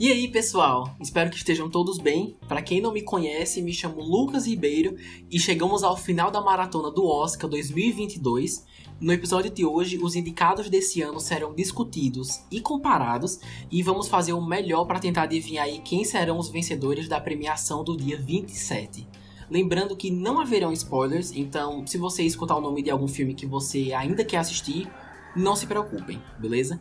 [0.00, 0.96] E aí, pessoal?
[1.00, 2.36] Espero que estejam todos bem.
[2.46, 4.96] Para quem não me conhece, me chamo Lucas Ribeiro
[5.28, 8.64] e chegamos ao final da maratona do Oscar 2022.
[9.00, 13.40] No episódio de hoje, os indicados desse ano serão discutidos e comparados
[13.70, 17.82] e vamos fazer o melhor para tentar adivinhar aí quem serão os vencedores da premiação
[17.82, 19.04] do dia 27.
[19.50, 23.46] Lembrando que não haverão spoilers, então se você escutar o nome de algum filme que
[23.46, 24.88] você ainda quer assistir,
[25.36, 26.80] não se preocupem, beleza?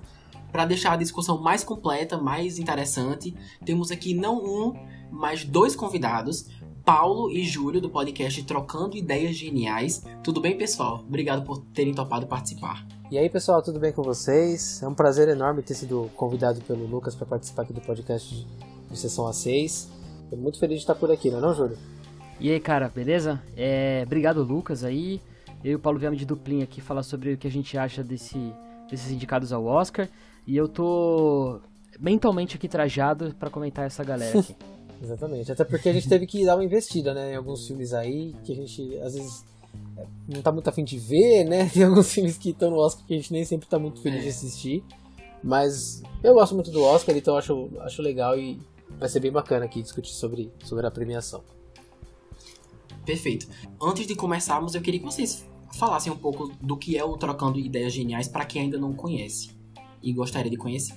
[0.52, 4.74] Para deixar a discussão mais completa, mais interessante, temos aqui não um,
[5.12, 6.48] mas dois convidados,
[6.86, 10.06] Paulo e Júlio do podcast Trocando Ideias Geniais.
[10.24, 11.04] Tudo bem, pessoal?
[11.06, 12.88] Obrigado por terem topado participar.
[13.12, 14.82] E aí, pessoal, tudo bem com vocês?
[14.82, 18.48] É um prazer enorme ter sido convidado pelo Lucas para participar aqui do podcast
[18.90, 19.88] de Sessão A6.
[20.24, 21.78] Estou muito feliz de estar por aqui, não é não, Júlio?
[22.40, 23.42] E aí, cara, beleza?
[23.56, 25.22] É, obrigado, Lucas, aí.
[25.64, 28.04] Eu e o Paulo viemos de duplinha aqui falar sobre o que a gente acha
[28.04, 28.54] desse,
[28.90, 30.08] desses indicados ao Oscar.
[30.46, 31.60] E eu tô
[32.00, 34.56] mentalmente aqui trajado para comentar essa galera aqui.
[35.02, 38.34] Exatamente, até porque a gente teve que dar uma investida, né, em alguns filmes aí
[38.44, 39.46] que a gente às vezes
[39.96, 41.70] é, não tá muito afim de ver, né?
[41.74, 44.24] Tem alguns filmes que estão no Oscar que a gente nem sempre tá muito feliz
[44.24, 44.84] de assistir.
[45.44, 48.60] Mas eu gosto muito do Oscar, então acho, acho legal e
[48.98, 51.44] vai ser bem bacana aqui discutir sobre, sobre a premiação.
[53.08, 53.48] Perfeito.
[53.82, 55.48] Antes de começarmos, eu queria que vocês
[55.80, 59.52] falassem um pouco do que é o Trocando Ideias Geniais para quem ainda não conhece
[60.04, 60.94] e gostaria de conhecer.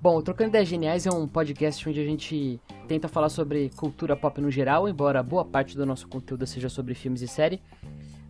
[0.00, 4.16] Bom, o Trocando Ideias Geniais é um podcast onde a gente tenta falar sobre cultura
[4.16, 7.60] pop no geral, embora boa parte do nosso conteúdo seja sobre filmes e série.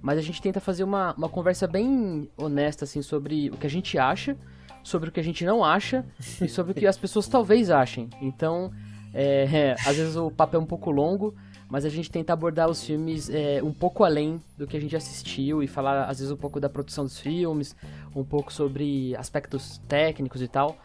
[0.03, 3.71] Mas a gente tenta fazer uma, uma conversa bem honesta, assim, sobre o que a
[3.71, 4.37] gente acha,
[4.83, 6.05] sobre o que a gente não acha
[6.43, 8.11] e sobre o que as pessoas talvez achem.
[8.21, 8.73] Então,
[9.15, 11.33] é, é, às vezes o papo é um pouco longo,
[11.69, 14.95] mas a gente tenta abordar os filmes é, um pouco além do que a gente
[14.95, 17.75] assistiu e falar, às vezes, um pouco da produção dos filmes,
[18.15, 20.77] um pouco sobre aspectos técnicos e tal.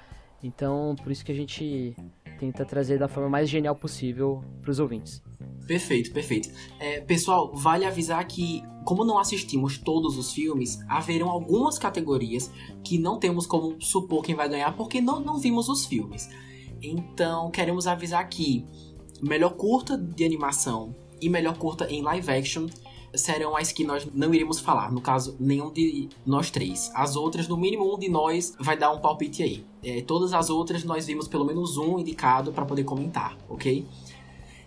[0.44, 1.96] Então, por isso que a gente
[2.40, 5.22] tenta trazer da forma mais genial possível para os ouvintes.
[5.68, 6.50] Perfeito, perfeito.
[6.80, 12.50] É, pessoal, vale avisar que, como não assistimos todos os filmes, haverão algumas categorias
[12.84, 16.28] que não temos como supor quem vai ganhar porque não, não vimos os filmes.
[16.82, 18.66] Então, queremos avisar que
[19.22, 22.68] melhor curta de animação e melhor curta em live action
[23.14, 24.92] serão as que nós não iremos falar.
[24.92, 26.92] No caso, nenhum de nós três.
[26.94, 29.66] As outras, no mínimo um de nós vai dar um palpite aí.
[29.84, 33.86] É, todas as outras nós vimos pelo menos um indicado para poder comentar, ok?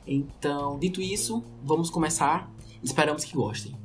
[0.07, 2.51] Então, dito isso, vamos começar.
[2.83, 3.82] Esperamos que gostem.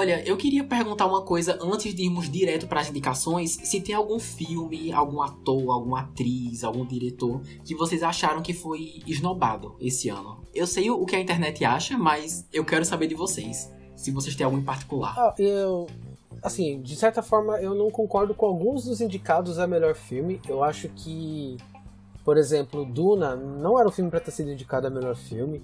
[0.00, 3.94] Olha, eu queria perguntar uma coisa antes de irmos direto para as indicações, se tem
[3.94, 10.08] algum filme, algum ator, alguma atriz, algum diretor que vocês acharam que foi esnobado esse
[10.08, 10.42] ano.
[10.54, 14.34] Eu sei o que a internet acha, mas eu quero saber de vocês, se vocês
[14.34, 15.14] têm algum em particular.
[15.18, 15.86] Ah, eu
[16.42, 20.40] assim, de certa forma eu não concordo com alguns dos indicados a melhor filme.
[20.48, 21.58] Eu acho que
[22.24, 25.62] por exemplo, Duna não era o filme para ter sido indicado a melhor filme.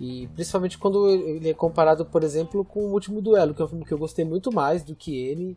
[0.00, 3.68] E principalmente quando ele é comparado, por exemplo, com o Último Duelo, que é um
[3.68, 5.56] filme que eu gostei muito mais do que ele,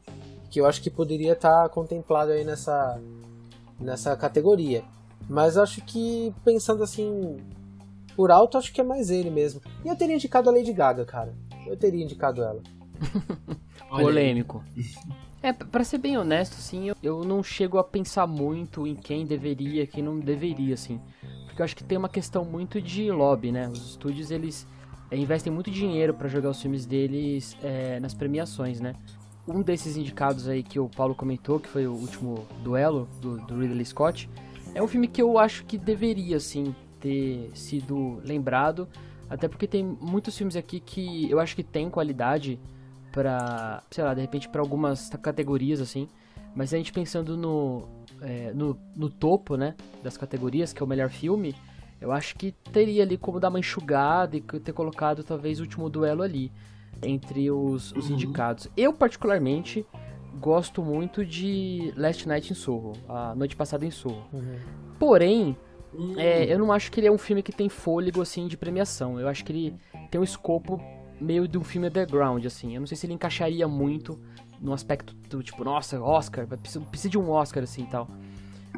[0.49, 2.99] que eu acho que poderia estar contemplado aí nessa,
[3.79, 4.83] nessa categoria.
[5.29, 7.37] Mas acho que, pensando assim,
[8.15, 9.61] por alto, acho que é mais ele mesmo.
[9.85, 11.33] E eu teria indicado a Lady Gaga, cara.
[11.67, 12.61] Eu teria indicado ela.
[13.89, 14.63] Polêmico.
[15.43, 19.25] É, pra ser bem honesto, assim, eu, eu não chego a pensar muito em quem
[19.25, 20.99] deveria, quem não deveria, assim.
[21.61, 23.67] Porque eu acho que tem uma questão muito de lobby, né?
[23.67, 24.65] Os estúdios, eles
[25.11, 28.95] é, investem muito dinheiro para jogar os filmes deles é, nas premiações, né?
[29.47, 33.59] Um desses indicados aí que o Paulo comentou, que foi o último duelo do, do
[33.59, 34.27] Ridley Scott,
[34.73, 38.87] é um filme que eu acho que deveria, sim, ter sido lembrado.
[39.29, 42.59] Até porque tem muitos filmes aqui que eu acho que tem qualidade
[43.11, 46.07] para, sei lá, de repente para algumas categorias assim.
[46.55, 47.83] Mas a gente pensando no,
[48.21, 51.55] é, no, no topo, né, das categorias, que é o melhor filme,
[51.99, 55.89] eu acho que teria ali como dar uma enxugada e ter colocado talvez o último
[55.89, 56.51] duelo ali
[57.03, 58.15] entre os, os uhum.
[58.15, 58.67] indicados.
[58.75, 59.85] Eu particularmente
[60.39, 64.23] gosto muito de Last Night in Soho, a noite passada em Soho.
[64.33, 64.57] Uhum.
[64.97, 65.57] Porém,
[65.93, 66.15] uhum.
[66.17, 69.19] é, eu não acho que ele é um filme que tem fôlego assim de premiação.
[69.19, 69.75] Eu acho que ele
[70.09, 70.81] tem um escopo
[71.19, 72.73] meio de um filme underground assim.
[72.73, 74.19] Eu não sei se ele encaixaria muito
[74.61, 78.07] no aspecto do tipo, nossa, Oscar, precisa, precisa de um Oscar assim e tal.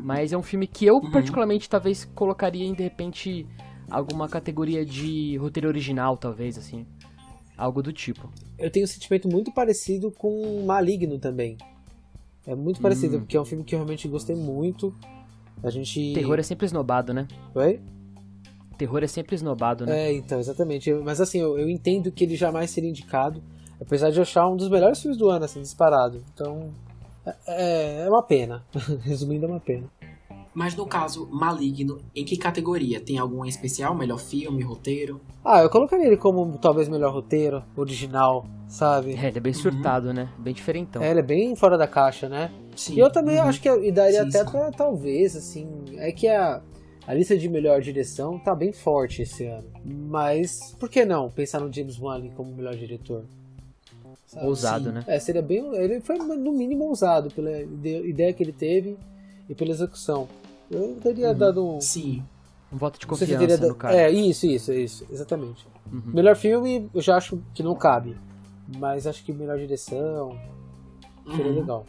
[0.02, 1.12] Mas é um filme que eu, uhum.
[1.12, 3.46] particularmente, talvez colocaria em, de repente,
[3.90, 6.86] alguma categoria de roteiro original, talvez, assim.
[7.56, 8.32] Algo do tipo.
[8.58, 11.58] Eu tenho um sentimento muito parecido com Maligno também.
[12.48, 13.20] É muito parecido, hum.
[13.20, 14.94] porque é um filme que eu realmente gostei muito.
[15.64, 16.14] A gente.
[16.14, 17.28] Terror é sempre esnobado, né?
[17.54, 17.80] Oi?
[18.84, 20.08] terror é sempre esnobado, né?
[20.08, 20.92] É, então, exatamente.
[20.94, 23.42] Mas assim, eu, eu entendo que ele jamais seria indicado,
[23.86, 26.24] apesar de eu achar um dos melhores filmes do ano, assim, disparado.
[26.34, 26.72] Então,
[27.26, 28.64] é, é, é uma pena.
[29.04, 29.88] Resumindo, é uma pena.
[30.54, 33.00] Mas no caso, Maligno, em que categoria?
[33.00, 33.96] Tem alguma especial?
[33.96, 35.20] Melhor filme, roteiro?
[35.44, 39.16] Ah, eu colocaria ele como talvez melhor roteiro, original, sabe?
[39.16, 40.14] É, ele é bem surtado, uhum.
[40.14, 40.30] né?
[40.38, 41.02] Bem diferentão.
[41.02, 42.52] É, ele é bem fora da caixa, né?
[42.76, 42.96] Sim.
[42.96, 43.48] E eu também uhum.
[43.48, 44.52] acho que e daria sim, até sim.
[44.52, 45.68] pra talvez, assim.
[45.98, 46.62] É que a,
[47.08, 49.68] a lista de melhor direção tá bem forte esse ano.
[49.84, 53.26] Mas por que não pensar no James Wan como melhor diretor?
[54.34, 54.48] Sabe?
[54.48, 54.92] Ousado, Sim.
[54.92, 55.04] né?
[55.06, 55.64] É, seria bem.
[55.76, 58.98] Ele foi no mínimo ousado pela ideia que ele teve
[59.48, 60.28] e pela execução.
[60.72, 61.38] Eu teria uhum.
[61.38, 61.80] dado um.
[61.80, 62.24] Sim.
[62.72, 63.96] Um voto de confiança teria no cara.
[63.96, 65.68] É, isso, isso, isso, exatamente.
[65.92, 66.02] Uhum.
[66.08, 68.18] Melhor filme, eu já acho que não cabe.
[68.80, 70.36] Mas acho que melhor direção
[71.30, 71.60] seria uhum.
[71.60, 71.86] legal.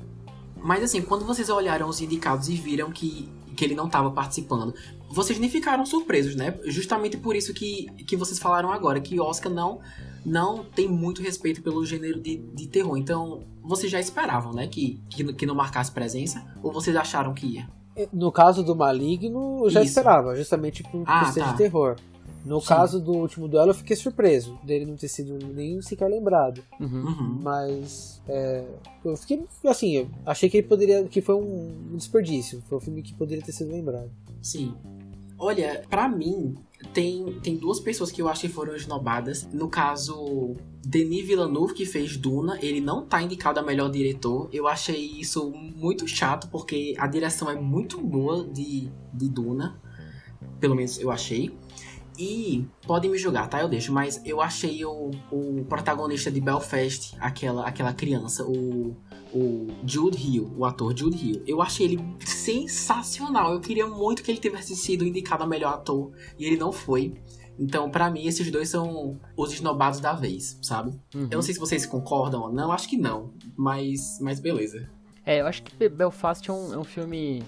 [0.56, 4.74] Mas assim, quando vocês olharam os indicados e viram que, que ele não estava participando,
[5.08, 6.58] vocês nem ficaram surpresos, né?
[6.64, 9.80] Justamente por isso que, que vocês falaram agora, que Oscar não,
[10.24, 12.96] não tem muito respeito pelo gênero de, de terror.
[12.96, 14.66] Então, vocês já esperavam, né?
[14.66, 16.44] Que, que, que não marcasse presença?
[16.62, 17.68] Ou vocês acharam que ia?
[18.12, 19.90] No caso do Maligno, eu já Isso.
[19.90, 21.52] esperava, justamente por, ah, ser tá.
[21.52, 21.96] de terror.
[22.44, 22.66] No Sim.
[22.66, 26.62] caso do último duelo, eu fiquei surpreso dele não ter sido nem sequer lembrado.
[26.78, 27.06] Uhum.
[27.06, 27.38] uhum.
[27.42, 28.64] Mas é,
[29.02, 33.02] eu fiquei assim, eu achei que ele poderia, que foi um desperdício, foi um filme
[33.02, 34.10] que poderia ter sido lembrado.
[34.42, 34.74] Sim.
[35.38, 36.54] Olha, para mim,
[36.92, 39.48] tem, tem duas pessoas que eu acho que foram esnobadas.
[39.52, 40.54] No caso,
[40.84, 44.48] Denis Villeneuve, que fez Duna, ele não tá indicado a melhor diretor.
[44.52, 49.80] Eu achei isso muito chato, porque a direção é muito boa de, de Duna.
[50.60, 51.56] Pelo menos eu achei.
[52.16, 53.60] E podem me julgar, tá?
[53.60, 58.96] Eu deixo, mas eu achei o, o protagonista de Belfast, aquela, aquela criança, o,
[59.34, 61.42] o Jude Hill, o ator Jude Hill.
[61.46, 63.52] Eu achei ele sensacional.
[63.52, 67.14] Eu queria muito que ele tivesse sido indicado a melhor ator e ele não foi.
[67.58, 70.90] Então, para mim, esses dois são os esnobados da vez, sabe?
[71.14, 71.28] Uhum.
[71.30, 74.88] Eu não sei se vocês concordam ou não, acho que não, mas, mas beleza.
[75.24, 77.42] É, eu acho que Belfast é um, é um filme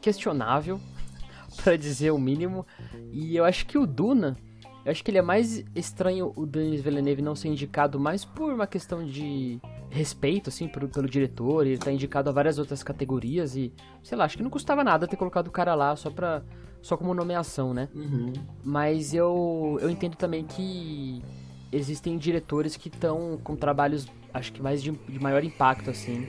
[0.00, 0.80] questionável,
[1.62, 2.66] para dizer o mínimo.
[3.12, 4.36] E eu acho que o Duna,
[4.84, 8.52] eu acho que ele é mais estranho o Denis Villeneuve não ser indicado mais por
[8.52, 11.66] uma questão de respeito, assim, pelo, pelo diretor.
[11.66, 15.06] Ele tá indicado a várias outras categorias e, sei lá, acho que não custava nada
[15.06, 16.42] ter colocado o cara lá só pra.
[16.80, 17.88] só como nomeação, né?
[17.94, 18.32] Uhum.
[18.64, 21.22] Mas eu, eu entendo também que
[21.70, 26.22] existem diretores que estão com trabalhos, acho que mais de, de maior impacto, assim.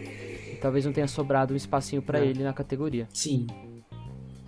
[0.51, 2.27] E talvez não tenha sobrado um espacinho para é.
[2.27, 3.09] ele na categoria.
[3.11, 3.47] Sim.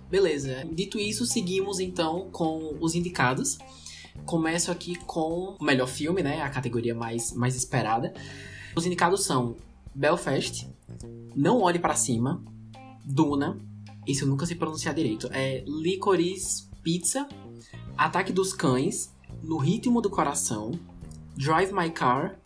[0.08, 0.64] Beleza.
[0.72, 3.58] Dito isso, seguimos então com os indicados.
[4.24, 6.42] Começo aqui com o melhor filme, né?
[6.42, 8.12] A categoria mais, mais esperada.
[8.74, 9.56] Os indicados são
[9.94, 10.68] Belfast,
[11.34, 12.42] Não Olhe para Cima,
[13.04, 13.58] Duna,
[14.06, 17.28] isso eu nunca sei pronunciar direito, é Licorice Pizza,
[17.96, 20.72] Ataque dos Cães, No Ritmo do Coração,
[21.36, 22.38] Drive My Car,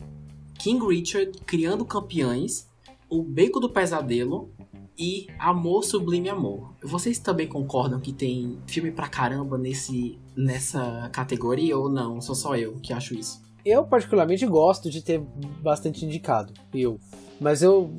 [0.57, 2.67] King Richard Criando Campeões,
[3.09, 4.49] O Beco do Pesadelo,
[4.97, 6.75] e Amor Sublime Amor.
[6.83, 12.21] Vocês também concordam que tem filme pra caramba nesse, nessa categoria ou não?
[12.21, 13.41] Sou só eu que acho isso?
[13.63, 15.21] Eu particularmente gosto de ter
[15.61, 16.99] bastante indicado, eu.
[17.39, 17.91] Mas eu,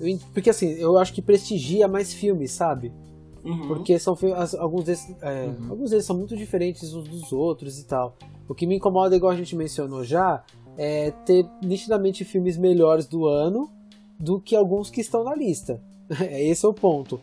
[0.00, 2.92] eu porque assim, eu acho que prestigia mais filmes, sabe?
[3.44, 3.68] Uhum.
[3.68, 4.16] Porque são
[4.58, 5.70] alguns desses, é, uhum.
[5.70, 8.16] alguns deles são muito diferentes uns dos outros e tal.
[8.48, 10.42] O que me incomoda, igual a gente mencionou já,
[10.76, 13.70] é ter nitidamente filmes melhores do ano
[14.18, 15.80] do que alguns que estão na lista.
[16.30, 17.20] Esse é o ponto.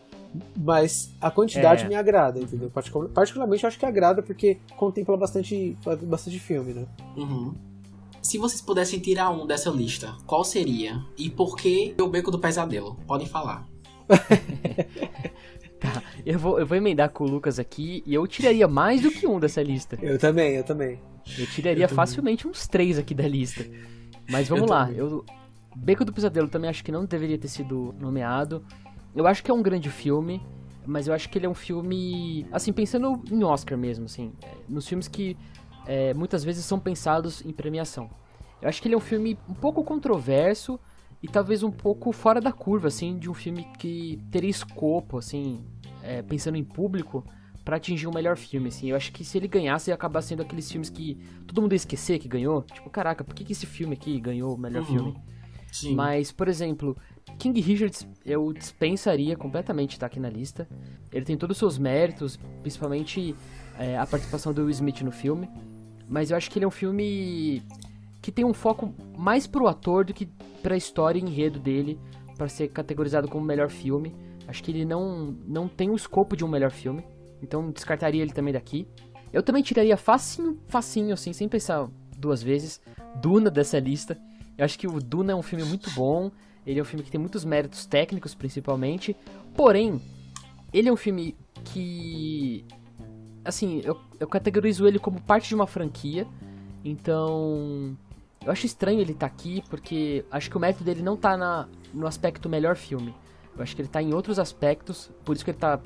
[0.56, 1.88] Mas a quantidade é.
[1.88, 2.70] me agrada, entendeu?
[2.70, 6.86] Particularmente eu acho que agrada porque contempla bastante, bastante filme, né?
[7.16, 7.54] Uhum.
[8.20, 11.02] Se vocês pudessem tirar um dessa lista, qual seria?
[11.16, 12.96] E por que o Beco do Pesadelo?
[13.06, 13.68] Podem falar.
[15.78, 19.10] tá, eu vou, eu vou emendar com o Lucas aqui e eu tiraria mais do
[19.10, 19.98] que um dessa lista.
[20.02, 20.98] Eu também, eu também.
[21.38, 22.52] Eu tiraria eu facilmente também.
[22.52, 23.64] uns três aqui da lista.
[24.28, 25.24] Mas vamos eu lá, eu,
[25.76, 28.64] Beco do Pesadelo também acho que não deveria ter sido nomeado.
[29.14, 30.42] Eu acho que é um grande filme,
[30.86, 32.46] mas eu acho que ele é um filme.
[32.52, 34.32] Assim, pensando em Oscar mesmo, assim.
[34.42, 35.36] É, nos filmes que
[35.86, 38.10] é, muitas vezes são pensados em premiação.
[38.60, 40.80] Eu acho que ele é um filme um pouco controverso
[41.22, 45.64] e talvez um pouco fora da curva, assim, de um filme que teria escopo, assim,
[46.02, 47.24] é, pensando em público,
[47.64, 48.90] para atingir um melhor filme, assim.
[48.90, 51.76] Eu acho que se ele ganhasse, ia acabar sendo aqueles filmes que todo mundo ia
[51.76, 52.62] esquecer que ganhou.
[52.62, 54.86] Tipo, caraca, por que, que esse filme aqui ganhou o melhor uhum.
[54.86, 55.16] filme?
[55.72, 55.94] Sim.
[55.94, 56.96] Mas, por exemplo,
[57.38, 60.68] King Richards eu dispensaria completamente estar aqui na lista.
[61.12, 63.34] Ele tem todos os seus méritos, principalmente
[63.78, 65.48] é, a participação do Will Smith no filme.
[66.08, 67.62] Mas eu acho que ele é um filme
[68.20, 70.26] que tem um foco mais pro ator do que
[70.62, 71.98] pra história e enredo dele
[72.36, 74.14] para ser categorizado como melhor filme.
[74.46, 77.04] Acho que ele não, não tem o escopo de um melhor filme.
[77.42, 78.86] Então descartaria ele também daqui.
[79.32, 82.80] Eu também tiraria facinho, facinho, assim, sem pensar duas vezes,
[83.20, 84.16] Duna dessa lista.
[84.56, 86.30] Eu acho que o Duna é um filme muito bom.
[86.66, 89.16] Ele é um filme que tem muitos méritos técnicos, principalmente.
[89.54, 90.00] Porém,
[90.72, 92.64] ele é um filme que.
[93.44, 96.26] Assim, eu, eu categorizo ele como parte de uma franquia.
[96.84, 97.96] Então.
[98.44, 101.34] Eu acho estranho ele estar tá aqui, porque acho que o mérito dele não tá
[101.34, 103.14] na, no aspecto melhor filme.
[103.56, 105.80] Eu acho que ele tá em outros aspectos, por isso que ele tá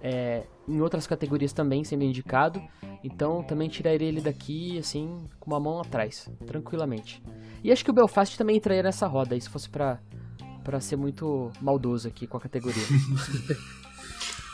[0.00, 2.62] é, em outras categorias também sendo indicado.
[3.02, 7.22] Então também tiraria ele daqui, assim, com uma mão atrás, tranquilamente.
[7.62, 9.98] E acho que o Belfast também entraria nessa roda, se fosse pra,
[10.62, 12.82] pra ser muito maldoso aqui com a categoria.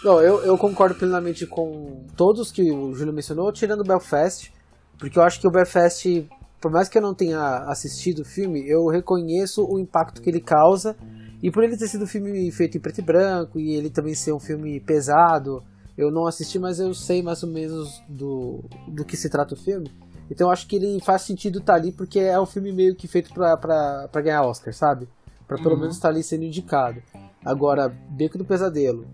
[0.02, 4.50] Não, eu, eu concordo plenamente com todos que o Júlio mencionou, tirando o Belfast,
[4.98, 6.26] porque eu acho que o Belfast,
[6.58, 10.40] por mais que eu não tenha assistido o filme, eu reconheço o impacto que ele
[10.40, 10.96] causa,
[11.42, 14.14] e por ele ter sido um filme feito em preto e branco, e ele também
[14.14, 15.62] ser um filme pesado,
[16.02, 19.56] eu não assisti, mas eu sei mais ou menos do, do que se trata o
[19.56, 19.90] filme.
[20.30, 22.94] Então eu acho que ele faz sentido estar tá ali, porque é um filme meio
[22.94, 25.08] que feito pra, pra, pra ganhar Oscar, sabe?
[25.46, 25.80] Pra pelo uhum.
[25.80, 27.02] menos estar tá ali sendo indicado.
[27.44, 29.06] Agora, Beco do Pesadelo,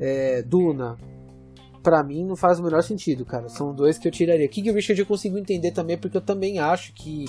[0.00, 0.98] é, Duna,
[1.82, 3.48] para mim não faz o menor sentido, cara.
[3.48, 4.48] São dois que eu tiraria.
[4.48, 7.26] King Richard eu consigo entender também, porque eu também acho que,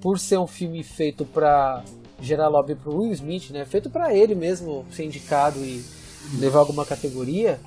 [0.00, 1.82] por ser um filme feito pra
[2.20, 3.64] gerar lobby pro Will Smith, né?
[3.64, 5.84] Feito para ele mesmo ser indicado e
[6.38, 7.58] levar alguma categoria,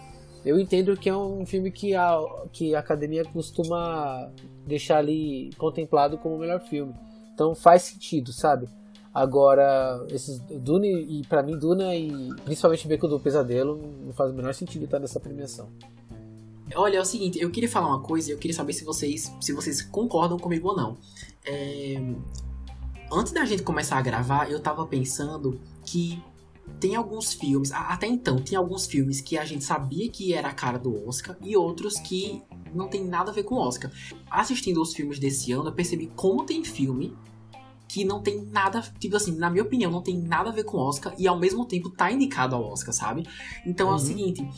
[0.43, 2.19] eu entendo que é um filme que a,
[2.51, 4.29] que a academia costuma
[4.65, 6.93] deixar ali contemplado como o melhor filme.
[7.33, 8.67] Então faz sentido, sabe?
[9.13, 14.33] Agora, esses Dune, e para mim, Duna e principalmente Beco do Pesadelo, não faz o
[14.33, 15.67] menor sentido estar nessa premiação.
[16.73, 19.51] Olha, é o seguinte, eu queria falar uma coisa eu queria saber se vocês, se
[19.51, 20.97] vocês concordam comigo ou não.
[21.45, 22.01] É...
[23.11, 26.23] Antes da gente começar a gravar, eu tava pensando que
[26.79, 30.53] tem alguns filmes, até então, tem alguns filmes que a gente sabia que era a
[30.53, 32.41] cara do Oscar e outros que
[32.73, 33.91] não tem nada a ver com o Oscar.
[34.29, 37.15] Assistindo os filmes desse ano, eu percebi como tem filme
[37.87, 40.77] que não tem nada, tipo assim, na minha opinião, não tem nada a ver com
[40.77, 43.27] o Oscar e ao mesmo tempo tá indicado ao Oscar, sabe?
[43.65, 43.93] Então uhum.
[43.93, 44.05] é o uhum.
[44.05, 44.49] seguinte,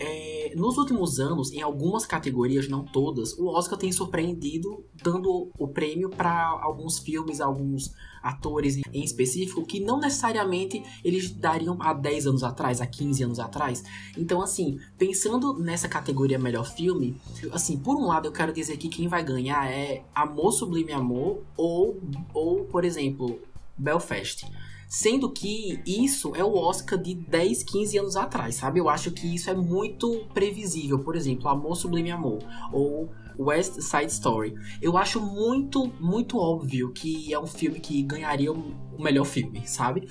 [0.00, 5.68] é, nos últimos anos, em algumas categorias, não todas, o Oscar tem surpreendido dando o
[5.68, 7.92] prêmio para alguns filmes, alguns
[8.22, 13.38] atores em específico, que não necessariamente eles dariam há 10 anos atrás, há 15 anos
[13.38, 13.84] atrás.
[14.16, 17.20] Então, assim, pensando nessa categoria melhor filme,
[17.52, 21.42] assim, por um lado eu quero dizer que quem vai ganhar é Amor Sublime Amor
[21.56, 22.00] ou,
[22.32, 23.38] ou por exemplo,
[23.76, 24.46] Belfast.
[24.90, 28.80] Sendo que isso é o Oscar de 10, 15 anos atrás, sabe?
[28.80, 30.98] Eu acho que isso é muito previsível.
[30.98, 32.40] Por exemplo, Amor Sublime Amor
[32.72, 34.52] ou West Side Story.
[34.82, 40.08] Eu acho muito, muito óbvio que é um filme que ganharia o melhor filme, sabe?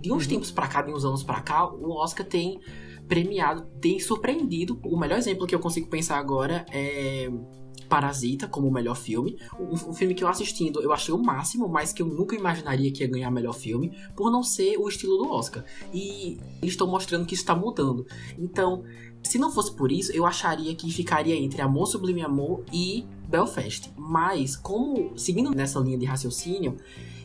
[0.00, 0.30] De uns uhum.
[0.30, 2.60] tempos pra cá, de uns anos pra cá, o Oscar tem
[3.08, 4.78] premiado, tem surpreendido.
[4.84, 7.28] O melhor exemplo que eu consigo pensar agora é
[7.90, 9.36] Parasita como o melhor filme.
[9.58, 12.90] Um, um, filme que eu assistindo eu achei o máximo, mas que eu nunca imaginaria
[12.92, 15.64] que ia ganhar melhor filme, por não ser o estilo do Oscar.
[15.92, 18.06] E eles estão mostrando que está mudando.
[18.38, 18.84] Então,
[19.22, 23.92] se não fosse por isso, eu acharia que ficaria entre Amor Sublime Amor e Belfast.
[23.96, 26.76] Mas, como seguindo nessa linha de raciocínio,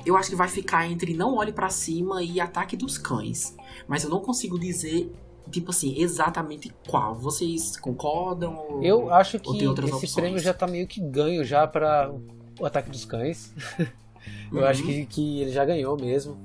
[0.06, 3.56] eu acho que vai ficar entre Não Olhe para Cima e Ataque dos Cães.
[3.88, 5.12] Mas eu não consigo dizer
[5.50, 7.16] tipo assim, exatamente qual.
[7.16, 8.82] Vocês concordam?
[8.82, 10.14] Eu acho que esse opções?
[10.14, 12.12] prêmio já tá meio que ganho já para
[12.60, 13.54] o Ataque dos Cães.
[14.52, 14.66] eu uhum.
[14.66, 16.38] acho que, que ele já ganhou mesmo.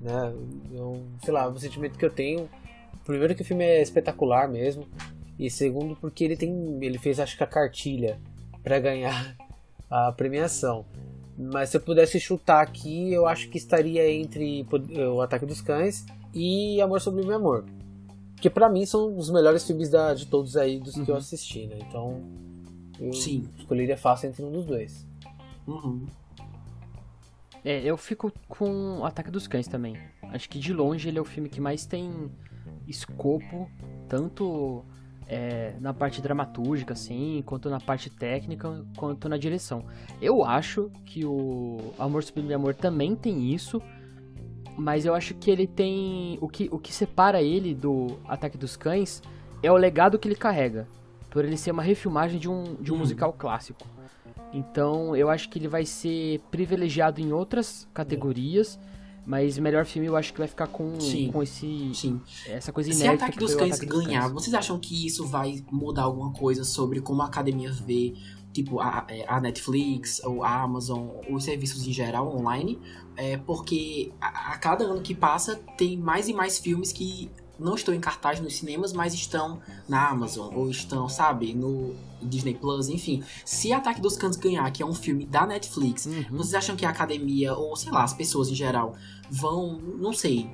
[0.00, 0.34] Né?
[0.72, 2.48] Eu, sei lá, o sentimento que eu tenho.
[3.04, 4.86] Primeiro que o filme é espetacular mesmo.
[5.38, 6.78] E segundo porque ele tem.
[6.80, 8.20] Ele fez acho que a cartilha
[8.62, 9.36] para ganhar
[9.90, 10.84] a premiação.
[11.36, 14.66] Mas se eu pudesse chutar aqui, eu acho que estaria entre
[15.10, 16.04] o Ataque dos Cães
[16.34, 17.64] e Amor Sobre Meu Amor.
[18.40, 21.04] Que para mim são os melhores filmes da, de todos aí dos uhum.
[21.04, 21.20] que eu uhum.
[21.20, 21.78] assisti, né?
[21.86, 22.22] Então
[22.98, 23.48] eu Sim.
[23.58, 25.06] escolheria fácil entre um dos dois.
[25.66, 26.06] Uhum.
[27.64, 29.96] É, eu fico com Ataque dos Cães também.
[30.22, 32.30] Acho que de longe ele é o filme que mais tem
[32.86, 33.70] escopo,
[34.08, 34.84] tanto
[35.26, 39.84] é, na parte dramatúrgica, assim, quanto na parte técnica, quanto na direção.
[40.20, 43.80] Eu acho que o Amor Sublime Amor também tem isso,
[44.80, 46.38] mas eu acho que ele tem.
[46.40, 49.22] O que, o que separa ele do Ataque dos Cães
[49.62, 50.88] é o legado que ele carrega.
[51.30, 53.00] Por ele ser uma refilmagem de um, de um uhum.
[53.00, 53.86] musical clássico.
[54.52, 58.78] Então eu acho que ele vai ser privilegiado em outras categorias.
[59.26, 62.20] Mas melhor filme eu acho que vai ficar com, sim, com esse, sim.
[62.46, 63.10] essa coisa inédita.
[63.10, 64.32] Se Ataque dos Cães Ataque ganhar, dos Cães.
[64.32, 68.14] vocês acham que isso vai mudar alguma coisa sobre como a academia vê
[68.52, 72.78] tipo a, a Netflix ou a Amazon, os serviços em geral online,
[73.16, 77.74] é porque a, a, cada ano que passa tem mais e mais filmes que não
[77.74, 82.88] estão em cartaz nos cinemas, mas estão na Amazon, ou estão, sabe, no Disney Plus,
[82.88, 83.22] enfim.
[83.44, 86.24] Se Ataque dos Cães ganhar, que é um filme da Netflix, uhum.
[86.30, 88.94] vocês acham que a academia, ou sei lá, as pessoas em geral,
[89.30, 90.50] vão, não sei,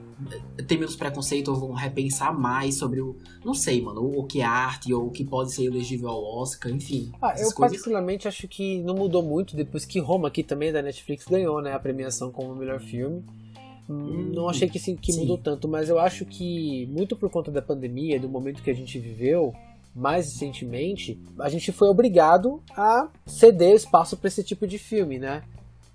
[0.67, 3.17] ter menos preconceito ou vão repensar mais sobre o.
[3.45, 6.73] Não sei, mano, o que é arte ou o que pode ser elegível ao Oscar,
[6.73, 7.13] enfim.
[7.21, 7.55] Ah, eu coisas.
[7.55, 11.73] particularmente acho que não mudou muito depois que Roma, aqui também da Netflix, ganhou, né,
[11.73, 13.25] a premiação como melhor filme.
[13.89, 17.63] Hum, não achei que, que mudou tanto, mas eu acho que, muito por conta da
[17.63, 19.55] pandemia, do momento que a gente viveu,
[19.95, 25.43] mais recentemente, a gente foi obrigado a ceder espaço para esse tipo de filme, né?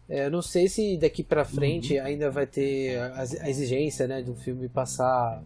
[0.10, 2.06] É, eu não sei se daqui para frente uhum.
[2.06, 5.42] ainda vai ter a, a, exigência, né, do filme passar.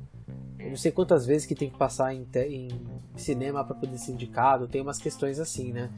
[0.57, 2.69] Eu não sei quantas vezes que tem que passar em, te, em
[3.15, 4.67] cinema para poder ser indicado.
[4.67, 5.91] Tem umas questões assim, né?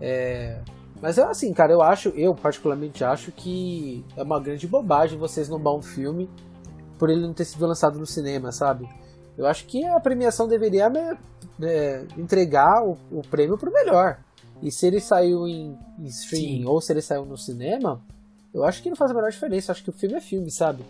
[0.00, 0.60] É,
[1.04, 5.50] mas é assim, cara, eu acho, eu particularmente acho que é uma grande bobagem vocês
[5.50, 6.30] não um filme
[6.98, 8.88] por ele não ter sido lançado no cinema, sabe?
[9.36, 10.90] Eu acho que a premiação deveria
[11.60, 14.18] é, entregar o, o prêmio pro melhor.
[14.62, 16.64] E se ele saiu em, em streaming Sim.
[16.64, 18.00] ou se ele saiu no cinema,
[18.54, 19.70] eu acho que não faz a menor diferença.
[19.70, 20.86] Eu acho que o filme é filme, sabe?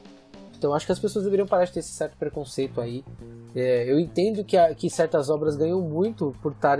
[0.57, 3.05] Então acho que as pessoas deveriam parar de ter esse certo preconceito aí.
[3.53, 6.79] É, eu entendo que, a, que certas obras ganham muito por, tar,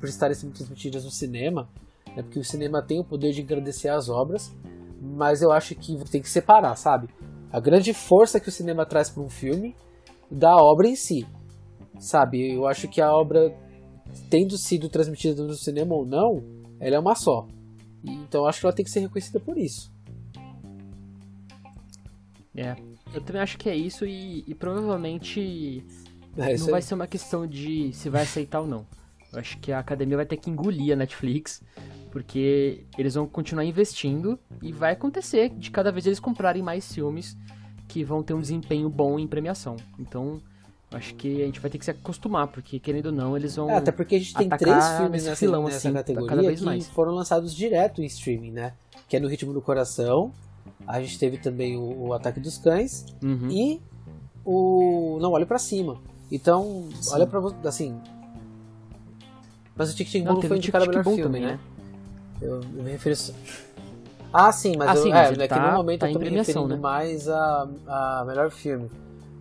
[0.00, 1.68] por estarem sendo transmitidas no cinema
[2.16, 4.54] né, porque o cinema tem o poder de engrandecer as obras,
[5.00, 7.08] mas eu acho que tem que separar, sabe?
[7.50, 9.74] A grande força que o cinema traz para um filme
[10.30, 11.26] da obra em si,
[11.98, 12.54] sabe?
[12.54, 13.54] Eu acho que a obra,
[14.30, 16.42] tendo sido transmitida no cinema ou não,
[16.80, 17.46] ela é uma só.
[18.04, 19.92] Então eu acho que ela tem que ser reconhecida por isso.
[22.54, 22.76] É,
[23.14, 25.84] eu também acho que é isso e, e provavelmente
[26.36, 28.86] é, não vai ser uma questão de se vai aceitar ou não.
[29.32, 31.62] Eu acho que a academia vai ter que engolir a Netflix
[32.12, 37.36] porque eles vão continuar investindo e vai acontecer de cada vez eles comprarem mais filmes
[37.88, 39.76] que vão ter um desempenho bom em premiação.
[39.98, 40.40] Então,
[40.92, 43.70] acho que a gente vai ter que se acostumar, porque querendo ou não, eles vão.
[43.70, 46.60] É, até porque a gente tem três filmes nessa, filão, nessa assim, categoria cada vez
[46.60, 46.88] que mais.
[46.88, 48.74] foram lançados direto em streaming, né?
[49.08, 50.30] Que é No Ritmo do Coração.
[50.86, 53.48] A gente teve também o, o Ataque dos Cães uhum.
[53.50, 53.80] e
[54.44, 55.98] o Não Olhe para Cima.
[56.30, 57.14] Então, Sim.
[57.14, 57.98] olha para assim.
[59.74, 61.52] Mas o Tic Tic Boom foi indicado melhor filme, também, né?
[61.52, 61.60] né?
[62.42, 63.16] Eu, eu me refiro.
[64.32, 66.18] Ah, sim, mas, ah, eu, sim, é, é tá, que no momento tá eu tô
[66.18, 66.76] me referindo né?
[66.76, 68.90] mais a, a melhor filme.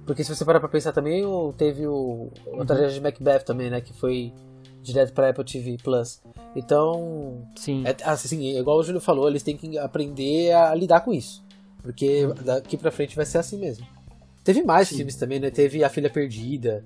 [0.06, 1.24] Porque se você parar pra pensar também,
[1.58, 2.66] teve o, uhum.
[2.66, 3.80] tragédia de Macbeth também, né?
[3.80, 4.34] Que foi
[4.82, 6.22] direto pra Apple TV Plus.
[6.56, 7.48] Então.
[7.56, 7.84] Sim.
[7.86, 11.44] É, assim, igual o Júlio falou, eles têm que aprender a lidar com isso.
[11.82, 12.34] Porque uhum.
[12.44, 13.86] daqui pra frente vai ser assim mesmo.
[14.44, 14.98] Teve mais sim.
[14.98, 15.50] filmes também, né?
[15.50, 16.84] Teve A Filha Perdida.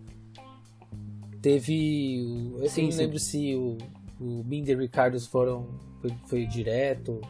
[1.42, 2.54] Teve.
[2.60, 3.78] Eu sim, não lembro se o,
[4.20, 5.68] o Binder e Ricardo foram
[6.06, 7.22] foi, foi direto?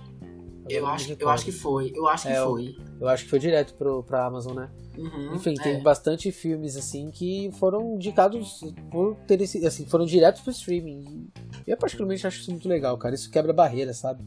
[0.68, 1.92] Eu acho, eu acho que foi.
[1.96, 2.76] Eu acho que é, foi.
[2.78, 4.70] Eu, eu, acho que foi direto pro, pra Amazon, né?
[4.98, 5.82] Uhum, Enfim, tem é.
[5.82, 11.30] bastante filmes assim que foram indicados por terem assim, foram diretos pro streaming.
[11.68, 13.14] E eu particularmente acho isso muito legal, cara.
[13.14, 14.24] Isso quebra barreira, sabe?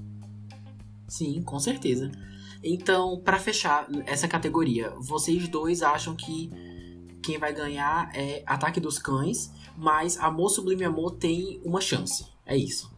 [1.09, 2.11] Sim, com certeza.
[2.63, 6.51] Então, para fechar essa categoria, vocês dois acham que
[7.23, 12.27] quem vai ganhar é Ataque dos Cães, mas Amor Sublime Amor tem uma chance.
[12.47, 12.91] É isso.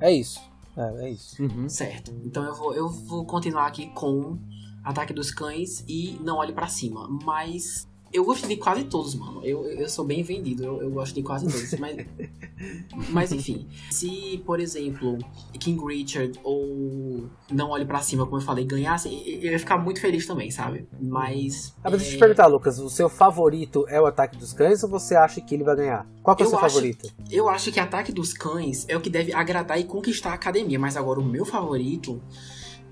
[0.00, 0.49] É isso.
[0.76, 1.42] É, é isso.
[1.42, 1.68] Uhum.
[1.68, 2.12] Certo.
[2.24, 4.38] Então eu vou, eu vou continuar aqui com
[4.84, 7.08] Ataque dos Cães e Não Olhe para Cima.
[7.24, 9.44] Mas eu gostei de quase todos, mano.
[9.44, 11.78] Eu, eu sou bem vendido, eu, eu gosto de quase todos.
[11.78, 12.06] Mas,
[13.10, 15.16] mas enfim, se, por exemplo,
[15.58, 20.00] King Richard ou Não Olhe para Cima, como eu falei, ganhasse, eu ia ficar muito
[20.00, 20.88] feliz também, sabe?
[21.00, 21.72] Mas.
[21.84, 24.52] Ah, mas deixa eu te é, perguntar, Lucas, o seu favorito é o Ataque dos
[24.52, 26.06] Cães ou você acha que ele vai ganhar?
[26.22, 27.12] Qual que é o seu acho, favorito?
[27.30, 30.78] Eu acho que Ataque dos Cães é o que deve agradar e conquistar a academia,
[30.78, 32.20] mas agora o meu favorito.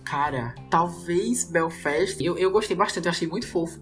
[0.05, 2.23] Cara, talvez Belfast.
[2.25, 3.79] Eu, eu gostei bastante, eu achei muito fofo.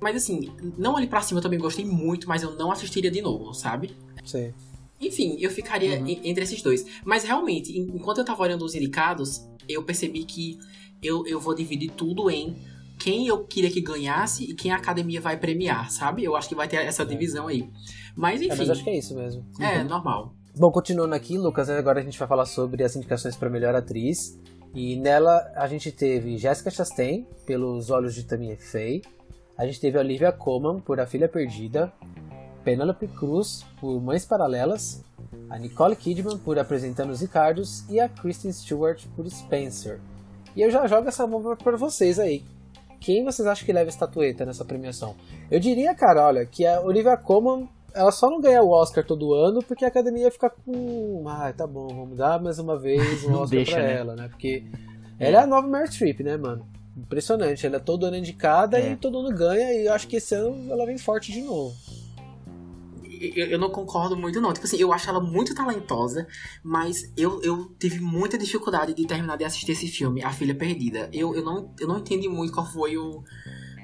[0.00, 3.20] Mas assim, não olhe para cima eu também gostei muito, mas eu não assistiria de
[3.20, 3.94] novo, sabe?
[4.24, 4.52] Sim.
[5.00, 6.06] Enfim, eu ficaria uhum.
[6.08, 6.84] entre esses dois.
[7.04, 10.58] Mas realmente, enquanto eu tava olhando os indicados, eu percebi que
[11.02, 12.56] eu, eu vou dividir tudo em
[12.98, 16.22] quem eu queria que ganhasse e quem a academia vai premiar, sabe?
[16.22, 17.06] Eu acho que vai ter essa é.
[17.06, 17.68] divisão aí.
[18.14, 18.52] Mas enfim.
[18.52, 19.44] É, mas acho que é isso mesmo.
[19.58, 19.88] É, uhum.
[19.88, 20.34] normal.
[20.54, 24.38] Bom, continuando aqui, Lucas, agora a gente vai falar sobre as indicações para melhor atriz.
[24.74, 29.02] E nela a gente teve Jessica Chastain, pelos Olhos de Tammy Faye.
[29.60, 31.92] A gente teve a Olivia Colman por A Filha Perdida,
[32.64, 35.04] Penelope Cruz por Mães Paralelas,
[35.50, 40.00] a Nicole Kidman por Apresentando os Ricardos e a Kristen Stewart por Spencer.
[40.56, 42.42] E eu já jogo essa bomba para vocês aí.
[42.98, 45.14] Quem vocês acham que leva a estatueta nessa premiação?
[45.50, 49.34] Eu diria, cara, olha, que a Olivia Colman ela só não ganha o Oscar todo
[49.34, 51.24] ano porque a academia fica com.
[51.28, 53.94] Ah, tá bom, vamos dar mais uma vez um Oscar deixa, pra né?
[53.98, 54.28] ela, né?
[54.28, 54.64] Porque
[55.18, 56.66] ela é a nova Meryl Streep, né, mano?
[56.96, 58.92] Impressionante, ela é todo ano indicada é.
[58.92, 61.74] e todo ano ganha, e eu acho que esse ano ela vem forte de novo.
[63.20, 64.50] Eu, eu, não concordo muito, não.
[64.50, 66.26] Tipo assim, eu acho ela muito talentosa,
[66.64, 71.10] mas eu, eu tive muita dificuldade de terminar de assistir esse filme, A Filha Perdida.
[71.12, 73.22] Eu, eu, não, eu não entendi muito qual foi o.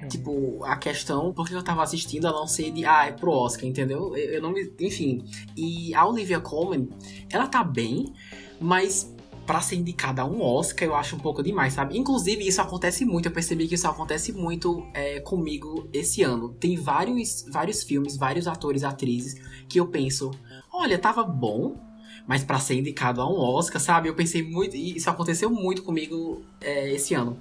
[0.09, 3.67] Tipo, a questão, porque eu tava assistindo a não ser de, ah, é pro Oscar,
[3.67, 4.17] entendeu?
[4.17, 4.73] Eu, eu não me.
[4.81, 5.25] Enfim.
[5.57, 6.89] E a Olivia Colman,
[7.31, 8.13] ela tá bem,
[8.61, 9.15] mas
[9.47, 11.97] para ser indicada a um Oscar, eu acho um pouco demais, sabe?
[11.97, 16.51] Inclusive, isso acontece muito, eu percebi que isso acontece muito é, comigo esse ano.
[16.51, 20.33] Tem vários, vários filmes, vários atores atrizes que eu penso,
[20.73, 21.81] olha, tava bom,
[22.27, 24.09] mas para ser indicado a um Oscar, sabe?
[24.09, 27.39] Eu pensei muito, e isso aconteceu muito comigo é, esse ano.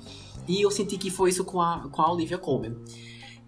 [0.47, 2.75] E eu senti que foi isso com a, com a Olivia Colman.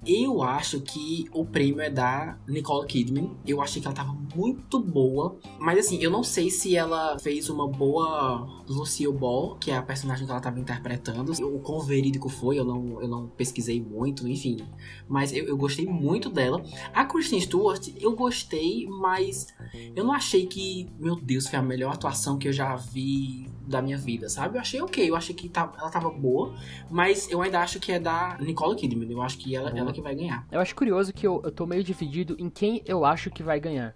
[0.05, 3.35] Eu acho que o prêmio é da Nicole Kidman.
[3.45, 5.37] Eu achei que ela tava muito boa.
[5.59, 9.81] Mas assim, eu não sei se ela fez uma boa Lucille Ball, que é a
[9.81, 11.31] personagem que ela tava interpretando.
[11.43, 14.57] O quão verídico foi, eu não, eu não pesquisei muito, enfim.
[15.07, 16.63] Mas eu, eu gostei muito dela.
[16.93, 19.47] A Kristen Stewart, eu gostei, mas
[19.95, 23.81] eu não achei que, meu Deus, foi a melhor atuação que eu já vi da
[23.81, 24.57] minha vida, sabe?
[24.57, 26.55] Eu achei ok, eu achei que tá, ela tava boa,
[26.89, 29.11] mas eu ainda acho que é da Nicole Kidman.
[29.11, 30.47] Eu acho que ela, ela que vai ganhar.
[30.51, 33.59] Eu acho curioso que eu, eu tô meio dividido em quem eu acho que vai
[33.59, 33.93] ganhar.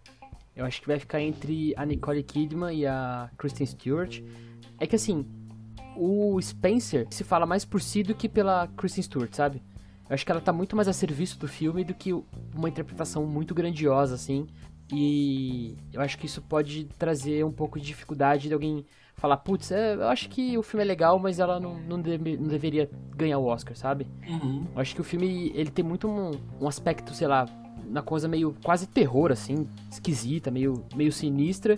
[0.56, 4.22] Eu acho que vai ficar entre a Nicole Kidman e a Kristen Stewart.
[4.78, 5.26] É que assim,
[5.96, 9.62] o Spencer se fala mais por si do que pela Kristen Stewart, sabe?
[10.10, 13.26] Eu acho que ela tá muito mais a serviço do filme do que uma interpretação
[13.26, 14.46] muito grandiosa, assim.
[14.92, 18.86] E eu acho que isso pode trazer um pouco de dificuldade de alguém
[19.22, 22.48] falar, putz, é, eu acho que o filme é legal, mas ela não, não, não
[22.48, 24.08] deveria ganhar o Oscar, sabe?
[24.28, 24.66] Uhum.
[24.74, 27.46] Eu acho que o filme, ele tem muito um, um aspecto, sei lá,
[27.88, 31.78] uma coisa meio quase terror, assim, esquisita, meio, meio sinistra,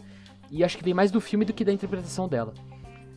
[0.50, 2.54] e acho que vem mais do filme do que da interpretação dela.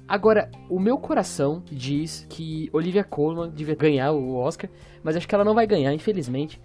[0.09, 4.69] Agora, o meu coração diz que Olivia Colman devia ganhar o Oscar,
[5.05, 6.61] mas acho que ela não vai ganhar, infelizmente.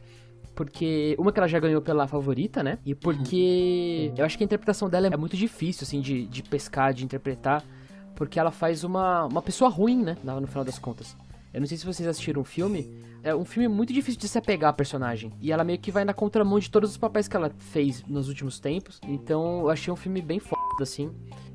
[0.55, 2.77] Porque, uma que ela já ganhou pela favorita, né?
[2.85, 4.15] E porque uhum.
[4.17, 7.63] eu acho que a interpretação dela é muito difícil, assim, de, de pescar, de interpretar.
[8.15, 10.17] Porque ela faz uma, uma pessoa ruim, né?
[10.23, 11.15] No final das contas.
[11.53, 12.89] Eu não sei se vocês assistiram o filme.
[13.23, 15.31] É um filme muito difícil de se apegar à personagem.
[15.41, 18.29] E ela meio que vai na contramão de todos os papéis que ela fez nos
[18.29, 18.99] últimos tempos.
[19.07, 21.11] Então eu achei um filme bem foda, assim.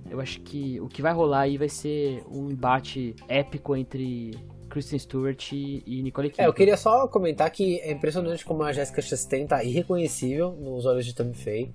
[0.09, 4.37] Eu acho que o que vai rolar aí vai ser um embate épico entre
[4.77, 6.45] Kristen Stewart e Nicole Kidman.
[6.45, 10.85] É, eu queria só comentar que é impressionante como a Jessica Chastain tá irreconhecível nos
[10.85, 11.73] olhos de Tammy Faye.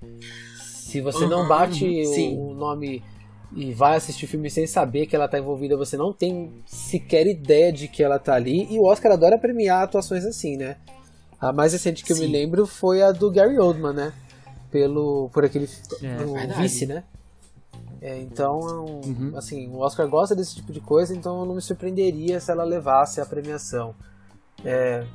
[0.60, 3.04] Se você uhum, não bate o, o, nome
[3.56, 7.26] e vai assistir o filme sem saber que ela tá envolvida, você não tem sequer
[7.26, 8.72] ideia de que ela tá ali.
[8.72, 10.76] E o Oscar adora premiar atuações assim, né?
[11.40, 12.22] A mais recente que Sim.
[12.22, 14.14] eu me lembro foi a do Gary Oldman, né?
[14.70, 15.68] Pelo, por aquele
[16.04, 17.04] é, vice, né?
[18.02, 18.60] É, então,
[19.06, 19.34] uhum.
[19.36, 22.64] assim, o Oscar gosta desse tipo de coisa, então eu não me surpreenderia se ela
[22.64, 23.94] levasse a premiação.
[24.66, 25.06] É...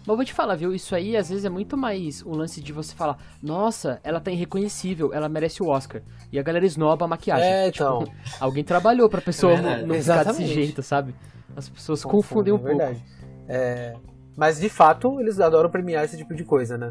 [0.00, 0.74] Mas eu vou te falar, viu?
[0.74, 4.32] Isso aí às vezes é muito mais um lance de você falar: Nossa, ela tá
[4.32, 6.02] irreconhecível, ela merece o Oscar.
[6.32, 7.46] E a galera esnoba a maquiagem.
[7.46, 8.04] É, tipo, então.
[8.04, 11.14] Tipo, alguém trabalhou pra pessoa é não, ficar desse jeito, sabe?
[11.56, 13.02] As pessoas confundem, confundem um é pouco.
[13.48, 13.96] É,
[14.36, 16.90] mas de fato, eles adoram premiar esse tipo de coisa, né?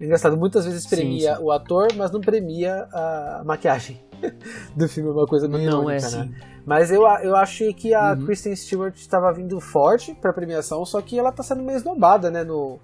[0.00, 1.44] Engraçado, muitas vezes premia sim, sim.
[1.44, 4.00] o ator, mas não premia a maquiagem
[4.76, 6.30] do filme, é uma coisa meio Não é né?
[6.64, 8.26] Mas eu, eu achei que a uhum.
[8.26, 12.44] Kristen Stewart estava vindo forte pra premiação, só que ela tá sendo meio esnobada, né,
[12.44, 12.78] no,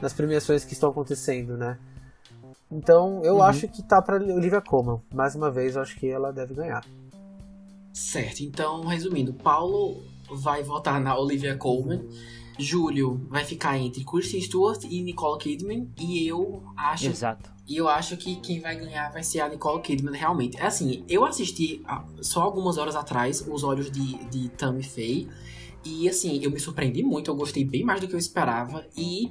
[0.00, 1.78] nas premiações que estão acontecendo, né?
[2.70, 3.42] Então, eu uhum.
[3.42, 5.00] acho que tá pra Olivia Colman.
[5.12, 6.84] Mais uma vez, eu acho que ela deve ganhar.
[7.92, 12.06] Certo, então, resumindo, Paulo vai votar na Olivia Colman.
[12.60, 15.90] Júlio vai ficar entre Kristen Stewart e Nicole Kidman.
[15.98, 17.06] E eu acho.
[17.06, 17.50] Exato.
[17.66, 20.56] E eu acho que quem vai ganhar vai ser a Nicole Kidman, realmente.
[20.58, 21.82] É assim, eu assisti
[22.20, 25.28] só algumas horas atrás Os Olhos de, de Tammy Faye.
[25.84, 28.84] E assim, eu me surpreendi muito, eu gostei bem mais do que eu esperava.
[28.96, 29.30] E,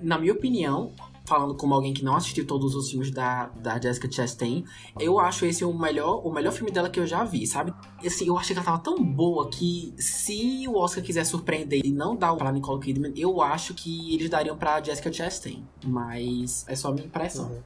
[0.00, 0.92] na minha opinião,
[1.24, 4.64] falando como alguém que não assistiu todos os filmes da, da Jessica Chastain,
[5.00, 7.72] eu acho esse o melhor, o melhor filme dela que eu já vi, sabe?
[8.04, 11.90] Assim, eu achei que ela tava tão boa que se o Oscar quiser surpreender e
[11.90, 15.64] não dar pra Nicole Kidman, eu acho que eles dariam pra Jessica Chastain.
[15.84, 17.62] Mas é só minha impressão.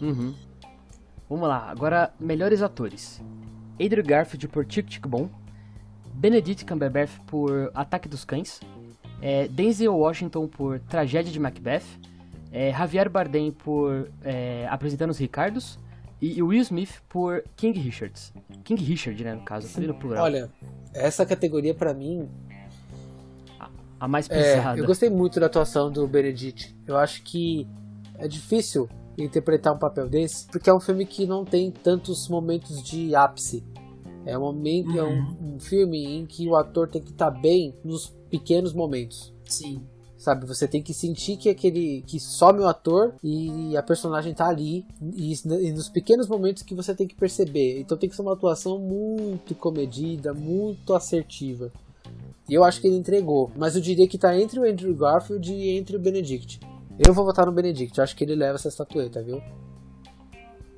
[0.00, 0.08] Uhum.
[0.08, 0.34] uhum.
[1.28, 3.22] Vamos lá, agora melhores atores.
[3.80, 5.30] Andrew Garfield por Tic Tic Bom,
[6.12, 8.60] Benedict Cumberbatch por Ataque dos Cães,
[9.22, 11.84] é, Denzel Washington por Tragédia de Macbeth,
[12.52, 15.78] é, Javier Bardem por é, Apresentando os Ricardos
[16.20, 18.32] e Will Smith por King Richards.
[18.64, 20.24] King Richard, né, no caso, tá no plural.
[20.24, 20.50] Olha,
[20.92, 22.28] essa categoria para mim
[23.58, 24.78] a, a mais pesada.
[24.78, 26.76] É, eu gostei muito da atuação do Benedict.
[26.86, 27.66] Eu acho que
[28.18, 32.82] é difícil interpretar um papel desse, porque é um filme que não tem tantos momentos
[32.82, 33.64] de ápice.
[34.26, 34.98] É um, momento, Uhum.
[34.98, 39.32] é um, um filme em que o ator tem que estar bem nos pequenos momentos.
[39.46, 39.82] Sim.
[40.20, 44.46] Sabe, você tem que sentir que aquele que some o ator e a personagem tá
[44.46, 44.84] ali
[45.16, 47.80] e, e nos pequenos momentos que você tem que perceber.
[47.80, 51.72] Então tem que ser uma atuação muito comedida, muito assertiva.
[52.46, 55.50] E eu acho que ele entregou, mas eu diria que tá entre o Andrew Garfield
[55.50, 56.60] e entre o Benedict.
[56.98, 59.40] Eu vou votar no Benedict, eu acho que ele leva essa estatueta, viu?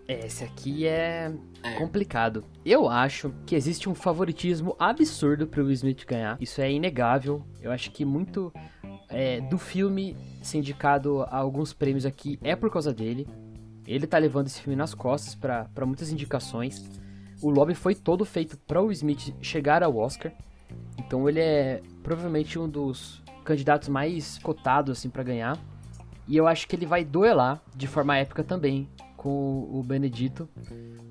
[0.06, 1.32] Esse aqui é
[1.64, 1.78] É.
[1.78, 2.44] complicado.
[2.64, 6.36] Eu acho que existe um favoritismo absurdo pro Will Smith ganhar.
[6.40, 7.42] Isso é inegável.
[7.60, 8.52] Eu acho que muito
[9.12, 13.28] é, do filme ser indicado a alguns prêmios aqui é por causa dele.
[13.86, 16.84] Ele tá levando esse filme nas costas pra muitas indicações.
[17.42, 20.32] O lobby foi todo feito para o Smith chegar ao Oscar.
[20.98, 25.58] Então ele é provavelmente um dos candidatos mais cotados assim para ganhar.
[26.26, 30.48] E eu acho que ele vai duelar de forma épica também com o Benedito,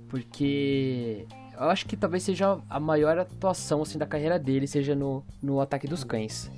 [0.10, 1.26] porque
[1.58, 5.62] eu acho que talvez seja a maior atuação assim da carreira dele, seja no, no
[5.62, 6.50] Ataque dos Cães.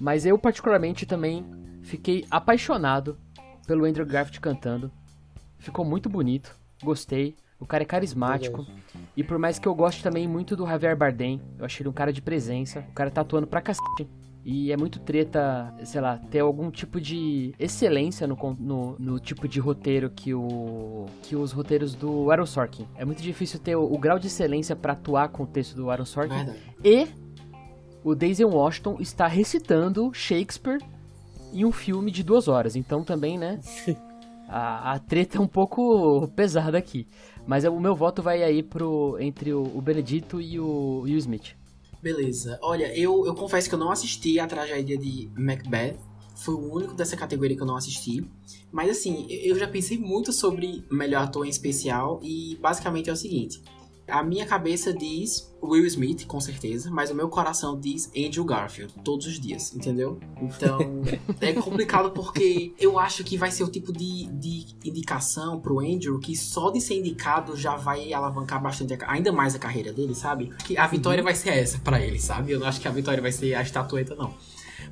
[0.00, 1.44] Mas eu particularmente também
[1.82, 3.18] fiquei apaixonado
[3.66, 4.90] pelo Andrew Garfield cantando.
[5.58, 7.36] Ficou muito bonito, gostei.
[7.58, 8.66] O cara é carismático.
[9.16, 11.92] E por mais que eu goste também muito do Javier Bardem, eu achei ele um
[11.92, 12.84] cara de presença.
[12.90, 14.08] O cara tá atuando pra cacete.
[14.44, 19.48] E é muito treta, sei lá, ter algum tipo de excelência no, no, no tipo
[19.48, 22.86] de roteiro que o que os roteiros do Aaron Sorkin.
[22.94, 25.90] É muito difícil ter o, o grau de excelência pra atuar com o texto do
[25.90, 26.52] Aaron Sorkin.
[26.84, 27.08] E
[28.04, 30.78] o Daisy Washington está recitando Shakespeare
[31.52, 32.76] em um filme de duas horas.
[32.76, 33.60] Então também, né?
[34.46, 37.08] A, a treta é um pouco pesada aqui.
[37.46, 41.56] Mas o meu voto vai aí pro, entre o, o Benedito e o Will Smith.
[42.02, 42.58] Beleza.
[42.62, 45.96] Olha, eu, eu confesso que eu não assisti a tragédia de Macbeth.
[46.36, 48.22] Foi o único dessa categoria que eu não assisti.
[48.70, 52.20] Mas assim, eu já pensei muito sobre melhor ator em especial.
[52.22, 53.62] E basicamente é o seguinte.
[54.06, 58.92] A minha cabeça diz Will Smith, com certeza, mas o meu coração diz Andrew Garfield,
[59.02, 60.20] todos os dias, entendeu?
[60.42, 61.02] Então,
[61.40, 66.18] é complicado porque eu acho que vai ser o tipo de, de indicação pro Andrew
[66.18, 70.14] que só de ser indicado já vai alavancar bastante, a ainda mais a carreira dele,
[70.14, 70.52] sabe?
[70.66, 72.52] Que a vitória vai ser essa pra ele, sabe?
[72.52, 74.34] Eu não acho que a vitória vai ser a estatueta, não.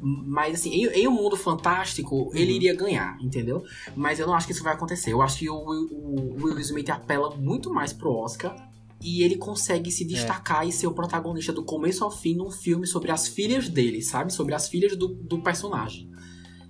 [0.01, 3.62] Mas assim, em, em um mundo fantástico, ele iria ganhar, entendeu?
[3.94, 5.12] Mas eu não acho que isso vai acontecer.
[5.12, 8.72] Eu acho que o, Will- o Will Smith apela muito mais pro Oscar
[9.03, 12.87] e ele consegue se destacar e ser o protagonista do começo ao fim num filme
[12.87, 14.33] sobre as filhas dele, sabe?
[14.33, 16.11] Sobre as filhas do, do personagem.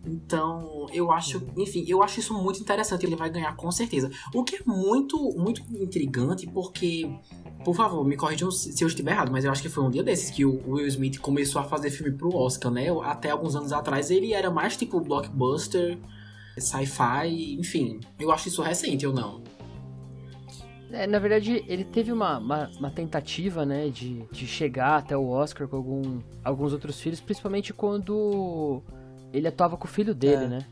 [0.04, 4.10] Então, eu acho, enfim, eu acho isso muito interessante, ele vai ganhar com certeza.
[4.34, 7.08] O que é muito, muito intrigante, porque,
[7.64, 9.90] por favor, me corrijam se se eu estiver errado, mas eu acho que foi um
[9.90, 12.86] dia desses que o Will Smith começou a fazer filme pro Oscar, né?
[13.04, 15.96] Até alguns anos atrás ele era mais tipo blockbuster,
[16.58, 18.00] sci-fi, enfim.
[18.18, 19.40] Eu acho isso recente, ou não?
[20.92, 25.26] É, na verdade, ele teve uma, uma, uma tentativa, né, de, de chegar até o
[25.28, 28.82] Oscar com algum, alguns outros filhos, principalmente quando
[29.32, 30.48] ele atuava com o filho dele, É.
[30.48, 30.66] né?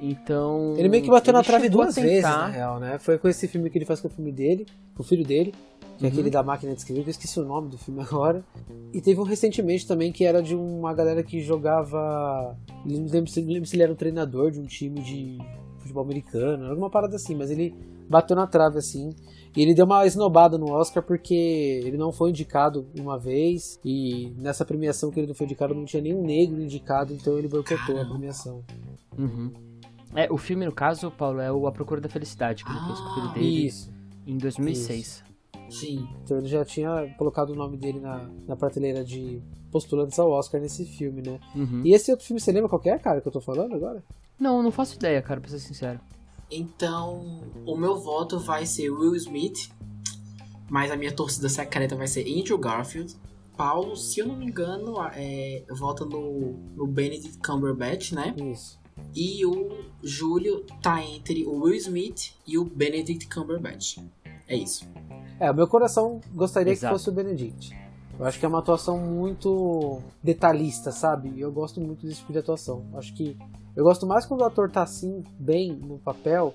[0.00, 0.74] Então.
[0.76, 2.98] Ele meio que bateu na trave duas vezes, na real, né?
[2.98, 4.64] Foi com esse filme que ele faz com o filme dele,
[4.94, 5.52] com o filho dele,
[5.98, 6.12] que é Uhum.
[6.12, 8.44] aquele da máquina de escrever, que eu esqueci o nome do filme agora.
[8.94, 12.56] E teve um recentemente também que era de uma galera que jogava.
[12.84, 15.38] Não lembro se, não lembro se ele era um treinador de um time de
[15.78, 17.74] futebol americano, alguma parada assim, mas ele
[18.08, 19.14] bateu na trave assim.
[19.56, 21.34] E ele deu uma esnobada no Oscar porque
[21.84, 23.80] ele não foi indicado uma vez.
[23.84, 27.48] E nessa premiação que ele não foi indicado não tinha nenhum negro indicado, então ele
[27.48, 28.62] boicotou a premiação.
[29.16, 29.52] Uhum.
[30.14, 32.98] É, o filme, no caso, Paulo, é o A Procura da Felicidade, que ele fez
[32.98, 33.92] com o filho Ah, dele Isso.
[34.26, 35.24] em 2006.
[35.68, 36.08] Sim.
[36.24, 40.60] Então ele já tinha colocado o nome dele na, na prateleira de postulantes ao Oscar
[40.60, 41.38] nesse filme, né?
[41.54, 41.82] Uhum.
[41.84, 44.02] E esse outro filme, você lembra qual que é, cara, que eu tô falando agora?
[44.40, 46.00] Não, não faço ideia, cara, pra ser sincero.
[46.50, 49.70] Então, o meu voto vai ser Will Smith,
[50.68, 53.14] mas a minha torcida secreta vai ser Andrew Garfield.
[53.56, 58.34] Paulo, se eu não me engano, é, vota no, no Benedict Cumberbatch, né?
[58.52, 58.78] Isso.
[59.14, 63.98] E o Júlio tá entre o Will Smith e o Benedict Cumberbatch.
[64.46, 64.88] É isso.
[65.40, 66.94] É, o meu coração gostaria Exato.
[66.94, 67.76] que fosse o Benedict.
[68.18, 71.30] Eu acho que é uma atuação muito detalhista, sabe?
[71.36, 72.84] E eu gosto muito desse tipo de atuação.
[72.94, 73.36] Acho que
[73.78, 76.52] eu gosto mais quando o ator tá assim, bem no papel,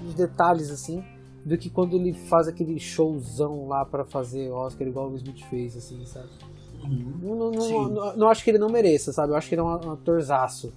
[0.00, 1.04] nos detalhes assim,
[1.44, 5.42] do que quando ele faz aquele showzão lá pra fazer Oscar igual o Will Smith
[5.50, 6.30] fez, assim, sabe?
[6.82, 7.18] Uhum.
[7.20, 9.32] Não, não, não, não- acho que ele não mereça, sabe?
[9.32, 10.72] Eu acho que ele é um, um atorzaço.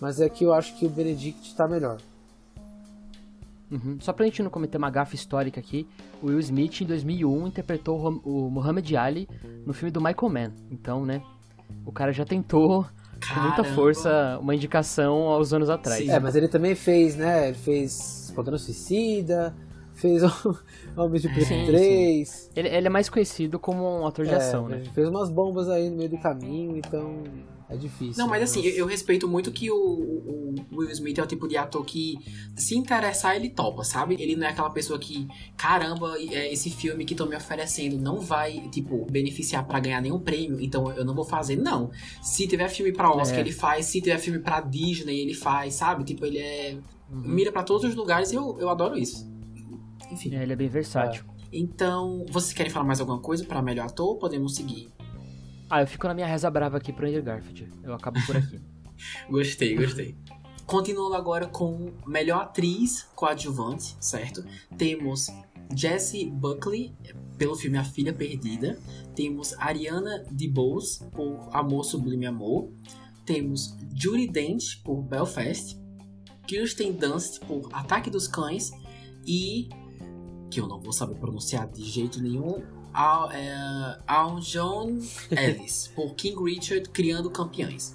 [0.00, 1.98] Mas é que eu acho que o Benedict tá melhor.
[3.70, 3.96] Uhum.
[4.00, 5.86] Só pra gente não cometer uma gafa histórica aqui,
[6.20, 9.28] o Will Smith, em 2001, interpretou o Muhammad Ali
[9.64, 10.52] no filme do Michael Mann.
[10.68, 11.22] Então, né,
[11.86, 12.84] o cara já tentou
[13.26, 16.04] com muita força uma indicação aos anos atrás.
[16.04, 16.10] Sim.
[16.10, 17.48] É, mas ele também fez, né?
[17.48, 19.54] Ele fez Esquadrão Suicida,
[19.94, 20.58] fez o
[20.96, 22.50] Homem de Preto 3.
[22.54, 24.82] Ele, ele, é mais conhecido como um ator de é, ação, né?
[24.94, 27.24] Fez umas bombas aí no meio do caminho, então
[27.70, 28.22] é difícil.
[28.22, 31.46] Não, mas assim, eu, eu respeito muito que o, o, Will Smith é o tipo
[31.46, 32.18] de ator que,
[32.56, 34.16] se interessar, ele topa, sabe?
[34.18, 38.20] Ele não é aquela pessoa que, caramba, é, esse filme que estão me oferecendo não
[38.20, 41.56] vai, tipo, beneficiar para ganhar nenhum prêmio, então eu não vou fazer.
[41.56, 41.90] Não.
[42.22, 43.40] Se tiver filme pra Oscar, é.
[43.42, 43.86] ele faz.
[43.86, 46.04] Se tiver filme pra Disney, ele faz, sabe?
[46.04, 46.78] Tipo, ele é.
[47.10, 47.22] Uhum.
[47.22, 49.30] Mira para todos os lugares e eu, eu adoro isso.
[50.10, 50.34] Enfim.
[50.34, 51.24] É, ele é bem versátil.
[51.34, 51.38] É.
[51.52, 54.88] Então, vocês querem falar mais alguma coisa para melhor ator ou podemos seguir?
[55.70, 57.70] Ah, eu fico na minha reza brava aqui pro Andrew Garfield.
[57.82, 58.60] Eu acabo por aqui.
[59.28, 60.16] gostei, gostei.
[60.66, 64.44] Continuando agora com melhor atriz coadjuvante, certo?
[64.76, 65.28] Temos
[65.74, 66.94] Jessie Buckley
[67.36, 68.78] pelo filme A Filha Perdida.
[69.14, 72.70] Temos Ariana DeBose por Amor Sublime Amor.
[73.24, 75.78] Temos Judy Dent por Belfast.
[76.46, 78.70] Kirsten Dunst por Ataque dos Cães.
[79.26, 79.68] E
[80.50, 82.62] que eu não vou saber pronunciar de jeito nenhum,
[82.98, 84.98] Al, é, Al John
[85.30, 87.94] Ellis, por King Richard Criando Campeões.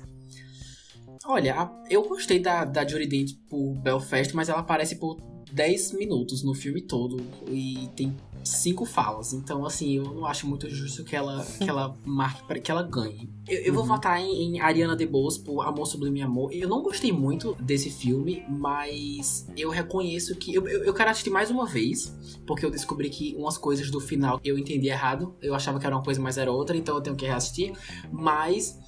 [1.26, 5.18] Olha, eu gostei da, da Dent por Belfast, mas ela aparece por
[5.52, 9.34] 10 minutos no filme todo e tem cinco falas.
[9.34, 12.84] Então, assim, eu não acho muito justo que ela, que ela marque para que ela
[12.84, 13.30] ganhe.
[13.48, 13.90] Eu, eu vou uhum.
[13.90, 16.54] votar em, em Ariana DeBose por Amor Sublime Amor.
[16.54, 20.54] Eu não gostei muito desse filme, mas eu reconheço que.
[20.54, 22.14] Eu, eu, eu quero assistir mais uma vez,
[22.48, 25.36] porque eu descobri que umas coisas do final eu entendi errado.
[25.42, 27.74] Eu achava que era uma coisa, mas era outra, então eu tenho que reassistir.
[28.12, 28.80] Mas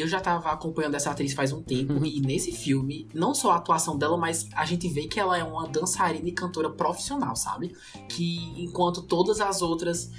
[0.00, 2.04] eu já tava acompanhando essa atriz faz um tempo uhum.
[2.04, 5.44] e nesse filme, não só a atuação dela, mas a gente vê que ela é
[5.44, 7.74] uma dançarina e cantora profissional, sabe?
[8.08, 10.10] Que enquanto todas as outras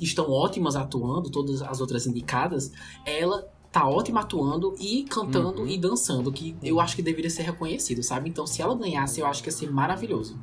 [0.00, 2.72] estão ótimas atuando, todas as outras indicadas,
[3.04, 5.68] ela tá ótima atuando e cantando uhum.
[5.68, 8.28] e dançando, que eu acho que deveria ser reconhecido, sabe?
[8.28, 10.38] Então, se ela ganhasse, eu acho que ia ser maravilhoso.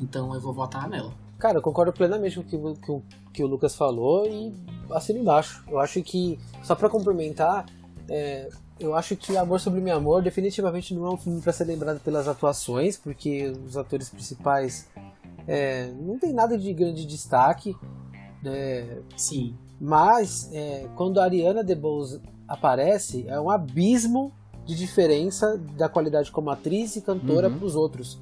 [0.00, 1.12] Então, eu vou votar nela.
[1.38, 4.54] Cara, eu concordo plenamente com o que, que, que o Lucas falou e
[4.92, 5.64] assino embaixo.
[5.68, 7.66] Eu acho que, só para complementar,
[8.08, 11.64] é, eu acho que Amor Sobre Meu Amor definitivamente não é um filme para ser
[11.64, 14.88] lembrado pelas atuações, porque os atores principais
[15.46, 17.76] é, não tem nada de grande destaque.
[18.44, 19.56] É, Sim.
[19.80, 24.32] Mas é, quando a Ariana DeBose aparece, é um abismo
[24.64, 27.58] de diferença da qualidade como atriz e cantora uhum.
[27.58, 28.20] para os outros.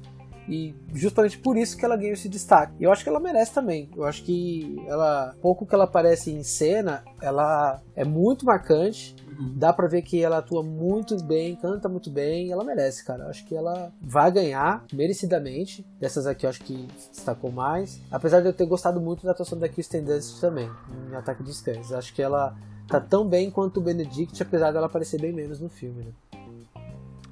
[0.49, 2.73] E justamente por isso que ela ganhou esse destaque.
[2.79, 3.89] Eu acho que ela merece também.
[3.95, 9.15] Eu acho que ela, pouco que ela aparece em cena, ela é muito marcante.
[9.55, 13.23] Dá pra ver que ela atua muito bem, canta muito bem, ela merece, cara.
[13.23, 15.85] Eu acho que ela vai ganhar merecidamente.
[15.99, 17.99] Dessas aqui eu acho que destacou mais.
[18.11, 20.69] Apesar de eu ter gostado muito da atuação da Kristen Dunst também,
[21.09, 21.91] em Ataque dos Cães.
[21.91, 22.55] Acho que ela
[22.87, 26.11] tá tão bem quanto o Benedict, apesar dela aparecer bem menos no filme, né?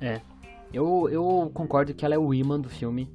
[0.01, 0.21] É.
[0.73, 3.11] Eu, eu concordo que ela é o imã do filme.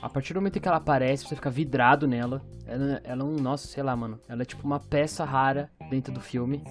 [0.00, 2.42] A partir do momento que ela aparece, você fica vidrado nela.
[2.66, 4.20] Ela, ela é um, nossa, sei lá, mano.
[4.28, 6.62] Ela é tipo uma peça rara dentro do filme.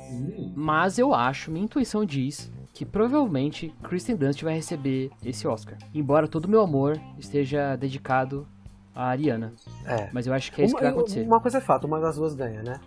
[0.55, 5.77] Mas eu acho, minha intuição diz que provavelmente Kristen Dunst vai receber esse Oscar.
[5.93, 8.47] Embora todo o meu amor esteja dedicado
[8.93, 9.53] a Ariana.
[9.85, 10.09] É.
[10.11, 11.21] Mas eu acho que é isso uma, que vai acontecer.
[11.25, 12.79] Uma coisa é fato, uma das duas ganha, né?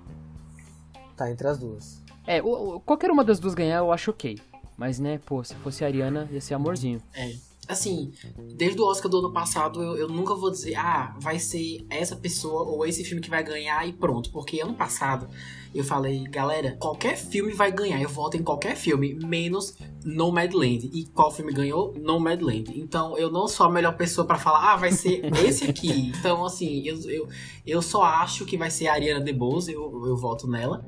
[1.16, 2.02] Tá entre as duas.
[2.26, 4.38] É, o, o, qualquer uma das duas ganhar eu acho ok.
[4.76, 7.02] Mas, né, pô, se fosse a Ariana, ia ser amorzinho.
[7.12, 8.10] É assim,
[8.56, 12.16] desde o Oscar do ano passado, eu, eu, nunca vou dizer, ah, vai ser essa
[12.16, 14.30] pessoa ou esse filme que vai ganhar e pronto.
[14.30, 15.28] Porque ano passado
[15.74, 18.00] eu falei, galera, qualquer filme vai ganhar.
[18.00, 20.90] Eu voto em qualquer filme, menos Nomadland.
[20.92, 21.94] E qual filme ganhou?
[22.00, 22.72] Nomadland.
[22.74, 26.12] Então eu não sou a melhor pessoa para falar, ah, vai ser esse aqui.
[26.18, 27.28] Então, assim, eu, eu,
[27.66, 30.84] eu só acho que vai ser a Ariana DeBose, eu, eu voto nela.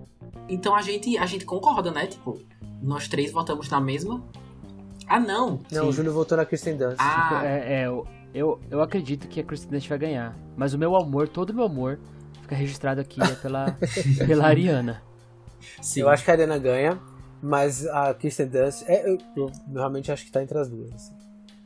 [0.49, 2.07] Então a gente, a gente concorda, né?
[2.07, 2.39] Tipo,
[2.83, 4.25] nós três votamos na mesma
[5.11, 5.61] ah, não.
[5.73, 5.89] Não, Sim.
[5.89, 6.95] o Júlio votou na Kristen Dunst.
[7.01, 7.89] Ah, é, é
[8.33, 10.39] eu, eu acredito que a Kristen Dunst vai ganhar.
[10.57, 11.99] Mas o meu amor, todo o meu amor,
[12.43, 13.77] fica registrado aqui é pela,
[14.25, 15.03] pela Ariana.
[15.83, 16.03] Sim.
[16.03, 17.01] Eu acho que a Ariana ganha,
[17.43, 20.95] mas a Kristen Dunst, é, eu, eu, realmente acho que tá entre as duas.
[20.95, 21.13] Assim.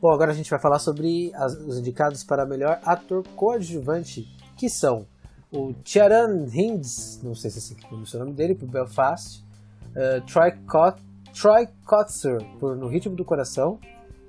[0.01, 4.27] Bom, agora a gente vai falar sobre as, os indicados para melhor ator coadjuvante,
[4.57, 5.07] que são
[5.53, 9.45] o Tiaran Hinds, não sei se é assim que pronuncia o nome dele, por Belfast,
[9.91, 10.99] uh, Troy Cott
[11.35, 13.79] Troy Kotzer por No Ritmo do Coração,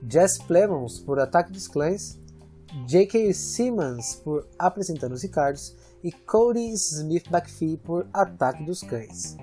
[0.10, 2.20] Jess Plemons por Ataque dos Clãs,
[2.88, 3.32] J.K.
[3.34, 9.38] Simmons por Apresentando os Ricardos e Cody Smith McPhee por Ataque dos Cães.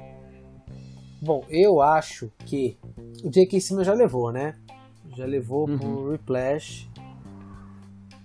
[1.20, 2.76] Bom, eu acho que
[3.24, 3.60] o J.K.
[3.60, 4.56] Simmons já levou, né?
[5.16, 5.78] Já levou uhum.
[5.78, 6.90] por Replash.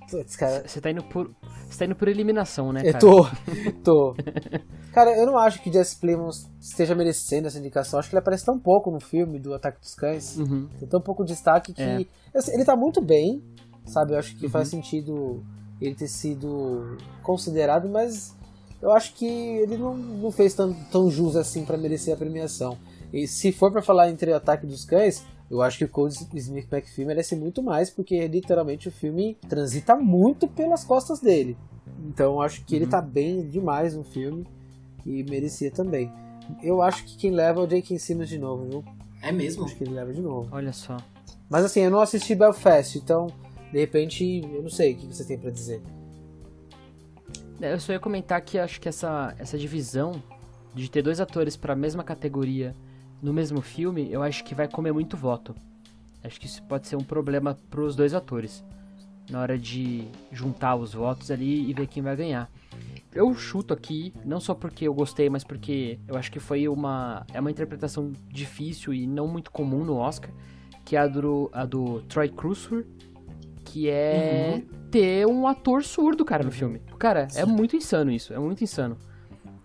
[0.09, 1.29] Você tá indo por.
[1.69, 2.91] Você tá indo por eliminação, né?
[2.91, 2.95] Cara?
[2.95, 3.25] Eu tô.
[3.83, 4.15] tô.
[4.97, 7.99] Cara, eu não acho que Jesse Plemons esteja merecendo essa indicação.
[7.99, 10.35] Acho que ele aparece tão pouco no filme do Ataque dos Cães.
[10.37, 10.67] Uhum.
[10.79, 11.83] Tem tão pouco destaque que.
[11.83, 12.03] É.
[12.33, 13.43] Assim, ele tá muito bem,
[13.85, 14.13] sabe?
[14.13, 14.51] Eu acho que uhum.
[14.51, 15.45] faz sentido
[15.79, 18.35] ele ter sido considerado, mas
[18.81, 22.75] eu acho que ele não, não fez tão, tão jus assim para merecer a premiação.
[23.13, 26.73] E se for para falar entre Ataque dos Cães, eu acho que o Code Smith
[26.73, 31.55] McPhee merece muito mais, porque literalmente o filme transita muito pelas costas dele.
[32.07, 32.81] Então eu acho que uhum.
[32.81, 34.56] ele tá bem demais no filme
[35.07, 36.11] e merecia também.
[36.61, 38.85] Eu acho que quem leva é o Jake Simmons de novo, viu?
[39.21, 39.65] É mesmo?
[39.65, 40.49] Acho que ele leva de novo.
[40.51, 40.97] Olha só.
[41.49, 43.27] Mas assim, eu não assisti Belfast, então
[43.71, 45.81] de repente eu não sei o que você tem para dizer.
[47.61, 50.21] É, eu só ia comentar que acho que essa, essa divisão
[50.75, 52.75] de ter dois atores para a mesma categoria
[53.21, 55.55] no mesmo filme, eu acho que vai comer muito voto.
[56.23, 58.63] Acho que isso pode ser um problema para os dois atores
[59.29, 62.49] na hora de juntar os votos ali e ver quem vai ganhar.
[63.13, 67.25] Eu chuto aqui, não só porque eu gostei, mas porque eu acho que foi uma
[67.33, 70.31] é uma interpretação difícil e não muito comum no Oscar,
[70.85, 72.85] que é a do, a do Troy Cruzur,
[73.65, 74.89] que é uhum.
[74.89, 76.81] ter um ator surdo, cara, no filme.
[76.97, 77.41] Cara, é Sim.
[77.41, 78.97] é muito insano isso, é muito insano.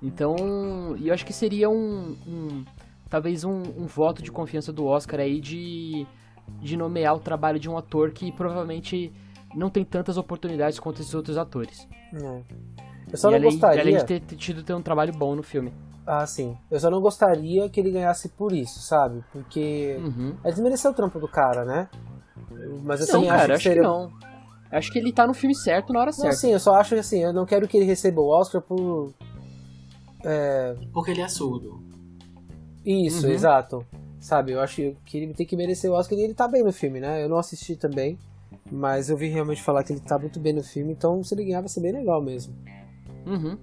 [0.03, 2.65] Então, eu acho que seria um, um
[3.09, 6.05] talvez um, um, voto de confiança do Oscar aí de,
[6.61, 9.13] de nomear o trabalho de um ator que provavelmente
[9.55, 11.87] não tem tantas oportunidades quanto esses outros atores.
[12.13, 12.43] É.
[13.13, 13.81] Eu só e não além, gostaria...
[13.83, 15.73] Além de ter, ter tido ter um trabalho bom no filme.
[16.07, 16.57] Ah, sim.
[16.71, 19.23] Eu só não gostaria que ele ganhasse por isso, sabe?
[19.33, 20.35] Porque uhum.
[20.43, 21.89] é desmerecer o trampo do cara, né?
[22.83, 23.83] Mas assim, não, cara, acho, que, acho seria...
[23.83, 24.11] que não.
[24.71, 26.31] Acho que ele tá no filme certo na hora certa.
[26.31, 28.61] Não, sim, eu só acho que assim, eu não quero que ele receba o Oscar
[28.63, 29.13] por.
[30.25, 30.75] É...
[30.93, 31.81] Porque ele é surdo.
[32.85, 33.33] Isso, uhum.
[33.33, 33.87] exato.
[34.19, 36.73] Sabe, eu acho que ele tem que merecer o Oscar e ele tá bem no
[36.73, 37.23] filme, né?
[37.23, 38.19] Eu não assisti também,
[38.71, 41.45] mas eu vi realmente falar que ele tá muito bem no filme, então se ele
[41.45, 42.55] ganhar vai ser bem legal mesmo.
[43.27, 43.59] Uhum.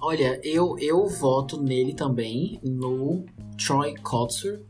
[0.00, 3.24] Olha, eu, eu voto nele também, no
[3.56, 4.60] Troy Kotsur,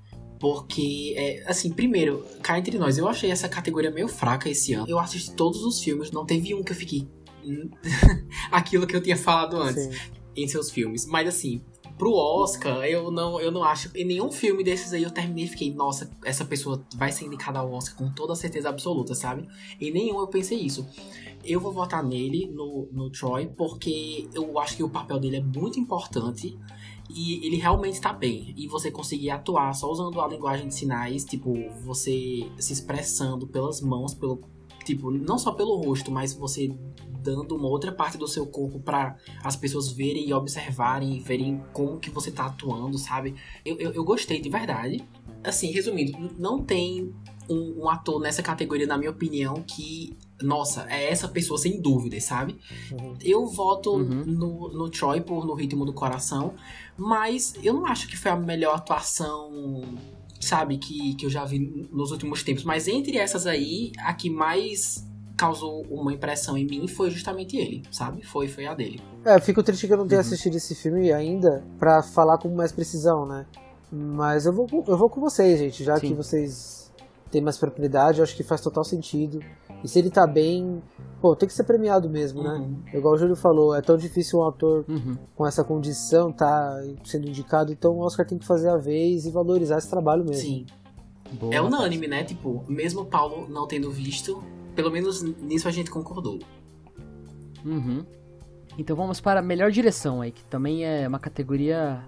[0.40, 4.88] porque, é, assim, primeiro, cá entre nós, eu achei essa categoria meio fraca esse ano.
[4.88, 7.08] Eu assisti todos os filmes, não teve um que eu fiquei.
[8.50, 9.90] Aquilo que eu tinha falado antes Sim.
[10.36, 11.06] em seus filmes.
[11.06, 11.60] Mas, assim,
[11.98, 13.90] pro Oscar, eu não, eu não acho.
[13.94, 17.58] Em nenhum filme desses aí eu terminei e fiquei, nossa, essa pessoa vai ser indicada
[17.58, 19.46] ao Oscar com toda certeza absoluta, sabe?
[19.80, 20.86] Em nenhum eu pensei isso.
[21.44, 25.42] Eu vou votar nele, no, no Troy, porque eu acho que o papel dele é
[25.42, 26.56] muito importante
[27.10, 28.54] e ele realmente tá bem.
[28.56, 33.80] E você conseguir atuar só usando a linguagem de sinais, tipo, você se expressando pelas
[33.80, 34.40] mãos, pelo.
[34.88, 36.74] Tipo, não só pelo rosto, mas você
[37.22, 41.62] dando uma outra parte do seu corpo para as pessoas verem e observarem e verem
[41.74, 43.34] como que você tá atuando, sabe?
[43.66, 45.06] Eu, eu, eu gostei de verdade.
[45.44, 47.14] Assim, resumindo, não tem
[47.50, 50.16] um, um, ator nessa categoria, na minha opinião, que.
[50.40, 52.56] Nossa, é essa pessoa sem dúvida, sabe?
[52.90, 53.14] Uhum.
[53.22, 54.24] Eu voto uhum.
[54.24, 56.54] no, no Troy por No Ritmo do Coração,
[56.96, 59.82] mas eu não acho que foi a melhor atuação,
[60.40, 62.64] sabe, que, que eu já vi nos últimos tempos.
[62.64, 67.82] Mas entre essas aí, a que mais causou uma impressão em mim foi justamente ele,
[67.92, 68.24] sabe?
[68.24, 69.00] Foi, foi a dele.
[69.24, 70.26] É, fico triste que eu não tenha uhum.
[70.26, 73.46] assistido esse filme ainda para falar com mais precisão, né?
[73.90, 76.08] Mas eu vou, eu vou com vocês, gente, já Sim.
[76.08, 76.77] que vocês
[77.28, 79.40] têm mais propriedade, eu acho que faz total sentido.
[79.82, 80.82] E se ele tá bem,
[81.20, 82.54] pô, tem que ser premiado mesmo, né?
[82.54, 82.82] uhum.
[82.92, 85.16] Igual o Júlio falou, é tão difícil um ator uhum.
[85.36, 89.30] com essa condição tá sendo indicado, então o Oscar tem que fazer a vez e
[89.30, 90.42] valorizar esse trabalho mesmo.
[90.42, 90.66] Sim.
[91.32, 92.24] Boa, é unânime, né?
[92.24, 94.42] Tipo, mesmo o Paulo não tendo visto,
[94.74, 96.38] pelo menos nisso a gente concordou.
[97.64, 98.04] Uhum.
[98.78, 102.02] Então vamos para a melhor direção aí, que também é uma categoria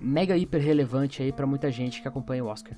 [0.00, 2.76] mega hiper relevante aí para muita gente que acompanha o Oscar.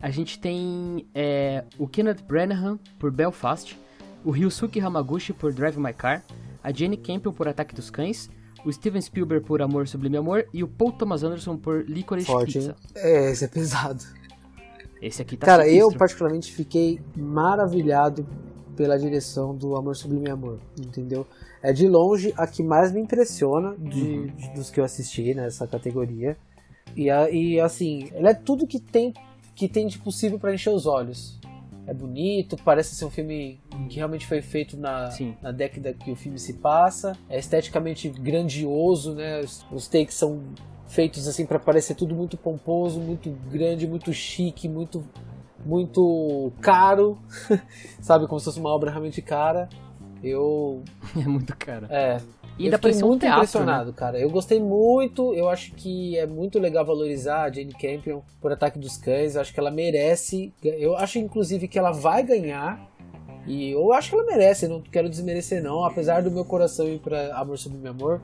[0.00, 3.78] A gente tem é, o Kenneth Branagh por Belfast,
[4.24, 6.22] o Ryusuke Hamaguchi por Drive My Car,
[6.62, 8.28] a Jane Campion por Ataque dos Cães,
[8.64, 12.54] o Steven Spielberg por Amor Sublime Amor e o Paul Thomas Anderson por Licorice Forte,
[12.54, 12.76] Pizza.
[12.94, 14.02] É, esse é pesado.
[15.00, 15.92] Esse aqui tá Cara, sinistro.
[15.92, 18.26] eu particularmente fiquei maravilhado
[18.76, 21.26] pela direção do Amor Sublime Amor, entendeu?
[21.62, 24.26] É de longe a que mais me impressiona de, uhum.
[24.26, 26.36] de, dos que eu assisti nessa categoria.
[26.96, 29.14] E, e assim, ela é tudo que tem
[29.56, 31.40] que tem de possível para encher os olhos.
[31.86, 35.08] É bonito, parece ser um filme que realmente foi feito na,
[35.40, 37.16] na década que o filme se passa.
[37.28, 39.40] É esteticamente grandioso, né?
[39.40, 40.42] Os, os takes são
[40.88, 45.04] feitos assim para parecer tudo muito pomposo, muito grande, muito chique, muito
[45.64, 47.18] muito caro,
[48.00, 48.26] sabe?
[48.26, 49.68] Como se fosse uma obra realmente cara.
[50.22, 50.82] Eu.
[51.16, 51.86] É muito cara.
[51.90, 52.20] É.
[52.58, 53.96] E ainda fiquei muito um teatro, impressionado, né?
[53.96, 54.18] cara.
[54.18, 58.78] Eu gostei muito, eu acho que é muito legal valorizar a Jane Campion por Ataque
[58.78, 59.34] dos Cães.
[59.34, 60.54] Eu acho que ela merece.
[60.62, 62.80] Eu acho, inclusive, que ela vai ganhar.
[63.46, 66.98] E eu acho que ela merece, não quero desmerecer não, apesar do meu coração ir
[66.98, 68.20] para Amor sobre meu amor,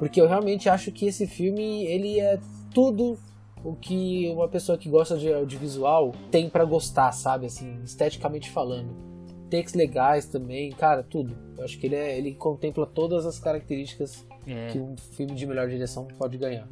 [0.00, 2.40] porque eu realmente acho que esse filme, ele é
[2.72, 3.16] tudo
[3.62, 7.46] o que uma pessoa que gosta de audiovisual tem para gostar, sabe?
[7.46, 9.13] Assim, esteticamente falando.
[9.54, 11.36] Takes legais também, cara, tudo.
[11.56, 14.68] Eu acho que ele, é, ele contempla todas as características é.
[14.68, 16.66] que um filme de melhor direção pode ganhar.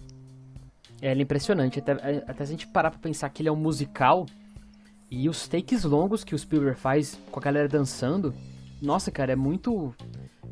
[1.00, 1.78] É, ele é impressionante.
[1.78, 4.26] Até, até se a gente parar pra pensar que ele é um musical
[5.10, 8.34] e os takes longos que o Spielberg faz com a galera dançando,
[8.80, 9.94] nossa, cara, é muito.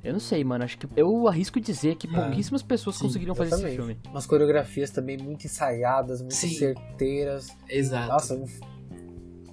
[0.02, 0.64] Eu não sei, mano.
[0.64, 2.10] Acho que eu arrisco dizer que é.
[2.10, 3.98] pouquíssimas pessoas Sim, conseguiram fazer esse filme.
[4.08, 6.50] Umas coreografias também muito ensaiadas, muito Sim.
[6.50, 7.48] certeiras.
[7.68, 8.08] Exato.
[8.08, 8.44] Nossa,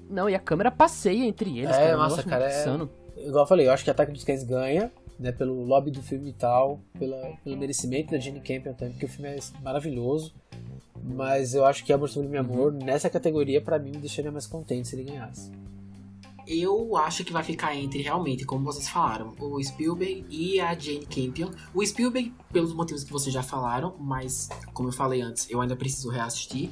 [0.09, 1.75] não, e a câmera passeia entre eles.
[1.75, 2.61] É, cara, nossa, cara, é...
[2.61, 2.89] Insano.
[3.17, 6.29] Igual eu falei, eu acho que Ataque dos Cães ganha, né, pelo lobby do filme
[6.29, 10.33] e tal, pela, pelo merecimento da Jenny Campion também, porque o filme é maravilhoso.
[11.03, 12.79] Mas eu acho que Amor Sobre Meu Amor, uhum.
[12.79, 15.51] nessa categoria, para mim, me deixaria mais contente se ele ganhasse.
[16.47, 21.05] Eu acho que vai ficar entre, realmente, como vocês falaram, o Spielberg e a Jane
[21.05, 21.51] Campion.
[21.73, 25.75] O Spielberg, pelos motivos que vocês já falaram, mas, como eu falei antes, eu ainda
[25.75, 26.71] preciso reassistir.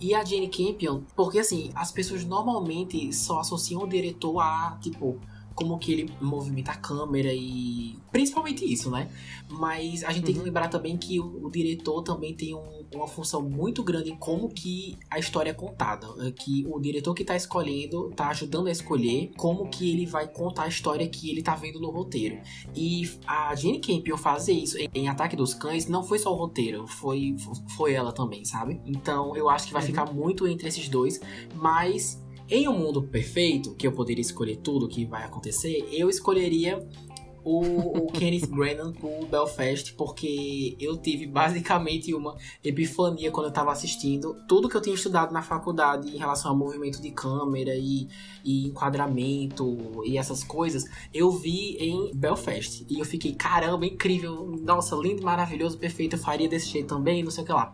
[0.00, 5.18] E a Jane Campion, porque assim, as pessoas normalmente só associam o diretor a, tipo,
[5.58, 9.10] como que ele movimenta a câmera e principalmente isso, né?
[9.48, 10.24] Mas a gente uhum.
[10.26, 10.46] tem que uhum.
[10.46, 14.48] lembrar também que o, o diretor também tem um, uma função muito grande em como
[14.48, 18.70] que a história é contada, é que o diretor que tá escolhendo tá ajudando a
[18.70, 22.38] escolher como que ele vai contar a história que ele tá vendo no roteiro.
[22.74, 26.36] E a Jane Campion fazer isso em, em Ataque dos Cães não foi só o
[26.36, 27.36] roteiro, foi
[27.76, 28.80] foi ela também, sabe?
[28.86, 29.88] Então eu acho que vai uhum.
[29.88, 31.20] ficar muito entre esses dois,
[31.54, 36.08] mas em um mundo perfeito, que eu poderia escolher tudo o que vai acontecer, eu
[36.08, 36.86] escolheria
[37.48, 43.72] o, o Kenneth Branagh pro Belfast, porque eu tive basicamente uma epifania quando eu tava
[43.72, 44.36] assistindo.
[44.46, 48.06] Tudo que eu tinha estudado na faculdade em relação ao movimento de câmera e,
[48.44, 50.84] e enquadramento e essas coisas,
[51.14, 52.84] eu vi em Belfast.
[52.86, 57.30] E eu fiquei, caramba, incrível, nossa, lindo, maravilhoso, perfeito, eu faria desse jeito também, não
[57.30, 57.72] sei o que lá.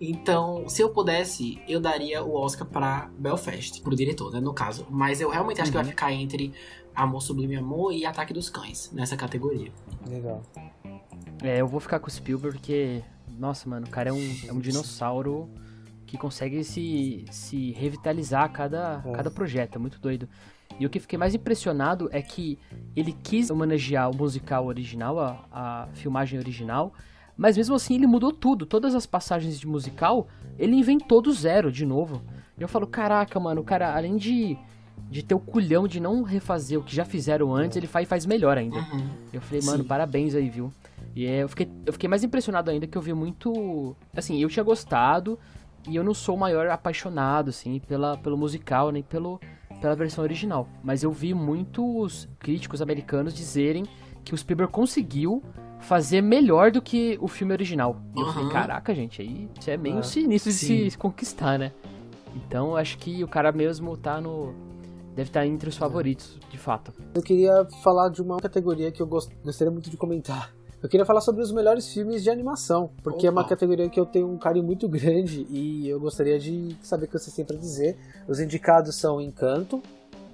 [0.00, 4.86] Então, se eu pudesse, eu daria o Oscar para Belfast, pro diretor, né, no caso.
[4.90, 5.72] Mas eu realmente acho uhum.
[5.72, 5.90] que vai uhum.
[5.90, 6.52] ficar entre
[6.96, 9.70] Amor Sublime Amor e Ataque dos Cães, nessa categoria.
[10.08, 10.42] Legal.
[11.42, 13.02] É, eu vou ficar com o Spielberg porque,
[13.38, 15.50] nossa, mano, o cara é um, é um dinossauro
[16.06, 19.12] que consegue se, se revitalizar a cada, é.
[19.12, 20.28] cada projeto, é muito doido.
[20.78, 22.58] E o que fiquei mais impressionado é que
[22.94, 26.92] ele quis homenagear o musical original, a, a filmagem original,
[27.36, 28.64] mas mesmo assim ele mudou tudo.
[28.64, 30.28] Todas as passagens de musical,
[30.58, 32.22] ele inventou do zero de novo.
[32.58, 34.56] E eu falo, caraca, mano, o cara, além de,
[35.10, 38.26] de ter o culhão de não refazer o que já fizeram antes, ele faz, faz
[38.26, 38.78] melhor ainda.
[38.78, 39.08] Uhum.
[39.32, 39.88] Eu falei, mano, Sim.
[39.88, 40.72] parabéns aí, viu?
[41.14, 43.96] E é, eu, fiquei, eu fiquei mais impressionado ainda que eu vi muito.
[44.14, 45.38] Assim, eu tinha gostado,
[45.88, 49.40] e eu não sou o maior apaixonado, assim, pela, pelo musical, nem pelo,
[49.80, 50.68] pela versão original.
[50.82, 53.84] Mas eu vi muitos críticos americanos dizerem
[54.24, 55.42] que o Spielberg conseguiu
[55.80, 57.96] fazer melhor do que o filme original.
[58.14, 58.26] E uhum.
[58.26, 61.72] eu falei, caraca, gente, aí isso é meio ah, sinistro de se, se conquistar, né?
[62.34, 64.54] Então acho que o cara mesmo tá no.
[65.16, 66.92] Deve estar entre os favoritos, de fato.
[67.14, 70.54] Eu queria falar de uma categoria que eu gostaria muito de comentar.
[70.82, 73.28] Eu queria falar sobre os melhores filmes de animação, porque Opa.
[73.28, 77.06] é uma categoria que eu tenho um carinho muito grande e eu gostaria de saber
[77.06, 77.96] o que vocês têm para dizer.
[78.28, 79.82] Os indicados são Encanto,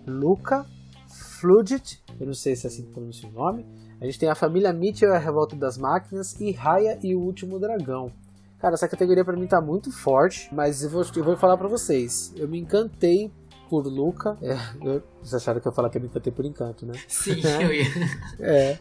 [0.05, 0.67] Luca,
[1.07, 3.65] Fludit, eu não sei se é assim que pronuncia o nome,
[4.01, 7.61] a gente tem a família Mitchell, a Revolta das Máquinas e Raya e o Último
[7.61, 8.11] Dragão.
[8.59, 11.69] Cara, essa categoria para mim tá muito forte, mas eu vou, eu vou falar para
[11.69, 12.33] vocês.
[12.37, 13.31] Eu me encantei
[13.73, 14.37] por Luca.
[14.43, 14.53] É,
[14.87, 16.93] eu, vocês acharam que eu ia falar que eu me encantei por encanto, né?
[17.09, 17.87] Sim, eu ia.
[18.39, 18.79] É.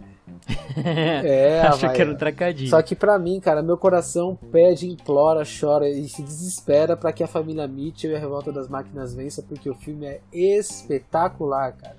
[0.75, 2.69] É, Acho que era um tracadinho.
[2.69, 7.23] Só que para mim, cara, meu coração pede, implora, chora e se desespera para que
[7.23, 11.95] a família Mitchell e a Revolta das Máquinas vença, porque o filme é espetacular, cara.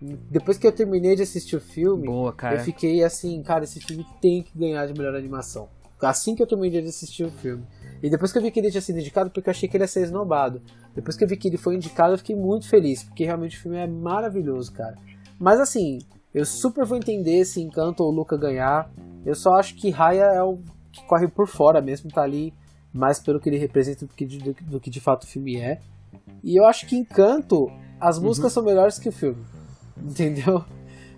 [0.00, 4.06] Depois que eu terminei de assistir o filme, Boa, eu fiquei assim, cara, esse filme
[4.22, 5.68] tem que ganhar de melhor animação.
[6.00, 7.62] Assim que eu terminei de assistir o filme.
[8.02, 9.84] E depois que eu vi que ele tinha sido indicado, porque eu achei que ele
[9.84, 10.60] ia ser esnobado.
[10.94, 13.60] Depois que eu vi que ele foi indicado, eu fiquei muito feliz, porque realmente o
[13.60, 14.96] filme é maravilhoso, cara.
[15.38, 16.00] Mas assim,
[16.34, 18.90] eu super vou entender se Encanto ou Luca ganhar.
[19.24, 20.58] Eu só acho que Raya é o
[20.90, 22.52] que corre por fora mesmo, tá ali
[22.92, 25.56] mais pelo que ele representa do que de, do, do que de fato o filme
[25.58, 25.80] é.
[26.42, 27.66] E eu acho que Encanto,
[28.00, 28.62] as músicas uhum.
[28.62, 29.42] são melhores que o filme.
[29.96, 30.64] Entendeu?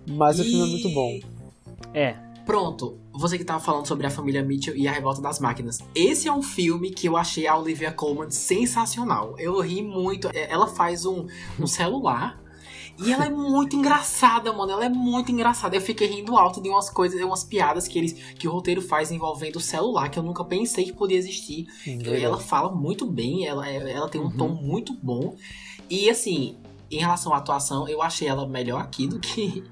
[0.07, 0.41] Mas e...
[0.41, 1.19] o filme é muito bom.
[1.93, 2.13] É.
[2.45, 5.79] Pronto, você que tava falando sobre a família Mitchell e a Revolta das Máquinas.
[5.93, 9.35] Esse é um filme que eu achei a Olivia Colman sensacional.
[9.37, 10.29] Eu ri muito.
[10.33, 11.27] É, ela faz um,
[11.59, 12.39] um celular
[12.97, 14.71] e ela é muito engraçada, mano.
[14.71, 15.75] Ela é muito engraçada.
[15.75, 19.11] Eu fiquei rindo alto de umas coisas, umas piadas que eles que o roteiro faz
[19.11, 21.67] envolvendo o celular, que eu nunca pensei que podia existir.
[21.83, 24.37] Sim, ela fala muito bem, ela, ela tem um uhum.
[24.37, 25.35] tom muito bom.
[25.89, 26.57] E assim,
[26.89, 29.63] em relação à atuação, eu achei ela melhor aqui do que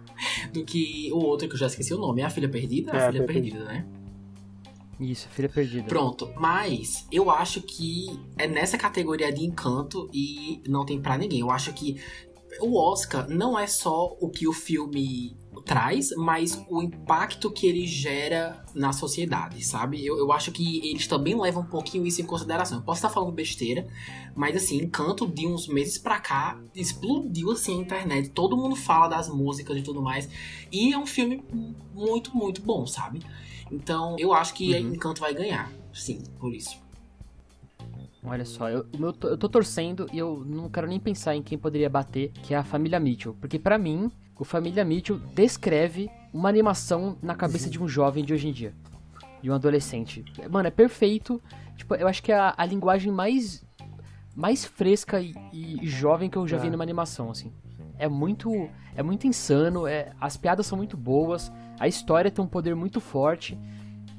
[0.51, 2.21] do que o outro que eu já esqueci o nome.
[2.21, 2.91] É a Filha Perdida?
[2.91, 3.85] É, a Filha Perdida, perdida, né?
[4.99, 5.87] Isso, Filha Perdida.
[5.87, 8.05] Pronto, mas eu acho que
[8.37, 11.39] é nessa categoria de encanto e não tem para ninguém.
[11.39, 11.99] Eu acho que
[12.61, 17.85] o Oscar não é só o que o filme traz, mas o impacto que ele
[17.85, 20.05] gera na sociedade, sabe?
[20.05, 22.79] Eu, eu acho que eles também levam um pouquinho isso em consideração.
[22.79, 23.87] Eu posso estar falando besteira,
[24.35, 28.29] mas assim, Encanto de uns meses pra cá explodiu assim a internet.
[28.29, 30.29] Todo mundo fala das músicas e tudo mais.
[30.71, 31.43] E é um filme
[31.93, 33.21] muito, muito bom, sabe?
[33.71, 34.93] Então eu acho que uhum.
[34.93, 35.71] Encanto vai ganhar.
[35.93, 36.81] Sim, por isso.
[38.25, 41.43] Olha só, eu, eu, tô, eu tô torcendo e eu não quero nem pensar em
[41.43, 43.35] quem poderia bater, que é a família Mitchell.
[43.39, 44.09] Porque para mim,
[44.39, 48.73] o Família Mitchell descreve uma animação na cabeça de um jovem de hoje em dia.
[49.41, 50.23] De um adolescente.
[50.49, 51.41] Mano, é perfeito.
[51.77, 53.63] Tipo, eu acho que é a, a linguagem mais
[54.35, 56.59] mais fresca e, e, jovem que eu já é.
[56.59, 57.53] vi numa animação, assim.
[57.99, 62.47] É muito é muito insano, é, as piadas são muito boas, a história tem um
[62.47, 63.57] poder muito forte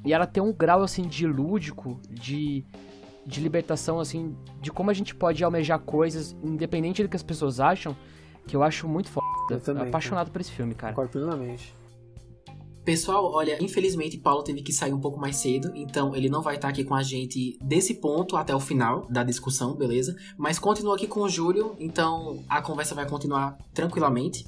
[0.05, 2.65] e ela tem um grau assim de lúdico, de
[3.25, 7.59] de libertação assim, de como a gente pode almejar coisas independente do que as pessoas
[7.59, 7.95] acham
[8.47, 9.25] que eu acho muito foda.
[9.49, 10.33] Eu também, apaixonado cara.
[10.33, 10.93] por esse filme, cara.
[10.93, 11.73] Concordo plenamente.
[12.83, 16.53] Pessoal, olha, infelizmente Paulo teve que sair um pouco mais cedo, então ele não vai
[16.55, 20.15] estar aqui com a gente desse ponto até o final da discussão, beleza?
[20.37, 24.45] Mas continua aqui com o Júlio, então a conversa vai continuar tranquilamente.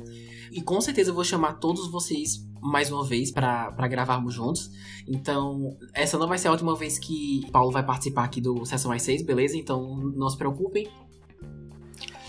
[0.52, 4.70] E com certeza eu vou chamar todos vocês mais uma vez para gravarmos juntos.
[5.08, 8.90] Então, essa não vai ser a última vez que Paulo vai participar aqui do Sessão
[8.90, 9.58] Mais 6, beleza?
[9.58, 10.88] Então, não se preocupem,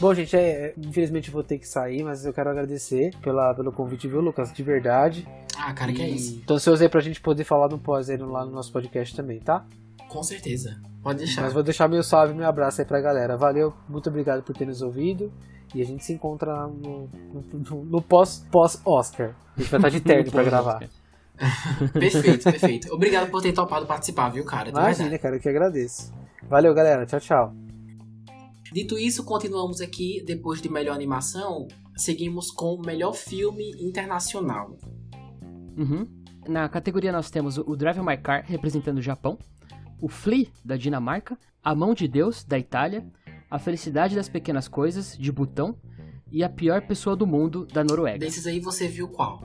[0.01, 4.07] Bom, gente, é, infelizmente vou ter que sair, mas eu quero agradecer pela, pelo convite,
[4.07, 4.53] viu, Lucas?
[4.53, 5.26] De verdade.
[5.57, 6.40] Ah, cara, que é isso.
[6.46, 9.40] Tô ansioso aí pra gente poder falar no pós aí lá no nosso podcast também,
[9.40, 9.66] tá?
[10.09, 10.80] Com certeza.
[11.03, 11.42] Pode deixar.
[11.42, 13.36] Mas vou deixar meu salve e meu abraço aí pra galera.
[13.36, 15.32] Valeu, muito obrigado por ter nos ouvido.
[15.74, 17.09] E a gente se encontra no,
[17.53, 18.51] no, no pós-Oscar.
[18.51, 20.88] Pós a gente vai estar de terno pra gravar.
[21.92, 22.94] perfeito, perfeito.
[22.94, 24.70] Obrigado por ter topado participar, viu, cara?
[24.70, 26.12] Imagina, cara, eu que agradeço.
[26.49, 27.05] Valeu, galera.
[27.05, 27.67] Tchau, tchau.
[28.72, 30.22] Dito isso, continuamos aqui.
[30.24, 31.66] Depois de melhor animação,
[31.96, 34.76] seguimos com melhor filme internacional.
[35.76, 36.06] Uhum.
[36.46, 39.38] Na categoria nós temos o Drive My Car, representando o Japão,
[40.00, 43.06] o Flea, da Dinamarca, A Mão de Deus, da Itália,
[43.50, 45.76] A Felicidade das Pequenas Coisas, de Butão,
[46.30, 48.18] e A Pior Pessoa do Mundo, da Noruega.
[48.18, 49.42] Desses aí você viu qual?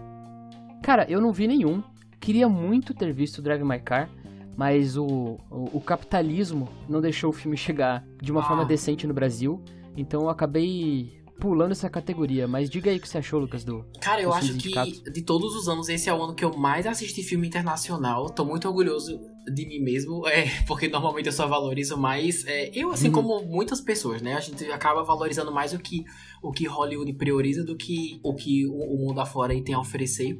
[0.81, 1.81] Cara, eu não vi nenhum.
[2.19, 4.09] Queria muito ter visto o Drive My Car,
[4.55, 5.05] mas o,
[5.49, 8.43] o, o, capitalismo não deixou o filme chegar de uma ah.
[8.43, 9.61] forma decente no Brasil,
[9.95, 12.47] então eu acabei pulando essa categoria.
[12.47, 13.85] Mas diga aí o que você achou, Lucas, do.
[13.99, 14.71] Cara, eu acho que
[15.11, 18.29] de todos os anos, esse é o ano que eu mais assisti filme internacional.
[18.29, 19.19] Tô muito orgulhoso
[19.53, 22.45] de mim mesmo, é, porque normalmente eu só valorizo mais.
[22.45, 23.13] É, eu, assim uhum.
[23.13, 24.35] como muitas pessoas, né?
[24.35, 26.05] A gente acaba valorizando mais o que,
[26.41, 30.39] o que Hollywood prioriza do que o que o, o mundo afora tem a oferecer.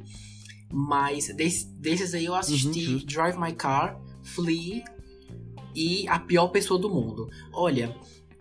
[0.74, 4.82] Mas des, desses aí eu assisti uhum, Drive My Car, Flea
[5.74, 7.28] e A Pior Pessoa do Mundo.
[7.52, 7.94] Olha,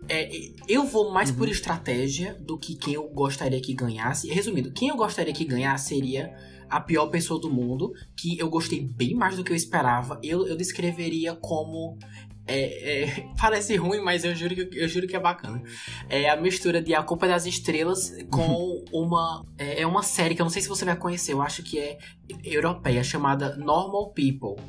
[0.09, 0.29] é,
[0.67, 1.35] eu vou mais uhum.
[1.37, 4.27] por estratégia do que quem eu gostaria que ganhasse.
[4.29, 6.35] Resumindo, quem eu gostaria que ganhasse seria
[6.73, 10.19] a pior pessoa do mundo, que eu gostei bem mais do que eu esperava.
[10.23, 11.99] Eu, eu descreveria como
[12.45, 15.61] é, é, parece ruim, mas eu juro, que, eu juro que é bacana.
[16.09, 19.45] É a mistura de A Culpa das Estrelas com uma.
[19.57, 21.79] É, é, uma série que eu não sei se você vai conhecer, eu acho que
[21.79, 21.97] é
[22.43, 24.61] europeia, chamada Normal People.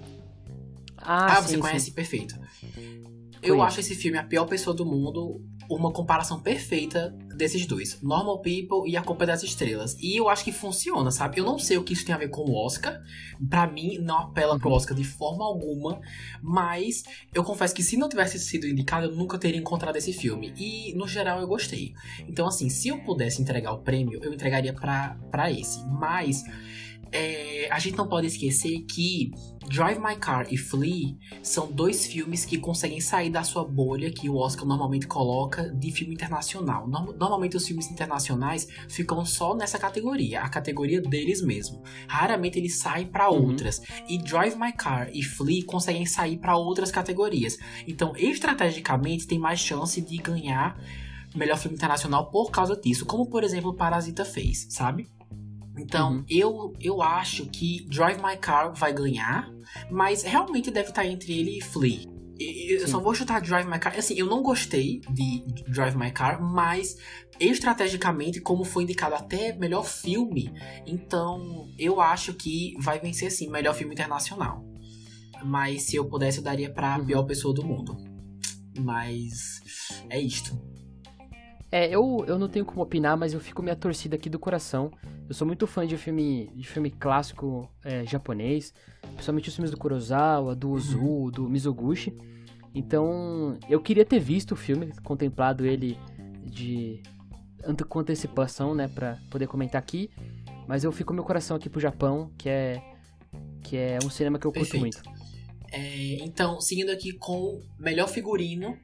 [0.97, 1.93] Ah, ah sim, você conhece, sim.
[1.93, 2.35] perfeito.
[3.43, 8.41] Eu acho esse filme a pior pessoa do mundo uma comparação perfeita desses dois, Normal
[8.41, 9.97] People e A Culpa das Estrelas.
[10.01, 11.39] E eu acho que funciona, sabe?
[11.39, 13.01] Eu não sei o que isso tem a ver com o Oscar.
[13.49, 16.01] Para mim, não apela pro Oscar de forma alguma.
[16.43, 17.03] Mas
[17.35, 20.55] eu confesso que se não tivesse sido indicado, eu nunca teria encontrado esse filme.
[20.57, 21.93] E no geral eu gostei.
[22.29, 25.85] Então, assim, se eu pudesse entregar o prêmio, eu entregaria para esse.
[25.87, 26.45] Mas
[27.15, 29.31] é, a gente não pode esquecer que
[29.69, 34.29] Drive My Car e Flea são dois filmes que conseguem sair da sua bolha que
[34.29, 36.89] o Oscar normalmente coloca de filme internacional.
[36.89, 41.83] Normalmente os filmes internacionais ficam só nessa categoria, a categoria deles mesmo.
[42.09, 43.47] Raramente eles saem para uhum.
[43.47, 43.81] outras.
[44.09, 47.57] E Drive My Car e Flea conseguem sair para outras categorias.
[47.87, 50.77] Então, estrategicamente, tem mais chance de ganhar
[51.35, 55.09] melhor filme internacional por causa disso, como por exemplo Parasita fez, sabe?
[55.77, 56.25] Então, uhum.
[56.29, 59.53] eu, eu acho que Drive My Car vai ganhar,
[59.91, 62.15] mas realmente deve estar entre ele e Flea.
[62.39, 62.87] Eu Sim.
[62.89, 63.97] só vou chutar Drive My Car.
[63.97, 66.97] Assim, eu não gostei de Drive My Car, mas
[67.39, 70.53] estrategicamente, como foi indicado até melhor filme,
[70.87, 74.65] então eu acho que vai vencer sim melhor filme internacional.
[75.45, 77.07] Mas se eu pudesse, eu daria pra uhum.
[77.07, 77.97] pior pessoa do mundo.
[78.79, 79.61] Mas
[80.09, 80.74] é isto.
[81.75, 84.93] É, eu, eu não tenho como opinar, mas eu fico minha torcida aqui do coração.
[85.29, 89.77] Eu sou muito fã de filme, de filme clássico é, japonês, principalmente os filmes do
[89.77, 91.31] Kurosawa, do Ozu, uhum.
[91.33, 92.17] do Mizoguchi.
[92.73, 95.99] Então, eu queria ter visto o filme, contemplado ele
[96.45, 97.03] de
[97.89, 100.09] com antecipação, né, pra poder comentar aqui.
[100.69, 102.81] Mas eu fico meu coração aqui pro Japão, que é,
[103.65, 105.03] que é um cinema que eu curto Perfeito.
[105.05, 105.21] muito.
[105.73, 108.79] É, então, seguindo aqui com melhor figurino,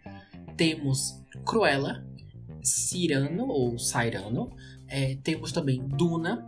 [0.56, 2.09] temos Cruella,
[2.62, 4.50] Cirano ou Sairano,
[4.88, 6.44] é, temos também Duna,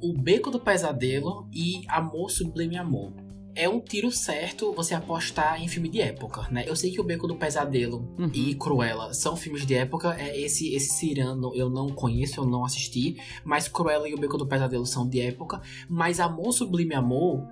[0.00, 3.12] O Beco do Pesadelo e Amor Sublime Amor.
[3.54, 6.64] É um tiro certo você apostar em filme de época, né?
[6.66, 8.30] Eu sei que O Beco do Pesadelo Uhum.
[8.32, 10.16] e Cruella são filmes de época.
[10.18, 13.16] É, esse, esse Cirano eu não conheço, eu não assisti.
[13.44, 15.60] Mas Cruella e O Beco do Pesadelo são de época.
[15.86, 17.46] Mas Amor Sublime Amor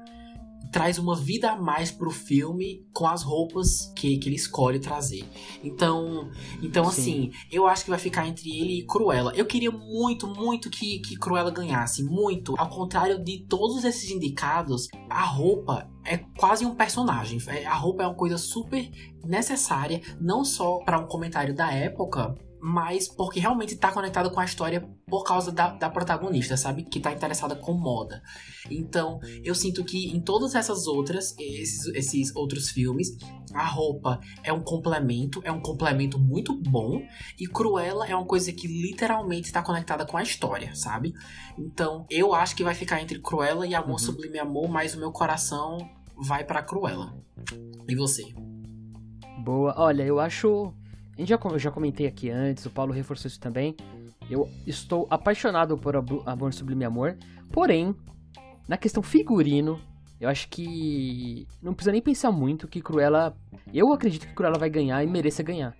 [0.70, 5.24] traz uma vida a mais pro filme com as roupas que, que ele escolhe trazer.
[5.62, 6.30] Então,
[6.62, 6.90] então Sim.
[6.90, 9.32] assim, eu acho que vai ficar entre ele e Cruella.
[9.34, 12.54] Eu queria muito, muito que, que Cruella ganhasse, muito.
[12.58, 17.38] Ao contrário de todos esses indicados, a roupa é quase um personagem.
[17.48, 18.90] É- A roupa é uma coisa super
[19.24, 24.44] necessária, não só para um comentário da época, mas porque realmente tá conectado com a
[24.44, 26.84] história por causa da, da protagonista, sabe?
[26.84, 28.22] Que tá interessada com moda.
[28.70, 33.16] Então, eu sinto que em todas essas outras, esses, esses outros filmes,
[33.52, 37.02] a roupa é um complemento, é um complemento muito bom,
[37.38, 41.12] e Cruella é uma coisa que literalmente está conectada com a história, sabe?
[41.58, 43.98] Então, eu acho que vai ficar entre Cruella e Amor Uhum.
[43.98, 45.78] Sublime Amor, mas o meu coração
[46.16, 47.14] vai pra Cruella.
[47.88, 48.22] E você?
[49.42, 49.74] Boa.
[49.76, 50.72] Olha, eu acho.
[51.20, 53.76] Gente já, eu já comentei aqui antes, o Paulo reforçou isso também.
[54.30, 55.94] Eu estou apaixonado por
[56.24, 57.14] Amor Sublime Amor.
[57.52, 57.94] Porém,
[58.66, 59.78] na questão figurino,
[60.18, 61.46] eu acho que.
[61.62, 63.36] Não precisa nem pensar muito que Cruella.
[63.72, 65.76] Eu acredito que Cruella vai ganhar e mereça ganhar.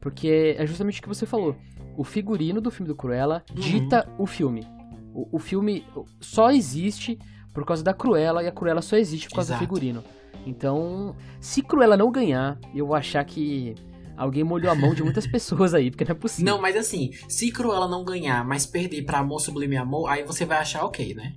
[0.00, 1.54] Porque é justamente o que você falou.
[1.96, 3.60] O figurino do filme do Cruella Uhum.
[3.60, 4.66] dita o filme.
[5.14, 5.86] O, o filme
[6.20, 7.16] só existe
[7.54, 9.64] por causa da Cruella e a Cruella só existe por causa Exato.
[9.64, 10.02] do figurino.
[10.44, 13.76] Então, se Cruella não ganhar, eu vou achar que
[14.20, 16.52] alguém molhou a mão de muitas pessoas aí, porque não é possível.
[16.52, 20.44] Não, mas assim, se Cruella não ganhar, mas perder pra Amor Sublime Amor, aí você
[20.44, 21.32] vai achar ok, né?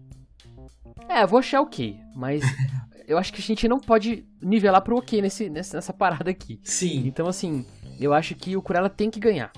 [1.08, 2.44] É, eu vou achar ok, mas
[3.08, 6.60] eu acho que a gente não pode nivelar pro ok nesse, nessa, nessa parada aqui.
[6.62, 7.08] Sim.
[7.08, 7.66] Então, assim,
[8.00, 9.54] eu acho que o Cruella tem que ganhar.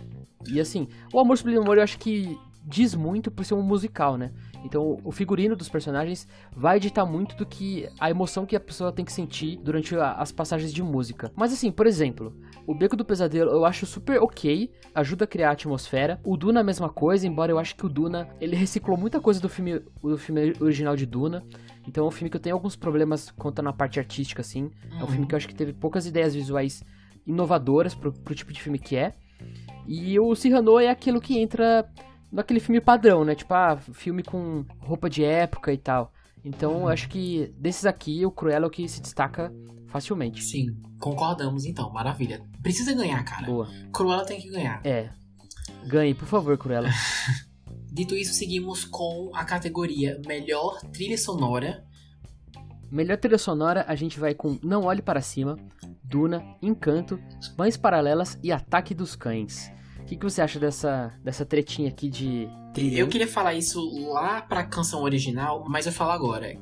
[0.47, 4.17] E assim, o Amor Sublime Amor eu acho que diz muito por ser um musical,
[4.17, 4.31] né?
[4.65, 8.91] Então, o figurino dos personagens vai ditar muito do que a emoção que a pessoa
[8.91, 11.31] tem que sentir durante a- as passagens de música.
[11.35, 12.33] Mas assim, por exemplo,
[12.65, 16.19] o Beco do Pesadelo eu acho super ok, ajuda a criar a atmosfera.
[16.25, 19.21] O Duna é a mesma coisa, embora eu acho que o Duna, ele reciclou muita
[19.21, 21.43] coisa do filme, do filme original de Duna.
[21.87, 24.71] Então é um filme que eu tenho alguns problemas quanto na parte artística, assim.
[24.99, 26.83] É um filme que eu acho que teve poucas ideias visuais
[27.27, 29.13] inovadoras pro, pro tipo de filme que é.
[29.87, 31.87] E o Cyrano é aquilo que entra
[32.35, 33.33] naquele filme padrão, né?
[33.33, 36.11] Tipo, ah, filme com roupa de época e tal.
[36.43, 39.51] Então, eu acho que desses aqui, o Cruella é o que se destaca
[39.87, 40.43] facilmente.
[40.43, 42.43] Sim, concordamos então, maravilha.
[42.61, 43.47] Precisa ganhar, cara.
[43.47, 43.67] Boa.
[43.91, 44.81] Cruella tem que ganhar.
[44.85, 45.09] É.
[45.87, 46.89] Ganhe, por favor, Cruella.
[47.91, 51.85] Dito isso, seguimos com a categoria Melhor Trilha Sonora.
[52.91, 55.57] Melhor trilha sonora, a gente vai com Não Olhe Para Cima,
[56.03, 57.19] Duna, Encanto,
[57.57, 59.71] Mães Paralelas e Ataque dos Cães.
[60.05, 62.99] O que, que você acha dessa, dessa tretinha aqui de trilha?
[62.99, 63.81] Eu queria falar isso
[64.11, 66.55] lá pra canção original, mas eu falo agora.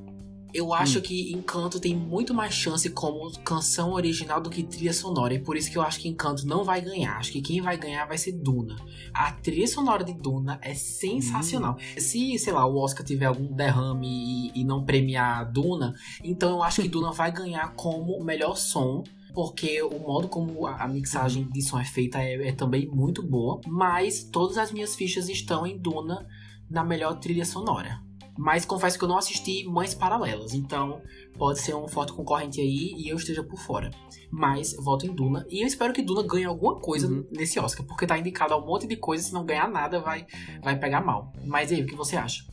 [0.53, 1.01] Eu acho Hum.
[1.01, 5.33] que Encanto tem muito mais chance como canção original do que trilha sonora.
[5.33, 7.17] E por isso que eu acho que Encanto não vai ganhar.
[7.17, 8.77] Acho que quem vai ganhar vai ser Duna.
[9.13, 11.73] A trilha sonora de Duna é sensacional.
[11.73, 11.99] Hum.
[11.99, 14.07] Se, sei lá, o Oscar tiver algum derrame
[14.55, 19.03] e, e não premiar Duna, então eu acho que Duna vai ganhar como melhor som.
[19.33, 23.59] Porque o modo como a mixagem de som é feita é, é também muito boa.
[23.67, 26.27] Mas todas as minhas fichas estão em Duna
[26.69, 27.99] na melhor trilha sonora.
[28.37, 30.99] Mas confesso que eu não assisti Mães Paralelas, então
[31.37, 33.91] pode ser um forte concorrente aí e eu esteja por fora.
[34.31, 37.23] Mas voto em Duna e eu espero que Duna ganhe alguma coisa Uhum.
[37.31, 40.25] nesse Oscar, porque tá indicado a um monte de coisa, se não ganhar nada vai,
[40.63, 41.31] vai pegar mal.
[41.45, 42.43] Mas aí, o que você acha?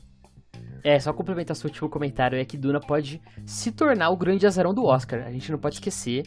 [0.85, 4.75] É, só complementar seu último comentário, é que Duna pode se tornar o grande azarão
[4.75, 5.27] do Oscar.
[5.27, 6.27] A gente não pode esquecer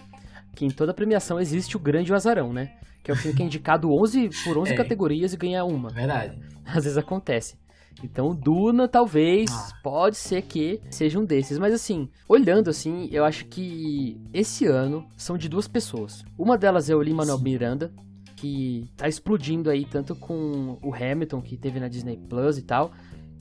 [0.55, 2.73] que em toda premiação existe o grande azarão, né?
[3.03, 4.75] Que é o filme que é indicado 11 por 11 É.
[4.75, 5.89] categorias e ganha uma.
[5.89, 6.39] Verdade.
[6.65, 7.55] Às vezes acontece.
[8.03, 9.69] Então, Duna, talvez, Ah.
[9.83, 11.59] pode ser que seja um desses.
[11.59, 16.23] Mas assim, olhando assim, eu acho que esse ano são de duas pessoas.
[16.37, 17.43] Uma delas é o Lin-Manuel Sim.
[17.43, 17.91] Miranda,
[18.35, 22.91] que tá explodindo aí tanto com o Hamilton, que teve na Disney Plus e tal.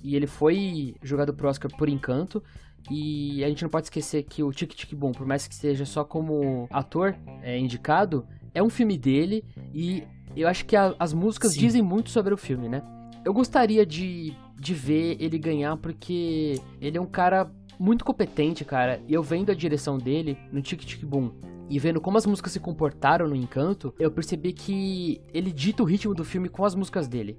[0.02, 2.42] E ele foi jogado pro Oscar por Encanto.
[2.90, 5.84] E a gente não pode esquecer que o Tic Tic Boom, por mais que seja
[5.86, 9.44] só como ator é, indicado, é um filme dele.
[9.72, 10.02] E
[10.36, 11.60] eu acho que a- as músicas Sim.
[11.60, 12.82] dizem muito sobre o filme, né?
[13.24, 19.00] Eu gostaria de, de ver ele ganhar porque ele é um cara muito competente, cara.
[19.08, 21.30] E eu vendo a direção dele no Tic Tic Boom
[21.70, 25.86] e vendo como as músicas se comportaram no Encanto, eu percebi que ele dita o
[25.86, 27.38] ritmo do filme com as músicas dele.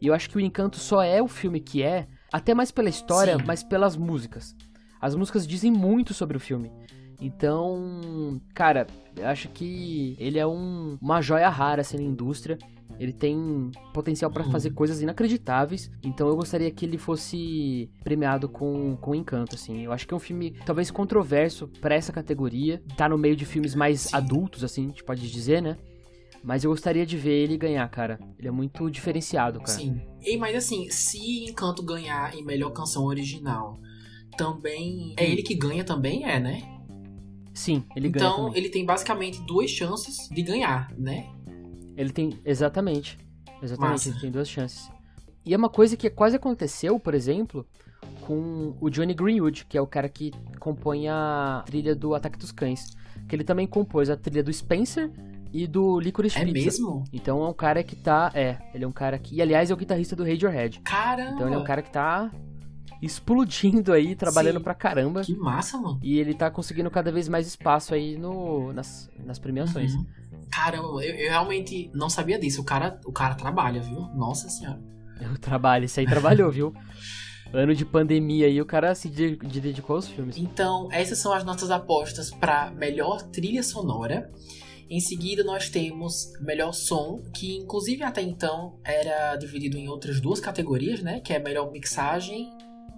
[0.00, 2.88] E eu acho que o Encanto só é o filme que é, até mais pela
[2.88, 3.42] história, Sim.
[3.46, 4.54] mas pelas músicas.
[5.00, 6.70] As músicas dizem muito sobre o filme.
[7.20, 8.86] Então, cara,
[9.16, 12.58] eu acho que ele é um, uma joia rara assim, na indústria.
[12.98, 14.50] Ele tem potencial pra Uhum.
[14.50, 15.90] fazer coisas inacreditáveis.
[16.02, 19.82] Então eu gostaria que ele fosse premiado com, com encanto, assim.
[19.82, 22.82] Eu acho que é um filme talvez controverso pra essa categoria.
[22.96, 24.16] Tá no meio de filmes mais Sim.
[24.16, 25.76] adultos, assim, a gente pode dizer, né?
[26.42, 28.18] Mas eu gostaria de ver ele ganhar, cara.
[28.38, 29.72] Ele é muito diferenciado, cara.
[29.78, 30.00] Sim.
[30.22, 33.78] E, mas assim, se Encanto ganhar em melhor canção original,
[34.36, 35.14] também.
[35.16, 35.26] É Hum.
[35.32, 36.62] ele que ganha também, é, né?
[37.54, 38.26] Sim, ele ganha.
[38.26, 38.58] então, também.
[38.58, 41.26] ele tem basicamente duas chances de ganhar, né?
[41.96, 42.38] Ele tem.
[42.44, 43.18] Exatamente.
[43.62, 44.08] Exatamente, Massa.
[44.10, 44.90] ele tem duas chances.
[45.44, 47.66] E é uma coisa que quase aconteceu, por exemplo,
[48.26, 52.52] com o Johnny Greenwood, que é o cara que compõe a trilha do Ataque dos
[52.52, 52.94] Cães.
[53.26, 55.10] Que ele também compôs a trilha do Spencer
[55.52, 56.52] e do Licorice É Pizza.
[56.64, 57.04] mesmo?
[57.12, 58.30] Então é um cara que tá.
[58.34, 59.34] É, ele é um cara que.
[59.36, 60.80] E aliás, é o guitarrista do Radiohead.
[60.80, 61.32] Caramba!
[61.32, 62.30] Então ele é um cara que tá
[63.02, 64.64] explodindo aí, trabalhando Sim.
[64.64, 65.22] pra caramba.
[65.22, 65.98] Que massa, mano.
[66.02, 69.94] E ele tá conseguindo cada vez mais espaço aí no, nas, nas premiações.
[69.94, 70.06] Uhum.
[70.50, 72.60] Caramba, eu, eu realmente não sabia disso.
[72.60, 74.00] O cara, o cara trabalha, viu?
[74.14, 74.80] Nossa senhora.
[75.18, 76.74] Eu trabalho, isso aí trabalhou, viu?
[77.50, 80.36] Ano de pandemia aí, o cara se de- de- dedicou aos filmes.
[80.36, 84.30] Então, essas são as nossas apostas para melhor trilha sonora.
[84.90, 90.38] Em seguida, nós temos melhor som, que inclusive até então era dividido em outras duas
[90.38, 91.20] categorias, né?
[91.20, 92.50] Que é melhor mixagem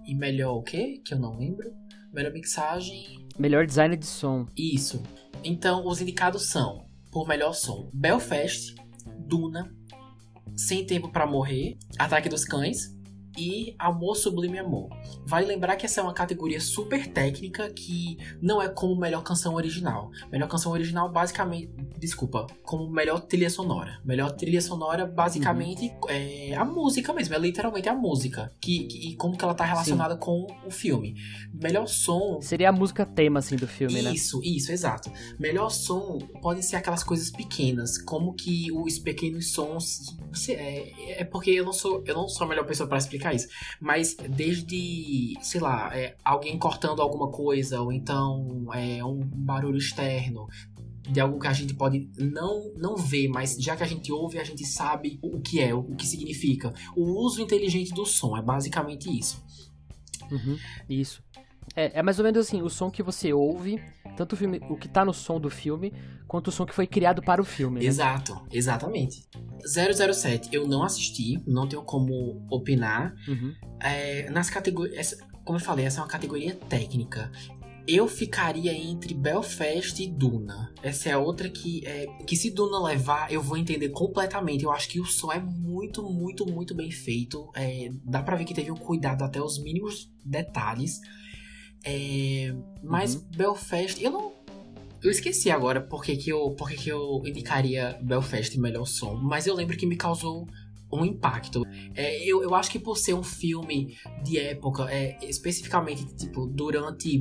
[0.08, 1.00] e melhor o quê?
[1.04, 1.70] Que eu não lembro.
[2.12, 3.28] Melhor mixagem.
[3.38, 4.46] Melhor design de som.
[4.56, 5.02] Isso.
[5.44, 8.74] Então, os indicados são, por melhor som, Belfast,
[9.18, 9.70] Duna,
[10.56, 12.97] Sem Tempo para Morrer, Ataque dos Cães
[13.38, 14.88] e Amor Sublime Amor.
[15.24, 19.54] Vale lembrar que essa é uma categoria super técnica que não é como melhor canção
[19.54, 20.10] original.
[20.32, 24.00] Melhor canção original, basicamente, desculpa, como melhor trilha sonora.
[24.04, 28.50] Melhor trilha sonora, basicamente, é a música mesmo, é literalmente a música.
[28.60, 31.14] Que, que- e como que ela tá relacionada com o filme.
[31.52, 34.12] Melhor som, Seria a música tema, assim, do filme, né?
[34.12, 35.10] isso, isso, exato.
[35.38, 40.16] Melhor som podem ser aquelas coisas pequenas, como que os pequenos sons.
[40.48, 43.48] É, é porque eu não sou, eu não sou a melhor pessoa para explicar isso.
[43.80, 50.46] Mas desde, sei lá, é, alguém cortando alguma coisa, ou então é, um barulho externo.
[51.10, 54.38] De algo que a gente pode não, não ver, mas já que a gente ouve,
[54.38, 56.74] a gente sabe o que é, o que significa.
[56.94, 59.42] O uso inteligente do som é basicamente isso.
[60.30, 61.22] Uhum, isso.
[61.74, 63.80] É, é mais ou menos assim, o som que você ouve,
[64.16, 65.92] tanto o, filme, o que tá no som do filme,
[66.26, 67.80] quanto o som que foi criado para o filme.
[67.80, 67.86] né?
[67.86, 69.26] Exato, exatamente.
[69.64, 73.14] 007, eu não assisti, não tenho como opinar.
[73.26, 73.54] Uhum.
[73.80, 75.16] É, nas categorias.
[75.44, 77.30] Como eu falei, essa é uma categoria técnica.
[77.86, 80.74] Eu ficaria entre Belfast e Duna.
[80.82, 84.64] Essa é a outra que, é, que se Duna levar, eu vou entender completamente.
[84.64, 87.50] Eu acho que o som é muito, muito, muito bem feito.
[87.54, 91.00] É, dá pra ver que teve um cuidado até os mínimos detalhes.
[91.88, 93.22] É, mas Uhum.
[93.34, 94.32] Belfast, eu não.
[95.02, 99.14] Eu esqueci agora porque que eu, porque que eu indicaria Belfast melhor som.
[99.14, 100.46] Mas eu lembro que me causou
[100.92, 101.64] um impacto.
[101.94, 107.20] É, eu, eu acho que por ser um filme de época, é, especificamente tipo durante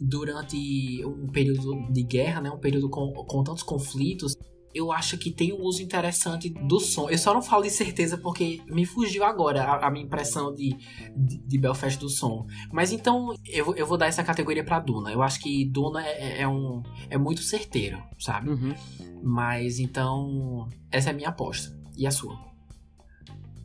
[0.00, 4.34] durante um período de guerra, né, um período com, com tantos conflitos,
[4.74, 7.08] eu acho que tem um uso interessante do som.
[7.10, 10.76] Eu só não falo de certeza porque me fugiu agora a, a minha impressão de,
[11.16, 12.46] de, de Belfast do som.
[12.72, 15.10] Mas então eu, vou- eu vou dar essa categoria pra Duna.
[15.12, 18.50] Eu acho que Duna é, é um é muito certeiro, sabe?
[18.50, 18.74] Uhum.
[19.22, 21.76] Mas então essa é a minha aposta.
[21.96, 22.38] E a sua?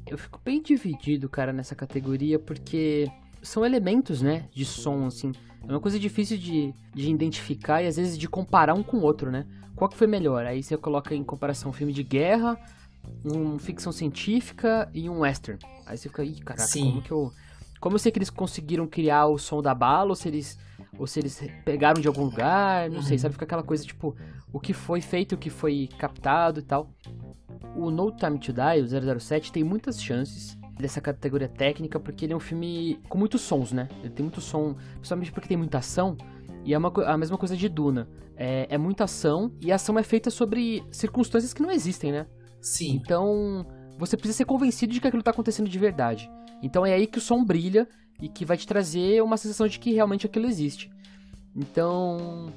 [0.08, 3.08] Eu fico bem dividido, cara, nessa categoria, porque
[3.42, 5.32] são elementos, né, de som, assim.
[5.68, 9.02] É uma coisa difícil de, de identificar e às vezes de comparar um com o
[9.02, 9.46] outro, né?
[9.76, 10.46] Qual que foi melhor?
[10.46, 12.58] Aí você coloca em comparação um filme de guerra,
[13.24, 15.60] um ficção científica e um western.
[15.86, 16.86] Aí você fica, ih, caraca, Sim.
[16.92, 17.34] como que eu.
[17.80, 20.58] Como eu sei que eles conseguiram criar o som da bala, ou se eles.
[20.98, 23.20] Ou se eles pegaram de algum lugar, não sei, Uhum.
[23.20, 23.34] sabe?
[23.34, 24.16] Fica aquela coisa, tipo,
[24.54, 26.90] o que foi feito, o que foi captado e tal.
[27.76, 32.32] O No Time to Die, o 007, tem muitas chances dessa categoria técnica, porque ele
[32.32, 33.90] é um filme com muitos sons, né?
[34.00, 36.16] Ele tem muito som, principalmente porque tem muita ação,
[36.66, 38.10] e é uma, a mesma coisa de Duna.
[38.36, 42.26] É, é muita ação, e a ação é feita sobre circunstâncias que não existem, né?
[42.60, 42.92] Sim.
[42.96, 43.66] Então,
[43.98, 46.30] você precisa ser convencido de que aquilo tá acontecendo de verdade.
[46.62, 47.88] Então é aí que o som brilha
[48.22, 50.90] e que vai te trazer uma sensação de que realmente aquilo existe.
[51.56, 52.52] Então,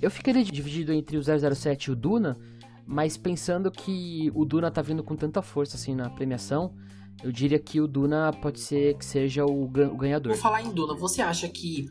[0.00, 2.38] eu ficaria dividido entre o 007 e o Duna,
[2.86, 6.74] mas pensando que o Duna tá vindo com tanta força assim na premiação,
[7.22, 10.32] eu diria que o Duna pode ser que seja o, gan- o ganhador.
[10.32, 11.88] Por falar em Duna, você acha que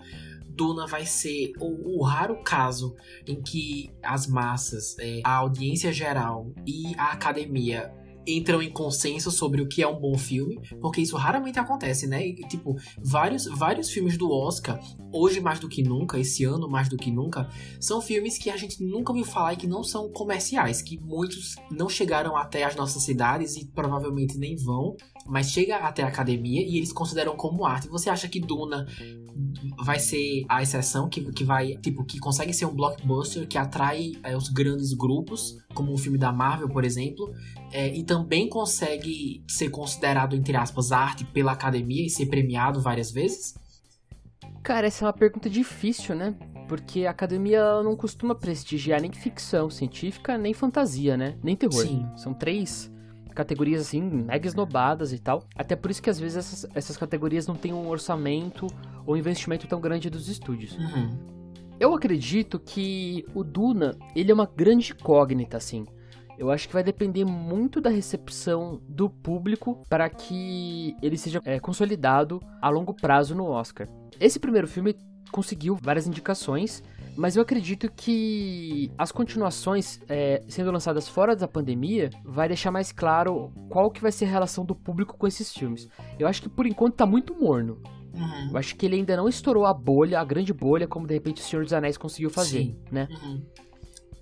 [0.56, 2.95] Duna vai ser o, o raro caso
[3.28, 7.91] em que as massas, é, a audiência geral e a academia
[8.28, 12.26] entram em consenso sobre o que é um bom filme, porque isso raramente acontece, né?
[12.26, 14.80] E, tipo, vários, vários filmes do Oscar,
[15.12, 17.49] hoje mais do que nunca, esse ano mais do que nunca,
[17.80, 21.56] são filmes que a gente nunca ouviu falar e que não são comerciais, que muitos
[21.72, 24.95] não chegaram até as nossas cidades e provavelmente nem vão,
[25.26, 27.88] mas chega até a academia e eles consideram como arte.
[27.88, 28.86] Você acha que Duna
[29.84, 34.13] vai ser a exceção que, que vai, tipo, que consegue ser um blockbuster que atrai
[34.24, 37.34] é, os grandes grupos, como um filme da Marvel, por exemplo,
[37.71, 43.11] é, e também consegue ser considerado, entre aspas, arte pela academia e ser premiado várias
[43.11, 43.55] vezes?
[44.61, 46.36] Cara, essa é uma pergunta difícil, né?
[46.67, 51.38] Porque a academia não costuma prestigiar nem ficção científica, nem fantasia, né?
[51.43, 51.86] Nem terror.
[51.86, 52.05] Sim.
[52.15, 52.93] São três
[53.34, 55.43] categorias assim, mega esnobadas e tal.
[55.55, 58.67] Até por isso que às vezes essas, essas categorias não têm um orçamento
[59.05, 60.77] ou investimento tão grande dos estúdios.
[60.77, 61.17] Uhum.
[61.79, 65.86] Eu acredito que o Duna, ele é uma grande incógnita, assim.
[66.38, 71.59] Eu acho que vai depender muito da recepção do público para que ele seja é,
[71.59, 73.88] consolidado a longo prazo no Oscar.
[74.19, 74.95] Esse primeiro filme
[75.31, 76.84] conseguiu várias indicações,
[77.16, 82.91] mas eu acredito que as continuações é, sendo lançadas fora da pandemia vai deixar mais
[82.91, 85.88] claro qual que vai ser a relação do público com esses filmes.
[86.18, 87.82] Eu acho que por enquanto tá muito morno.
[88.14, 88.51] Uhum.
[88.51, 91.41] Eu acho que ele ainda não estourou a bolha, a grande bolha, como de repente
[91.41, 92.78] o Senhor dos Anéis conseguiu fazer, Sim.
[92.91, 93.07] né?
[93.09, 93.41] Uhum.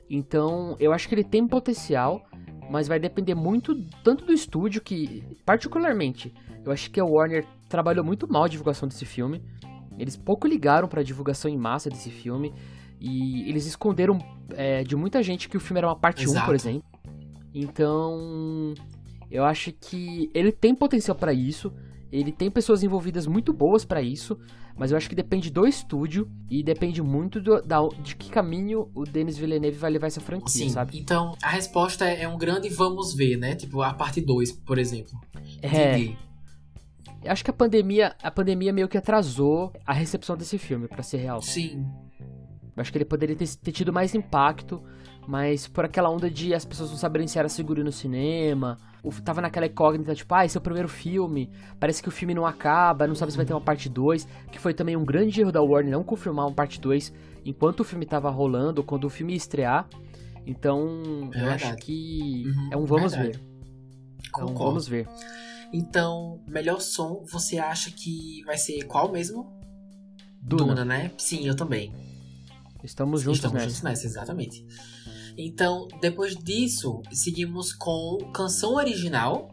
[0.10, 2.26] Então, eu acho que ele tem potencial,
[2.70, 6.34] mas vai depender muito tanto do estúdio que, particularmente,
[6.66, 9.42] eu acho que a Warner trabalhou muito mal a divulgação desse filme.
[9.98, 12.54] Eles pouco ligaram para a divulgação em massa desse filme
[13.02, 14.20] e eles esconderam
[14.56, 16.46] é, de muita gente que o filme era uma parte 1, Exato.
[16.46, 16.84] por exemplo.
[17.52, 18.76] Então,
[19.30, 21.74] eu acho que ele tem potencial para isso.
[22.12, 24.38] Ele tem pessoas envolvidas muito boas para isso,
[24.78, 28.92] mas eu acho que depende do estúdio e depende muito do, da, de que caminho
[28.94, 31.00] o Denis Villeneuve vai levar essa franquia, Sim, sabe?
[31.00, 33.56] então a resposta é um grande vamos ver, né?
[33.56, 35.18] Tipo, a parte 2, por exemplo.
[35.62, 36.14] É,
[37.24, 41.02] eu acho que a pandemia, a pandemia meio que atrasou a recepção desse filme, pra
[41.02, 41.42] ser real.
[41.42, 41.86] Sim.
[42.82, 44.82] Eu acho que ele poderia ter, ter tido mais impacto,
[45.28, 49.12] mas por aquela onda de as pessoas não saberem se era seguro no cinema, ou
[49.12, 51.48] tava naquela incógnita, tipo, ah, esse é o primeiro filme,
[51.80, 54.58] parece que o filme não acaba, não sabe se vai ter uma parte 2, que
[54.60, 57.14] foi também um grande erro da Warner não confirmar uma parte 2
[57.46, 59.88] enquanto o filme tava rolando, ou quando o filme ia estrear.
[60.44, 63.38] Então, É eu acho que Uhum, é um vamos verdade.
[63.38, 63.44] ver.
[64.26, 64.64] É Concordo.
[64.66, 65.08] vamos ver.
[65.72, 69.54] Então, melhor som, você acha que vai ser qual mesmo?
[70.42, 71.12] Duna, né?
[71.18, 71.94] Sim, eu também.
[72.84, 73.68] Estamos juntos Estamos nessa.
[73.68, 74.66] juntos nessa, exatamente.
[75.38, 79.50] Então, depois disso, seguimos com canção original.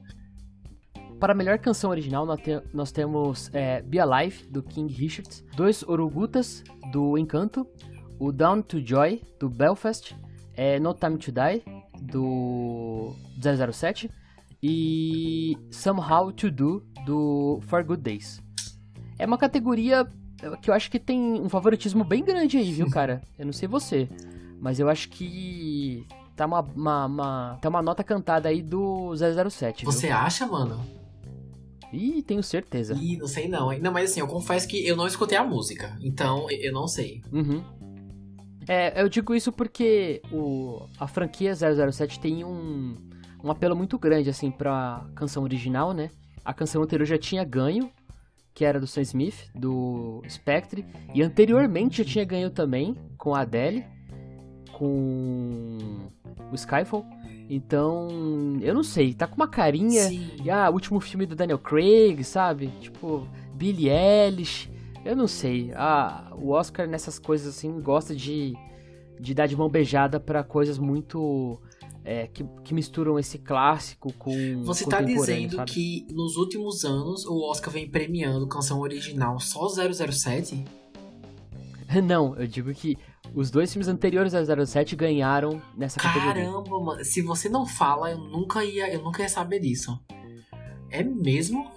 [1.20, 5.44] Para a melhor canção original, nós, te- nós temos é, Be Alive, do King Richards,
[5.56, 6.62] Dois Orugutas,
[6.92, 7.66] do Encanto,
[8.18, 10.14] o Down to Joy, do Belfast,
[10.54, 11.62] é, No Time to Die,
[12.02, 14.10] do 007,
[14.62, 18.40] e Somehow to Do, do For Good Days.
[19.18, 20.08] É uma categoria
[20.62, 23.20] que eu acho que tem um favoritismo bem grande aí, viu, cara?
[23.38, 24.08] Eu não sei você,
[24.60, 29.84] mas eu acho que tá uma, uma, uma- tá uma nota cantada aí do 007,
[29.84, 29.92] viu?
[29.92, 30.80] Você acha, mano?
[31.92, 32.94] Ih, tenho certeza.
[32.94, 33.76] Ih, não sei não.
[33.78, 35.96] Não, mas assim, eu confesso que eu não escutei a música.
[36.02, 37.22] Então, eu não sei.
[37.32, 37.62] Uhum.
[38.68, 42.94] É, eu digo isso porque o, a franquia 007 tem um,
[43.42, 46.10] um apelo muito grande, assim, pra canção original, né?
[46.44, 47.90] A canção anterior já tinha ganho,
[48.58, 50.84] que era do Sam Smith, do Spectre.
[51.14, 53.84] E anteriormente já tinha ganho também, com a Adele,
[54.72, 55.78] com
[56.50, 57.06] o Skyfall.
[57.48, 60.02] Então, eu não sei, tá com uma carinha...
[60.02, 60.28] Sim.
[60.42, 62.66] E, ah, o último filme do Daniel Craig, sabe?
[62.80, 64.68] Tipo, Billie Eilish.
[65.04, 65.70] Eu não sei.
[65.76, 68.56] Ah, o Oscar nessas coisas assim gosta de,
[69.20, 71.60] de dar de mão beijada pra coisas muito.
[72.08, 74.62] É, que, que misturam esse clássico com.
[74.64, 75.70] Você tá contemporâneo, dizendo sabe?
[75.70, 80.64] que nos últimos anos o Oscar vem premiando canção original só 007?
[82.02, 82.96] Não, eu digo que
[83.34, 86.44] os dois filmes anteriores a 007 ganharam nessa categoria.
[86.44, 87.04] Caramba, mano.
[87.04, 89.98] Se você não fala, eu nunca ia, eu nunca ia saber disso.
[90.90, 91.70] É mesmo?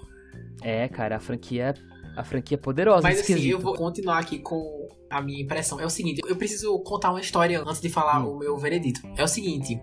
[0.62, 1.74] É, cara, a franquia.
[2.16, 3.04] A franquia é poderosa.
[3.04, 5.80] Mas nesse assim, eu vou continuar aqui com a minha impressão.
[5.80, 8.36] É o seguinte, eu preciso contar uma história antes de falar Hum.
[8.36, 9.02] o meu veredito.
[9.18, 9.80] É o seguinte,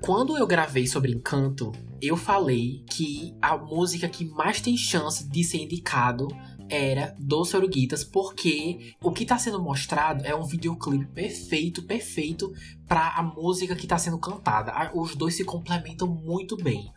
[0.00, 5.44] quando eu gravei sobre Encanto, eu falei que a música que mais tem chance de
[5.44, 6.28] ser indicado
[6.70, 12.52] era Doce Oruguitas, porque o que tá sendo mostrado é um videoclipe perfeito, perfeito
[12.86, 14.72] pra a música que tá sendo cantada.
[14.94, 16.90] Os dois se complementam muito bem.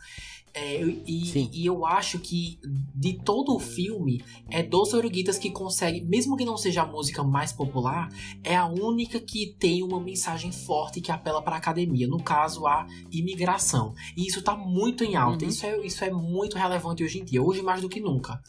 [0.55, 2.59] É, e, e, eu acho que
[2.93, 7.23] de todo o filme, é Dos Oruguitas que consegue, mesmo que não seja a música
[7.23, 8.09] mais popular,
[8.43, 12.67] é a única que tem uma mensagem forte que apela para a academia, no caso
[12.67, 13.95] a imigração.
[14.15, 15.49] E isso tá muito em alta, uhum.
[15.49, 18.39] isso, é, isso é muito relevante hoje em dia, hoje mais do que nunca.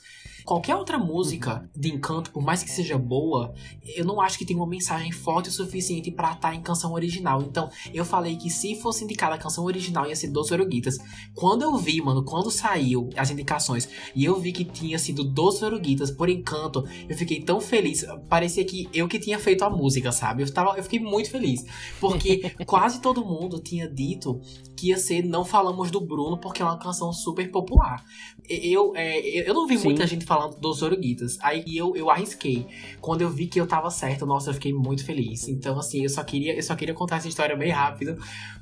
[0.44, 3.54] Qualquer outra música de encanto, por mais que seja boa,
[3.96, 6.92] eu não acho que tem uma mensagem forte o suficiente para estar tá em canção
[6.92, 7.40] original.
[7.40, 10.98] Então, eu falei que se fosse indicada a canção original ia ser Dos Oruguitas.
[11.34, 15.62] Quando eu vi, mano, quando saiu as indicações e eu vi que tinha sido Dos
[15.62, 18.04] Oruguitas por encanto, eu fiquei tão feliz.
[18.28, 20.42] Parecia que eu que tinha feito a música, sabe?
[20.42, 21.64] Eu, tava, eu fiquei muito feliz.
[21.98, 24.42] Porque quase todo mundo tinha dito
[24.76, 28.04] que ia ser Não Falamos do Bruno, porque é uma canção super popular.
[28.48, 29.84] Eu, é, eu não vi Sim.
[29.84, 31.38] muita gente falando dos Oruguitas.
[31.40, 32.66] Aí eu, eu arrisquei.
[33.00, 35.48] Quando eu vi que eu tava certo, nossa, eu fiquei muito feliz.
[35.48, 38.16] Então, assim, eu só queria, eu só queria contar essa história bem rápido,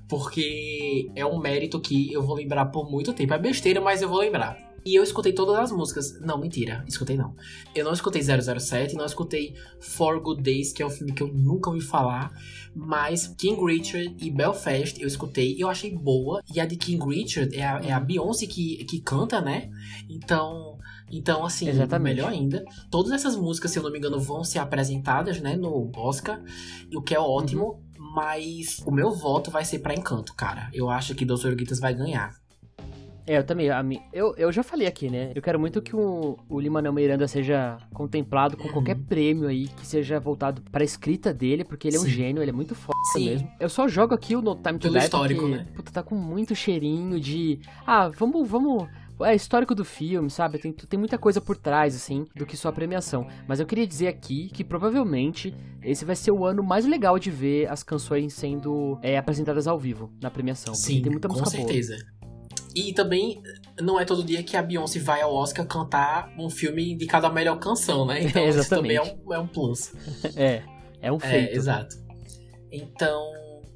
[0.09, 3.35] porque é um mérito que eu vou lembrar por muito tempo.
[3.35, 4.73] É besteira, mas eu vou lembrar.
[4.85, 6.20] E eu escutei todas as músicas.
[6.20, 7.35] Não, mentira, escutei não.
[7.75, 11.29] Eu não escutei 007, não escutei For Good Days, que é um filme que eu
[11.29, 12.33] nunca ouvi falar.
[12.75, 16.43] Mas King Richard e Belfast eu escutei e eu achei boa.
[16.53, 19.70] E a de King Richard é a, é a Beyoncé que, que canta, né?
[20.09, 20.79] Então,
[21.13, 22.17] então, assim, Exatamente.
[22.17, 22.65] melhor ainda.
[22.91, 26.43] Todas essas músicas, se eu não me engano, vão ser apresentadas, né, no Oscar,
[26.95, 27.65] o que é ótimo.
[27.65, 27.93] Uhum.
[28.15, 30.69] Mas o meu voto vai ser para Encanto, cara.
[30.73, 32.35] Eu acho que Dos Orguitas vai ganhar.
[33.27, 33.71] É, eu também.
[33.71, 35.31] A, eu, eu já falei aqui, né?
[35.35, 39.05] Eu quero muito que o, o Lima-Manuel Miranda seja contemplado com qualquer uhum.
[39.05, 42.51] prêmio aí que seja voltado para a escrita dele, porque ele é um gênio, ele
[42.51, 43.27] é muito foda Sim.
[43.27, 43.51] mesmo.
[43.61, 45.67] Eu só jogo aqui o No Time to Die histórico, porque, né?
[45.75, 47.61] puta, tá com muito cheirinho de...
[47.87, 48.89] Ah, vamos, vamos
[49.25, 50.59] é histórico do filme, sabe?
[50.59, 53.27] Tem, tem muita coisa por trás, assim, do que só a premiação.
[53.47, 57.31] Mas eu queria dizer aqui que provavelmente esse vai ser o ano mais legal de
[57.31, 60.75] ver as canções sendo é, apresentadas ao vivo na premiação.
[60.75, 61.97] Sim, tem muita música com certeza.
[61.97, 62.23] Boa.
[62.75, 63.43] E também
[63.81, 67.31] não é todo dia que a Beyoncé vai ao Oscar cantar um filme indicado a
[67.31, 68.23] melhor canção, né?
[68.33, 69.93] Então é, isso também é um, é um plus.
[70.37, 70.62] é,
[71.01, 71.53] é um é, feito.
[71.53, 71.97] É, exato.
[72.70, 73.20] Então,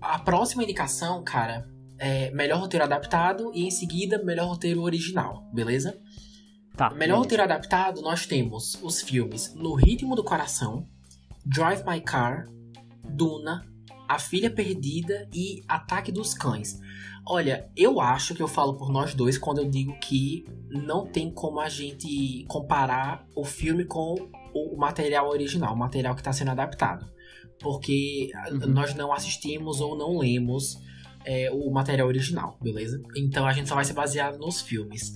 [0.01, 1.69] a próxima indicação, cara,
[1.99, 5.99] é melhor roteiro adaptado e em seguida melhor roteiro original, beleza?
[6.77, 6.91] Tá.
[6.91, 7.17] Melhor beleza.
[7.17, 10.87] roteiro adaptado, nós temos os filmes No Ritmo do Coração,
[11.45, 12.47] Drive My Car,
[13.03, 13.67] Duna,
[14.09, 16.79] A Filha Perdida e Ataque dos Cães.
[17.29, 21.31] Olha, eu acho que eu falo por nós dois quando eu digo que não tem
[21.31, 24.15] como a gente comparar o filme com
[24.55, 27.05] o material original, o material que está sendo adaptado.
[27.61, 28.69] Porque uhum.
[28.69, 30.79] nós não assistimos ou não lemos
[31.27, 33.03] é, o material original, beleza?
[33.17, 35.13] Então a gente só vai se basear nos filmes.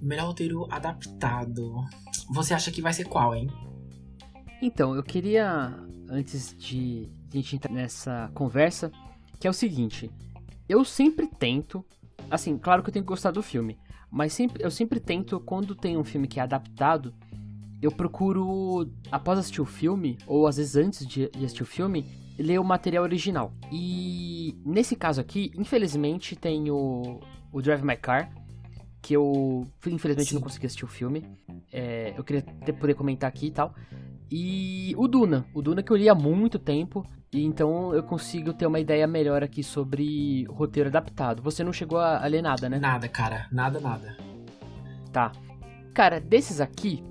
[0.00, 1.84] Melhor roteiro adaptado.
[2.32, 3.48] Você acha que vai ser qual, hein?
[4.62, 5.74] Então, eu queria,
[6.08, 8.90] antes de a gente entrar nessa conversa,
[9.38, 10.10] que é o seguinte:
[10.68, 11.84] eu sempre tento,
[12.30, 13.78] assim, claro que eu tenho que gostar do filme,
[14.10, 17.14] mas sempre, eu sempre tento, quando tem um filme que é adaptado,
[17.80, 22.04] eu procuro, após assistir o filme, ou às vezes antes de, de assistir o filme,
[22.38, 23.52] ler o material original.
[23.72, 27.20] E nesse caso aqui, infelizmente, tem o,
[27.52, 28.30] o Drive My Car,
[29.02, 30.34] que eu infelizmente Sim.
[30.36, 31.24] não consegui assistir o filme.
[31.72, 33.74] É, eu queria ter, poder comentar aqui e tal.
[34.30, 38.52] E o Duna, o Duna que eu li há muito tempo, e então eu consigo
[38.52, 41.42] ter uma ideia melhor aqui sobre o roteiro adaptado.
[41.42, 42.78] Você não chegou a, a ler nada, né?
[42.78, 44.16] Nada, cara, nada, nada.
[45.12, 45.32] Tá.
[45.94, 47.02] Cara, desses aqui,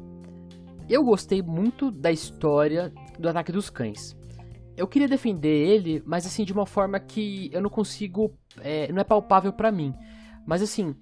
[0.88, 4.17] eu gostei muito da história do Ataque dos Cães
[4.78, 8.32] eu queria defender ele, mas assim, de uma forma que eu não consigo.
[8.62, 9.94] É, não é palpável para mim.
[10.46, 10.96] Mas assim,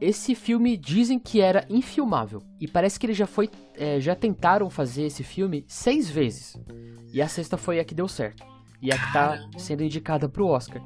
[0.00, 2.42] esse filme dizem que era infilmável.
[2.60, 3.48] E parece que ele já foi.
[3.76, 6.60] É, já tentaram fazer esse filme seis vezes.
[7.12, 8.44] E a sexta foi a que deu certo.
[8.82, 10.82] E a que tá sendo indicada pro Oscar.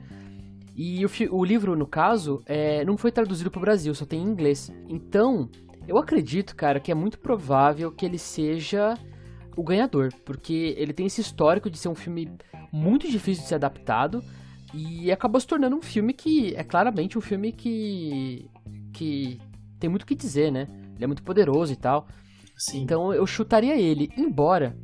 [0.76, 4.27] E o, o livro, no caso, é, não foi traduzido pro Brasil, só tem em
[4.27, 4.70] inglês.
[4.90, 5.48] Então,
[5.89, 8.94] eu acredito, cara, que é muito provável que ele seja
[9.57, 12.31] o ganhador, porque ele tem esse histórico de ser um filme
[12.70, 14.23] muito difícil de ser adaptado
[14.74, 18.51] e acabou se tornando um filme que é claramente um filme que
[18.93, 19.41] que
[19.81, 20.69] tem muito o que dizer, né?
[20.95, 22.07] Ele é muito poderoso e tal.
[22.57, 22.83] Sim.
[22.83, 24.77] Então eu chutaria ele, embora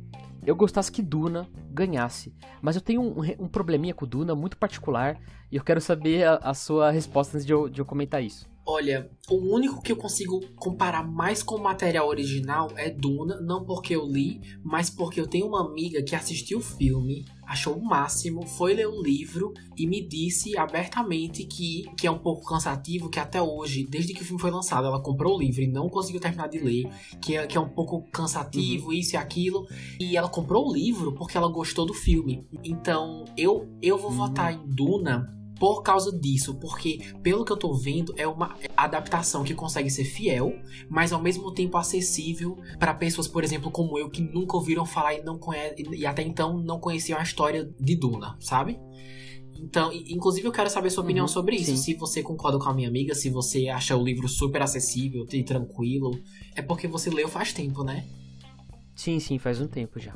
[0.45, 2.33] eu gostasse que Duna ganhasse.
[2.61, 5.19] Mas eu tenho um, um probleminha com Duna muito particular
[5.51, 8.47] e eu quero saber a, a sua resposta antes de eu, de eu comentar isso.
[8.65, 13.65] Olha, o único que eu consigo comparar mais com o material original é Duna, não
[13.65, 17.83] porque eu li, mas porque eu tenho uma amiga que assistiu o filme, achou o
[17.83, 23.09] máximo, foi ler o livro e me disse abertamente que, que é um pouco cansativo,
[23.09, 25.89] que até hoje, desde que o filme foi lançado, ela comprou o livro e não
[25.89, 26.89] conseguiu terminar de ler,
[27.21, 28.93] que é, que é um pouco cansativo, uhum.
[28.93, 29.67] isso e aquilo,
[29.99, 32.47] e ela comprou o livro porque ela gostou do filme.
[32.63, 34.17] Então, eu, eu vou uhum.
[34.17, 39.45] votar em Duna por causa disso, porque pelo que eu tô vendo é uma adaptação
[39.45, 40.51] que consegue ser fiel,
[40.89, 45.13] mas ao mesmo tempo acessível para pessoas, por exemplo, como eu que nunca ouviram falar
[45.13, 45.39] e não
[45.93, 48.77] e até então não conheciam a história de Duna, sabe?
[49.55, 51.77] Então, inclusive eu quero saber sua opinião uhum, sobre isso.
[51.77, 51.77] Sim.
[51.77, 55.43] Se você concorda com a minha amiga, se você acha o livro super acessível e
[55.43, 56.11] tranquilo,
[56.57, 58.05] é porque você leu faz tempo, né?
[58.93, 60.13] Sim, sim, faz um tempo já.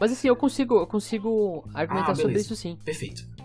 [0.00, 2.78] Mas assim, eu consigo, eu consigo argumentar ah, sobre isso sim.
[2.82, 3.36] Perfeito.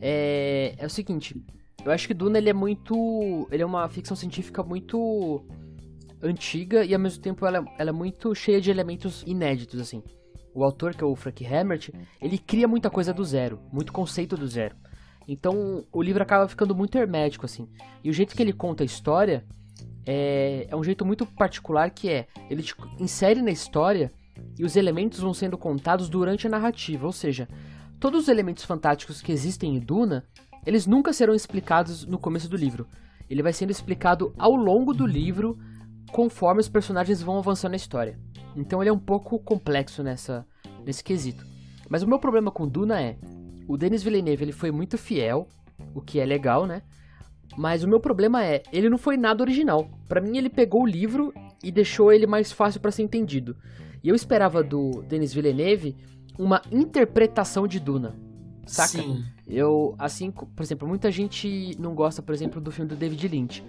[0.00, 1.36] É, é o seguinte,
[1.84, 5.44] eu acho que Duna ele é muito, ele é uma ficção científica muito
[6.22, 10.02] antiga e ao mesmo tempo ela, ela é muito cheia de elementos inéditos assim.
[10.54, 11.90] O autor, que é o Frank Herbert,
[12.20, 14.76] ele cria muita coisa do zero, muito conceito do zero.
[15.26, 17.68] Então o livro acaba ficando muito hermético assim.
[18.02, 19.44] E o jeito que ele conta a história
[20.06, 24.10] é, é um jeito muito particular que é ele te insere na história
[24.58, 27.48] e os elementos vão sendo contados durante a narrativa, ou seja,
[28.00, 30.24] todos os elementos fantásticos que existem em Duna,
[30.66, 32.88] eles nunca serão explicados no começo do livro.
[33.28, 35.58] Ele vai sendo explicado ao longo do livro,
[36.10, 38.18] conforme os personagens vão avançando na história.
[38.56, 40.44] Então ele é um pouco complexo nessa
[40.84, 41.46] nesse quesito.
[41.88, 43.18] Mas o meu problema com Duna é,
[43.68, 45.46] o Denis Villeneuve ele foi muito fiel,
[45.94, 46.82] o que é legal, né?
[47.56, 49.90] Mas o meu problema é, ele não foi nada original.
[50.08, 53.56] Para mim ele pegou o livro e deixou ele mais fácil para ser entendido.
[54.02, 55.96] E eu esperava do Denis Villeneuve
[56.38, 58.14] uma interpretação de Duna.
[58.66, 58.88] Saca?
[58.88, 59.24] Sim.
[59.46, 63.64] Eu, assim, por exemplo, muita gente não gosta, por exemplo, do filme do David Lynch.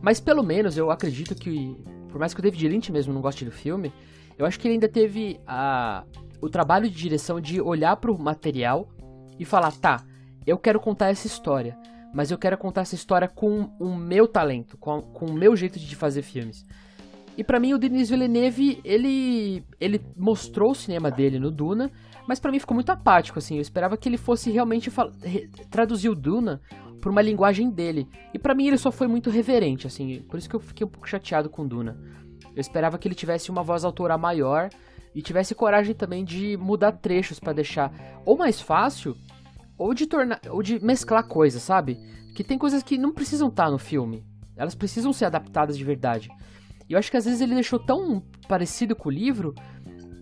[0.00, 1.76] Mas pelo menos eu acredito que,
[2.08, 3.92] por mais que o David Lynch mesmo não goste do filme,
[4.38, 6.04] eu acho que ele ainda teve a,
[6.40, 8.88] o trabalho de direção de olhar para o material
[9.38, 10.04] e falar: tá,
[10.46, 11.76] eu quero contar essa história,
[12.14, 15.78] mas eu quero contar essa história com o meu talento, com, com o meu jeito
[15.78, 16.64] de fazer filmes.
[17.38, 21.88] E para mim o Denis Villeneuve, ele ele mostrou o cinema dele no Duna,
[22.26, 23.54] mas para mim ficou muito apático assim.
[23.54, 24.90] Eu esperava que ele fosse realmente
[25.70, 26.60] traduzir o Duna
[27.00, 28.08] por uma linguagem dele.
[28.34, 30.20] E para mim ele só foi muito reverente assim.
[30.22, 31.96] Por isso que eu fiquei um pouco chateado com Duna.
[32.56, 34.68] Eu esperava que ele tivesse uma voz autoral maior
[35.14, 37.92] e tivesse coragem também de mudar trechos para deixar
[38.26, 39.16] ou mais fácil
[39.78, 42.00] ou de tornar ou de mesclar coisas, sabe?
[42.34, 44.26] Que tem coisas que não precisam estar tá no filme.
[44.56, 46.28] Elas precisam ser adaptadas de verdade.
[46.88, 49.54] E eu acho que às vezes ele deixou tão parecido com o livro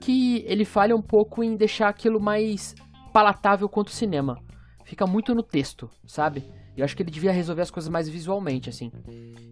[0.00, 2.74] que ele falha um pouco em deixar aquilo mais
[3.12, 4.38] palatável quanto o cinema.
[4.84, 6.44] Fica muito no texto, sabe?
[6.76, 8.92] Eu acho que ele devia resolver as coisas mais visualmente, assim.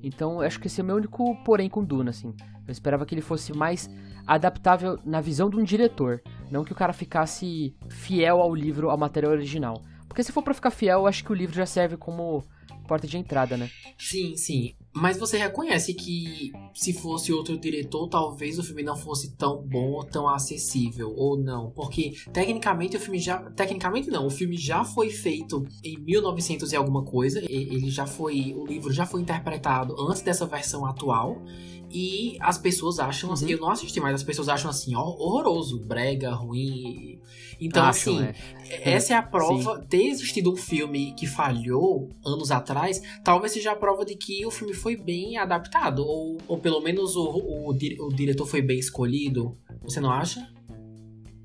[0.02, 2.34] Então, eu acho que esse é o meu único porém com Duna, assim.
[2.66, 3.88] Eu esperava que ele fosse mais
[4.26, 6.20] adaptável na visão de um diretor.
[6.50, 9.82] Não que o cara ficasse fiel ao livro, ao material original.
[10.06, 12.44] Porque se for para ficar fiel, eu acho que o livro já serve como
[12.86, 13.70] porta de entrada, né?
[13.98, 14.74] Sim, sim.
[14.94, 19.90] Mas você reconhece que se fosse outro diretor, talvez o filme não fosse tão bom
[19.90, 21.70] ou tão acessível, ou não?
[21.72, 23.38] Porque tecnicamente o filme já.
[23.50, 27.40] Tecnicamente não, o filme já foi feito em 1900 e alguma coisa.
[27.40, 28.54] Ele já foi.
[28.56, 31.42] O livro já foi interpretado antes dessa versão atual.
[31.90, 33.50] E as pessoas acham assim, uhum.
[33.52, 37.20] eu não assisti, mas as pessoas acham assim, ó, horroroso, brega, ruim.
[37.60, 38.94] Então, assim, é.
[38.94, 39.86] essa é a prova, Sim.
[39.86, 44.50] ter existido um filme que falhou anos atrás, talvez seja a prova de que o
[44.50, 49.56] filme foi bem adaptado, ou, ou pelo menos o, o, o diretor foi bem escolhido.
[49.82, 50.46] Você não acha?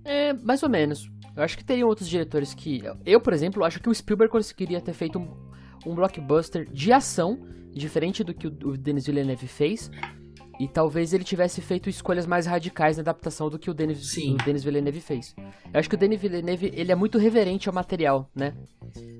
[0.04, 1.10] É, mais ou menos.
[1.36, 2.82] Eu acho que teriam outros diretores que.
[3.06, 5.30] Eu, por exemplo, acho que o Spielberg conseguiria ter feito um,
[5.86, 7.40] um blockbuster de ação,
[7.72, 9.90] diferente do que o, o Denis Villeneuve fez.
[10.60, 14.38] E talvez ele tivesse feito escolhas mais radicais na adaptação do que o Denis, o
[14.44, 15.34] Denis Villeneuve fez.
[15.74, 18.54] Eu acho que o Denis Villeneuve ele é muito reverente ao material, né?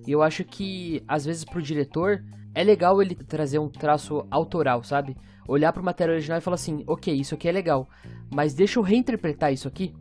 [0.06, 2.22] E eu acho que, às vezes, pro diretor,
[2.54, 5.16] é legal ele trazer um traço autoral, sabe?
[5.48, 7.88] Olhar pro material original e falar assim, ok, isso aqui é legal,
[8.30, 9.96] mas deixa eu reinterpretar isso aqui.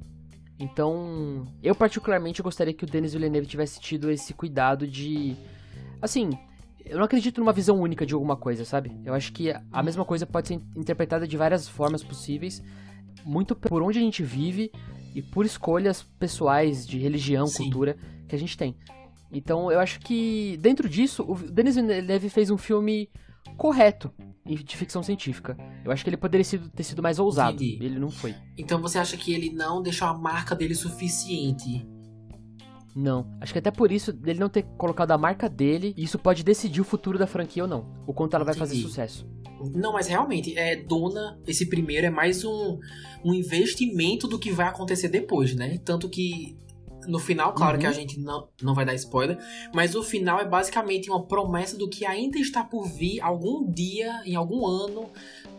[0.59, 5.37] Então, eu particularmente gostaria que o Denis Villeneuve tivesse tido esse cuidado de...
[6.03, 6.31] Assim,
[6.85, 8.99] eu não acredito numa visão única de alguma coisa, sabe?
[9.05, 12.63] Eu acho que a mesma coisa pode ser interpretada de várias formas possíveis,
[13.25, 14.71] muito por onde a gente vive
[15.15, 17.65] e por escolhas pessoais de religião, Sim.
[17.65, 17.97] cultura
[18.27, 18.77] que a gente tem.
[19.31, 23.11] Então eu acho que dentro disso, o Denis Villeneuve fez um filme
[23.57, 24.11] correto
[24.45, 25.57] de ficção científica.
[25.85, 27.63] Eu acho que ele poderia ter sido mais ousado.
[27.63, 27.85] Entendi.
[27.85, 28.35] Ele não foi.
[28.57, 31.87] Então você acha que ele não deixou a marca dele suficiente
[32.99, 33.27] não.
[33.41, 36.81] Acho que até por isso dele não ter colocado a marca dele, isso pode decidir
[36.81, 37.87] o futuro da franquia ou não.
[38.05, 39.25] O quanto ela vai fazer sucesso.
[39.75, 42.79] Não, mas realmente, é Dona, esse primeiro é mais um,
[43.25, 45.79] um investimento do que vai acontecer depois, né?
[45.85, 46.59] Tanto que
[47.07, 47.81] no final, claro uhum.
[47.81, 49.39] que a gente não, não vai dar spoiler,
[49.73, 54.23] mas o final é basicamente uma promessa do que ainda está por vir algum dia,
[54.27, 55.09] em algum ano,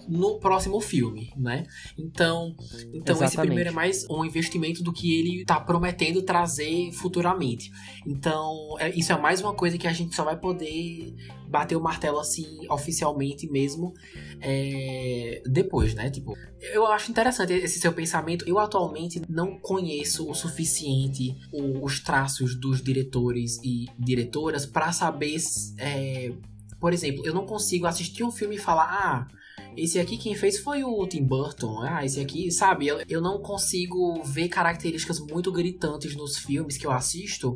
[0.10, 1.66] no próximo filme, né?
[1.98, 2.56] Então,
[2.92, 7.72] então esse primeiro é mais um investimento do que ele tá prometendo trazer futuramente.
[8.08, 11.14] Então, é, isso é mais uma coisa que a gente só vai poder
[11.48, 13.94] bater o martelo assim oficialmente mesmo
[14.42, 16.10] é, depois, né?
[16.10, 18.48] Tipo, eu acho interessante esse seu pensamento.
[18.48, 25.38] Eu atualmente não conheço o suficiente os traços dos diretores e diretoras para saber,
[25.78, 26.32] é,
[26.80, 29.39] por exemplo, eu não consigo assistir um filme e falar, ah,
[29.76, 31.82] esse aqui quem fez foi o Tim Burton.
[31.82, 32.88] Ah, esse aqui, sabe?
[32.88, 37.56] Eu, eu não consigo ver características muito gritantes nos filmes que eu assisto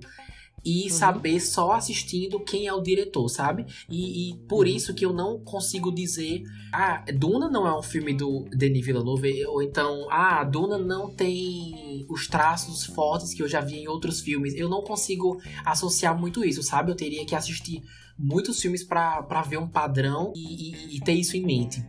[0.66, 0.90] e uhum.
[0.90, 3.66] saber só assistindo quem é o diretor, sabe?
[3.90, 4.72] E, e por uhum.
[4.72, 9.46] isso que eu não consigo dizer, ah, Duna não é um filme do Denis Villeneuve,
[9.46, 14.22] ou então, ah, Duna não tem os traços fortes que eu já vi em outros
[14.22, 14.54] filmes.
[14.56, 16.92] Eu não consigo associar muito isso, sabe?
[16.92, 17.84] Eu teria que assistir
[18.18, 21.86] muitos filmes para ver um padrão e, e, e, ter isso em mente.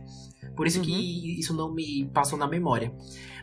[0.55, 0.85] Por isso uhum.
[0.85, 2.93] que isso não me passou na memória.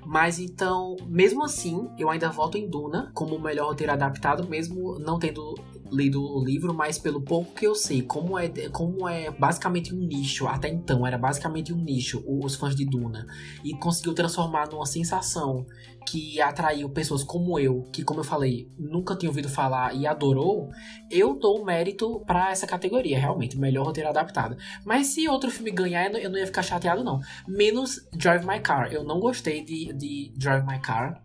[0.05, 4.99] Mas então, mesmo assim, eu ainda voto em Duna como o melhor roteiro adaptado, mesmo
[4.99, 5.55] não tendo
[5.93, 9.99] lido o livro, mas pelo pouco que eu sei, como é, como é basicamente um
[9.99, 13.27] nicho, até então era basicamente um nicho, os fãs de Duna,
[13.63, 15.67] e conseguiu transformar numa sensação
[16.07, 20.71] que atraiu pessoas como eu, que como eu falei, nunca tinha ouvido falar e adorou,
[21.11, 24.57] eu dou mérito para essa categoria, realmente, melhor roteiro adaptado.
[24.85, 27.21] Mas se outro filme ganhar, eu não ia ficar chateado não.
[27.47, 31.23] Menos Drive My Car, eu não gostei de, de Drive My Car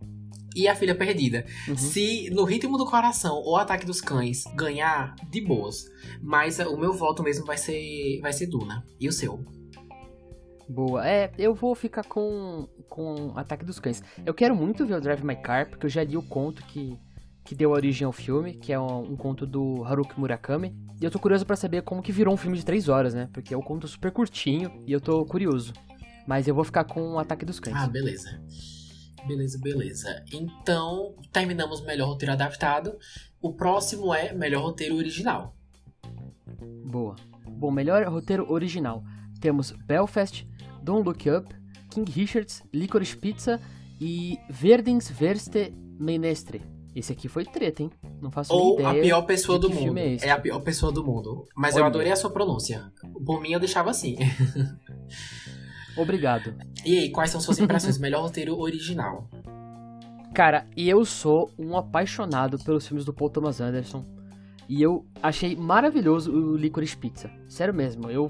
[0.58, 1.46] e A Filha Perdida.
[1.68, 1.78] Uhum.
[1.78, 5.86] Se no Ritmo do Coração ou Ataque dos Cães ganhar, de boas.
[6.22, 8.84] Mas o meu voto mesmo vai ser, vai ser Duna.
[9.00, 9.46] E o seu?
[10.68, 11.08] Boa.
[11.08, 14.04] É, eu vou ficar com, com Ataque dos Cães.
[14.26, 16.98] Eu quero muito ver o Drive My Car, porque eu já li o conto que,
[17.44, 20.76] que deu origem ao filme, que é um, um conto do Haruki Murakami.
[21.00, 23.30] E eu tô curioso para saber como que virou um filme de 3 horas, né?
[23.32, 25.74] Porque é um conto super curtinho e eu tô curioso.
[26.28, 27.76] Mas eu vou ficar com o Ataque dos Cães.
[27.78, 28.42] Ah, beleza.
[29.28, 30.24] Beleza, beleza.
[30.34, 32.98] Então, terminamos melhor roteiro adaptado.
[33.42, 35.56] O próximo é melhor roteiro original.
[36.86, 37.16] Boa.
[37.48, 39.04] Bom, melhor roteiro original.
[39.40, 40.48] Temos Belfast,
[40.82, 41.54] Don't Look Up,
[41.90, 43.60] King Richards, Licorice Pizza
[44.00, 46.62] e Verdens Verste Menestre.
[46.96, 47.92] Esse aqui foi treta, hein?
[48.20, 48.90] Não faço Ou ideia.
[48.90, 49.98] Ou a pior pessoa do mundo.
[50.00, 51.46] É, é, a pior pessoa do mundo.
[51.56, 51.82] Mas Olha.
[51.82, 52.92] eu adorei a sua pronúncia.
[53.24, 54.18] Por mim, eu deixava assim.
[55.96, 56.56] Obrigado.
[56.84, 58.00] E aí, quais são suas impressões?
[58.00, 59.30] Melhor roteiro original.
[60.34, 64.04] Cara, eu sou um apaixonado pelos filmes do Paul Thomas Anderson.
[64.68, 67.32] E eu achei maravilhoso o Licorice Pizza.
[67.48, 68.30] Sério mesmo, eu,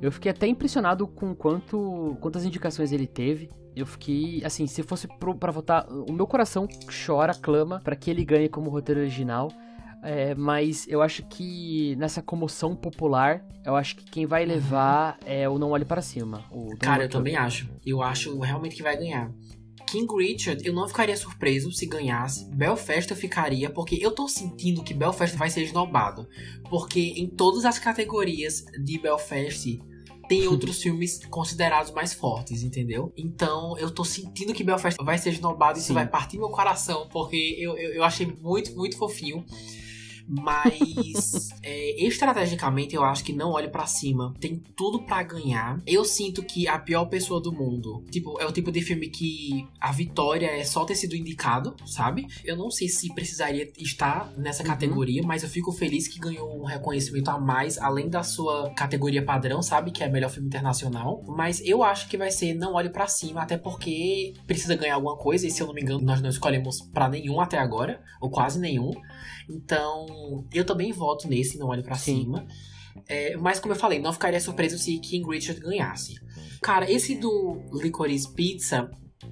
[0.00, 3.50] eu fiquei até impressionado com quanto, quantas indicações ele teve.
[3.74, 5.06] Eu fiquei, assim, se fosse
[5.38, 6.66] para votar, o meu coração
[7.04, 9.48] chora, clama para que ele ganhe como roteiro original.
[10.02, 15.48] É, mas eu acho que nessa comoção popular, eu acho que quem vai levar é
[15.48, 16.44] o Não Olhe Para Cima.
[16.78, 17.68] Cara, eu também acho.
[17.84, 19.30] Eu acho realmente que vai ganhar.
[19.86, 22.44] King Richard, eu não ficaria surpreso se ganhasse.
[22.50, 26.28] Belfast eu ficaria, porque eu tô sentindo que Belfast vai ser esnobado.
[26.68, 29.80] Porque em todas as categorias de Belfast
[30.28, 33.12] tem outros filmes considerados mais fortes, entendeu?
[33.16, 37.08] Então eu tô sentindo que Belfast vai ser esnobado e isso vai partir meu coração,
[37.12, 39.44] porque eu, eu, eu achei muito, muito fofinho.
[40.28, 44.34] Mas é, estrategicamente eu acho que não olhe para cima.
[44.40, 45.80] Tem tudo para ganhar.
[45.86, 49.66] Eu sinto que a pior pessoa do mundo, tipo, é o tipo de filme que
[49.80, 52.26] a vitória é só ter sido indicado, sabe?
[52.44, 54.68] Eu não sei se precisaria estar nessa uhum.
[54.68, 59.24] categoria, mas eu fico feliz que ganhou um reconhecimento a mais, além da sua categoria
[59.24, 59.90] padrão, sabe?
[59.90, 61.22] Que é melhor filme internacional.
[61.26, 65.16] Mas eu acho que vai ser Não Olhe para Cima, até porque precisa ganhar alguma
[65.16, 68.30] coisa, e se eu não me engano, nós não escolhemos para nenhum até agora, ou
[68.30, 68.90] quase nenhum.
[69.48, 72.46] Então, eu também voto nesse, não olho para cima.
[73.08, 76.14] É, mas como eu falei, não ficaria surpreso se King Richard ganhasse.
[76.62, 78.90] Cara, esse do Licorice Pizza,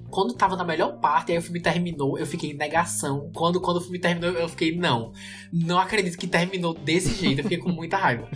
[0.09, 3.31] quando tava na melhor parte, aí o filme terminou, eu fiquei em negação.
[3.33, 5.11] Quando, quando o filme terminou, eu fiquei, não,
[5.51, 8.29] não acredito que terminou desse jeito, eu fiquei com muita raiva.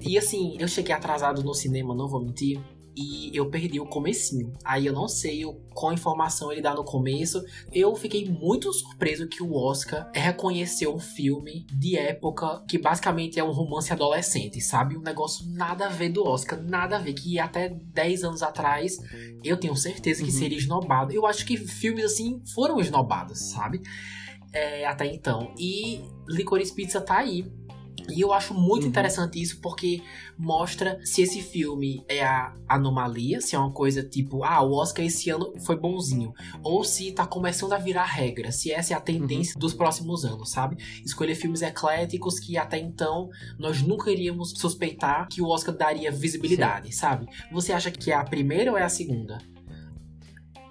[0.00, 2.60] E assim, eu cheguei atrasado no cinema, não vou mentir
[2.96, 4.52] e eu perdi o comecinho.
[4.64, 5.44] Aí eu não sei
[5.74, 7.44] qual informação ele dá no começo.
[7.70, 13.44] Eu fiquei muito surpreso que o Oscar reconheceu um filme de época que basicamente é
[13.44, 14.96] um romance adolescente, sabe?
[14.96, 17.12] Um negócio nada a ver do Oscar, nada a ver.
[17.12, 18.98] Que até 10 anos atrás
[19.44, 20.38] eu tenho certeza que uhum.
[20.38, 21.12] seria esnobado.
[21.12, 23.82] Eu acho que filmes assim foram esnobados, sabe?
[24.52, 25.52] É, até então.
[25.58, 27.44] E Licorice Pizza tá aí
[28.08, 28.88] E eu acho muito uhum.
[28.88, 30.02] interessante isso porque
[30.38, 35.04] mostra se esse filme é a anomalia, se é uma coisa tipo, ah, o Oscar
[35.04, 39.00] esse ano foi bonzinho, ou se tá começando a virar regra, se essa é a
[39.00, 39.60] tendência uhum.
[39.60, 40.76] dos próximos anos, sabe?
[41.04, 46.92] Escolher filmes ecléticos que até então nós nunca iríamos suspeitar que o Oscar daria visibilidade,
[46.92, 46.98] Sim.
[46.98, 47.26] sabe?
[47.50, 49.38] Você acha que é a primeira ou é a segunda?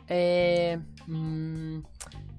[0.08, 0.80] É.
[1.08, 1.82] Hum,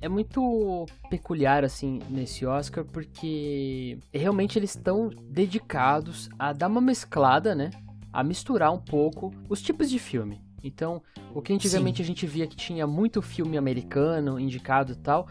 [0.01, 7.55] é muito peculiar, assim, nesse Oscar, porque realmente eles estão dedicados a dar uma mesclada,
[7.55, 7.71] né?
[8.13, 10.41] A misturar um pouco os tipos de filme.
[10.63, 11.03] Então,
[11.35, 12.03] o que antigamente Sim.
[12.03, 15.29] a gente via que tinha muito filme americano indicado e tal,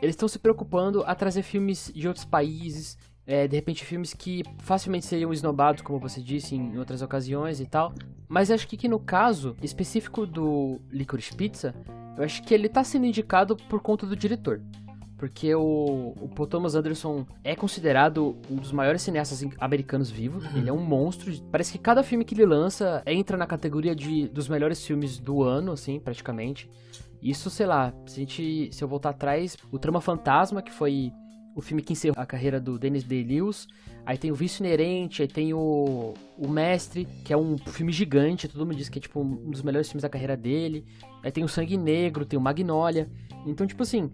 [0.00, 4.42] eles estão se preocupando a trazer filmes de outros países, é, de repente filmes que
[4.58, 7.92] facilmente seriam esnobados, como você disse, em outras ocasiões e tal.
[8.28, 11.74] Mas acho que, que no caso específico do Licorice Pizza,
[12.16, 14.60] eu acho que ele tá sendo indicado por conta do diretor.
[15.20, 20.46] Porque o, o Paul Thomas Anderson é considerado um dos maiores cineastas americanos vivos.
[20.46, 20.56] Uhum.
[20.56, 21.30] Ele é um monstro.
[21.50, 25.42] Parece que cada filme que ele lança entra na categoria de, dos melhores filmes do
[25.42, 26.70] ano, assim, praticamente.
[27.22, 31.12] Isso, sei lá, se, a gente, se eu voltar atrás, o Trama Fantasma, que foi
[31.54, 33.66] o filme que encerrou a carreira do Dennis Day-Lewis.
[34.06, 38.48] Aí tem o Vício Inerente, aí tem o, o Mestre, que é um filme gigante,
[38.48, 40.84] todo mundo diz que é tipo um dos melhores filmes da carreira dele.
[41.22, 43.10] Aí tem o Sangue Negro, tem o Magnolia.
[43.46, 44.10] Então, tipo assim,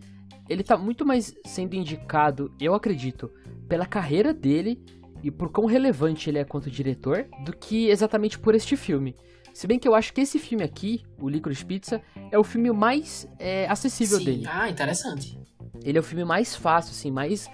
[0.48, 3.30] ele tá muito mais sendo indicado, eu acredito,
[3.68, 4.80] pela carreira dele
[5.22, 9.14] e por quão relevante ele é quanto diretor, do que exatamente por este filme.
[9.52, 12.70] Se bem que eu acho que esse filme aqui, o Licorice Pizza, é o filme
[12.70, 14.24] mais é, acessível Sim.
[14.24, 14.44] dele.
[14.46, 15.38] Ah, interessante.
[15.85, 17.48] Ele é o filme mais fácil, assim, mais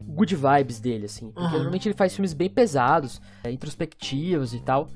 [0.00, 1.30] good vibes dele, assim.
[1.30, 1.52] Porque uhum.
[1.52, 4.88] normalmente ele faz filmes bem pesados, é, introspectivos e tal.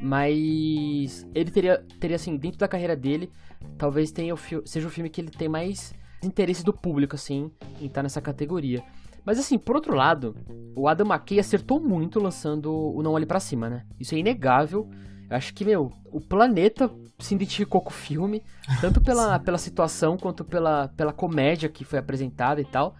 [0.00, 3.30] Mas ele teria, teria, assim, dentro da carreira dele,
[3.78, 7.50] talvez tenha o seja o filme que ele tem mais interesse do público, assim,
[7.80, 8.82] em estar nessa categoria.
[9.24, 10.34] Mas assim, por outro lado,
[10.74, 13.84] o Adam McKay acertou muito lançando o Não Olhe para Cima, né?
[13.98, 14.88] Isso é inegável.
[15.32, 18.42] Acho que, meu, o planeta se identificou com o filme,
[18.80, 22.94] tanto pela, pela situação quanto pela, pela comédia que foi apresentada e tal.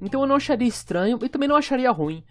[0.00, 2.22] Então eu não acharia estranho e também não acharia ruim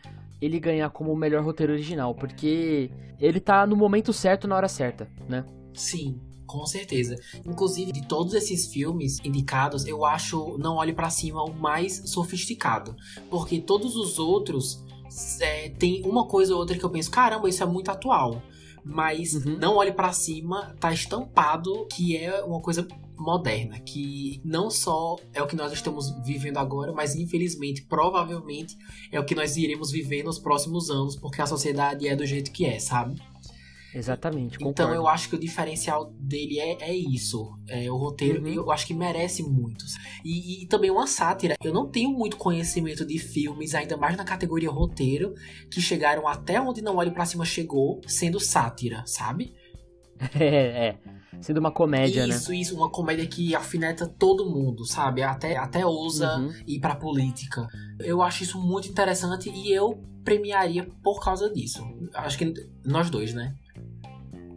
[0.41, 4.67] ele ganhar como o melhor roteiro original, porque ele tá no momento certo na hora
[4.67, 5.45] certa, né?
[5.73, 7.15] Sim, com certeza.
[7.45, 12.95] Inclusive, de todos esses filmes indicados, eu acho Não Olhe para Cima o mais sofisticado.
[13.29, 14.83] Porque todos os outros
[15.39, 18.41] é, tem uma coisa ou outra que eu penso, caramba, isso é muito atual
[18.85, 19.57] mas uhum.
[19.57, 22.87] não olhe para cima, tá estampado que é uma coisa
[23.17, 28.77] moderna, que não só é o que nós estamos vivendo agora, mas infelizmente, provavelmente
[29.11, 32.51] é o que nós iremos viver nos próximos anos, porque a sociedade é do jeito
[32.51, 33.19] que é, sabe?
[33.95, 34.57] Exatamente.
[34.57, 34.81] Concordo.
[34.81, 37.55] Então eu acho que o diferencial dele é, é isso.
[37.67, 38.47] É, o roteiro uhum.
[38.47, 39.85] eu acho que merece muito.
[40.23, 41.55] E, e, também uma sátira.
[41.63, 45.33] Eu não tenho muito conhecimento de filmes, ainda mais na categoria roteiro,
[45.71, 49.55] que chegaram até onde Não Olhe para Cima chegou, sendo sátira, sabe?
[50.39, 50.97] É, é.
[51.41, 52.35] Sendo uma comédia, isso, né?
[52.35, 52.75] Isso, isso.
[52.77, 55.21] Uma comédia que alfineta todo mundo, sabe?
[55.21, 56.53] Até, até ousa uhum.
[56.65, 57.67] ir pra política.
[57.99, 61.83] Eu acho isso muito interessante e eu premiaria por causa disso.
[62.13, 62.53] Acho que
[62.85, 63.53] nós dois, né?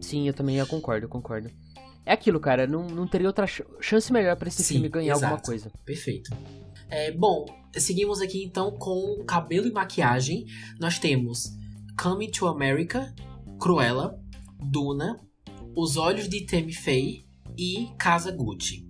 [0.08, 1.50] Sim, eu também eu concordo, eu concordo.
[2.06, 5.26] É aquilo, cara, não, não teria outra chance melhor para esse Sim, filme ganhar exato.
[5.26, 5.70] alguma coisa.
[5.84, 6.34] Perfeito.
[6.88, 7.44] É, bom,
[7.74, 10.46] seguimos aqui então com cabelo e maquiagem.
[10.80, 11.54] Nós temos
[12.00, 13.14] Coming to America,
[13.60, 14.18] Cruella,
[14.58, 15.20] Duna,
[15.76, 17.26] Os Olhos de Tammy Faye
[17.58, 18.87] e Casa Gucci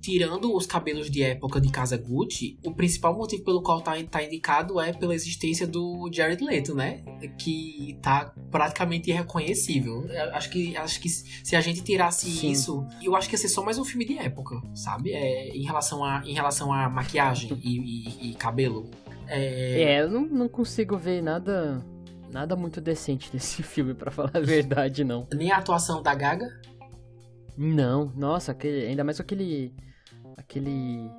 [0.00, 4.22] tirando os cabelos de época de Casa Gucci, o principal motivo pelo qual tá, tá
[4.22, 7.02] indicado é pela existência do Jared Leto, né?
[7.38, 10.06] Que tá praticamente irreconhecível.
[10.32, 12.50] Acho que, acho que se a gente tirasse Sim.
[12.50, 15.12] isso, eu acho que ia ser só mais um filme de época, sabe?
[15.12, 18.90] É, em, relação a, em relação a maquiagem e, e, e, cabelo.
[19.28, 21.84] É, é eu não, não consigo ver nada
[22.30, 25.26] nada muito decente nesse filme, para falar a verdade, não.
[25.34, 26.48] Nem a atuação da Gaga?
[27.56, 29.74] Não, nossa, aquele, ainda mais aquele
[30.40, 31.10] aquele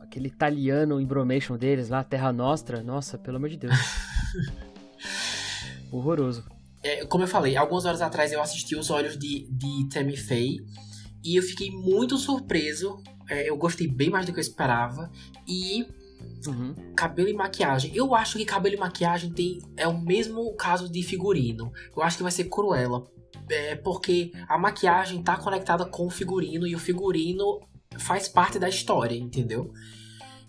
[0.00, 3.74] aquele italiano embromation deles lá, Terra Nostra, nossa, pelo amor de Deus.
[5.90, 6.44] Horroroso.
[6.82, 10.58] É, como eu falei, algumas horas atrás eu assisti Os Olhos de, de Tammy Faye
[11.24, 13.02] e eu fiquei muito surpreso.
[13.28, 15.10] É, eu gostei bem mais do que eu esperava.
[15.48, 15.86] E
[16.46, 16.74] Uhum.
[16.96, 17.92] Cabelo e maquiagem.
[17.94, 21.72] Eu acho que cabelo e maquiagem tem, é o mesmo caso de figurino.
[21.96, 23.04] Eu acho que vai ser Cruella.
[23.48, 27.60] É porque a maquiagem tá conectada com o figurino e o figurino
[27.98, 29.72] faz parte da história, entendeu?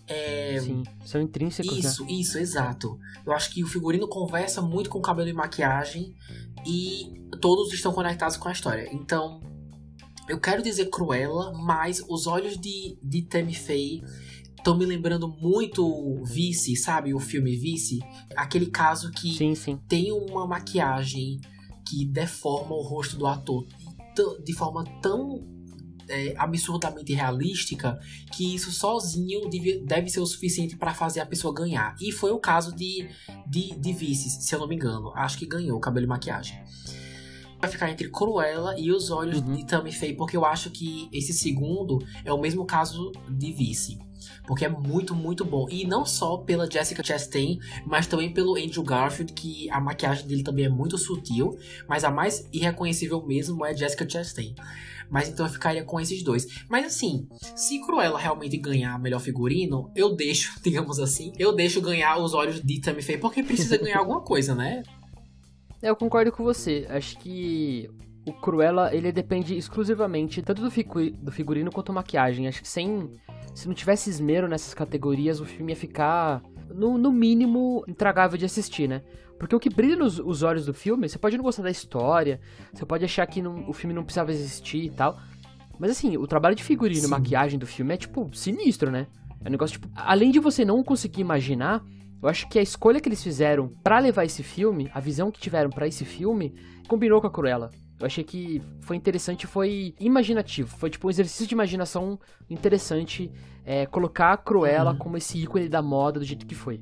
[0.06, 0.60] É...
[0.60, 1.72] Sim, são intrínsecos.
[1.72, 1.78] Né?
[1.78, 2.12] Isso, né?
[2.12, 2.98] isso, exato.
[3.24, 6.14] Eu acho que o figurino conversa muito com o cabelo e maquiagem
[6.66, 8.88] e todos estão conectados com a história.
[8.92, 9.40] Então,
[10.28, 14.02] eu quero dizer Cruella, mas os olhos de, de Tammy Faye
[14.56, 17.14] estão me lembrando muito Vice, sabe?
[17.14, 18.00] O filme Vice.
[18.36, 19.78] Aquele caso que sim, sim.
[19.88, 21.40] tem uma maquiagem
[21.86, 23.66] que deforma o rosto do ator
[24.44, 25.53] de forma tão
[26.08, 27.98] é, absurdamente realística
[28.32, 31.96] que isso sozinho deve, deve ser o suficiente para fazer a pessoa ganhar.
[32.00, 33.08] E foi o caso de,
[33.46, 35.12] de, de Vices, se eu não me engano.
[35.14, 36.62] Acho que ganhou cabelo e maquiagem.
[37.60, 39.56] Vai ficar entre Cruella e Os Olhos uhum.
[39.56, 43.98] de Tammy Faye, porque eu acho que esse segundo é o mesmo caso de Vice.
[44.46, 45.66] Porque é muito, muito bom.
[45.70, 50.42] E não só pela Jessica Chastain, mas também pelo Andrew Garfield, que a maquiagem dele
[50.42, 51.58] também é muito sutil.
[51.88, 54.54] Mas a mais irreconhecível mesmo é Jessica Chastain.
[55.10, 56.46] Mas então eu ficaria com esses dois.
[56.68, 62.18] Mas assim, se Cruella realmente ganhar melhor figurino, eu deixo, digamos assim, eu deixo ganhar
[62.18, 64.82] os olhos de Tammy Faye, porque precisa ganhar alguma coisa, né?
[65.82, 66.86] É, eu concordo com você.
[66.88, 67.88] Acho que
[68.26, 70.70] o Cruella, ele depende exclusivamente tanto do,
[71.12, 72.48] do figurino quanto maquiagem.
[72.48, 73.10] Acho que sem
[73.54, 76.42] se não tivesse esmero nessas categorias, o filme ia ficar,
[76.74, 79.02] no, no mínimo, intragável de assistir, né?
[79.38, 82.40] Porque o que brilha nos os olhos do filme, você pode não gostar da história,
[82.72, 85.18] você pode achar que não, o filme não precisava existir e tal.
[85.78, 89.06] Mas assim, o trabalho de figurino e maquiagem do filme é, tipo, sinistro, né?
[89.44, 91.84] É um negócio, tipo, além de você não conseguir imaginar,
[92.22, 95.40] eu acho que a escolha que eles fizeram para levar esse filme, a visão que
[95.40, 96.54] tiveram para esse filme,
[96.88, 97.70] combinou com a Cruella.
[98.00, 100.68] Eu achei que foi interessante, foi imaginativo.
[100.76, 103.30] Foi tipo um exercício de imaginação interessante
[103.64, 104.98] é, colocar a Cruella uhum.
[104.98, 106.80] como esse ícone da moda do jeito que foi.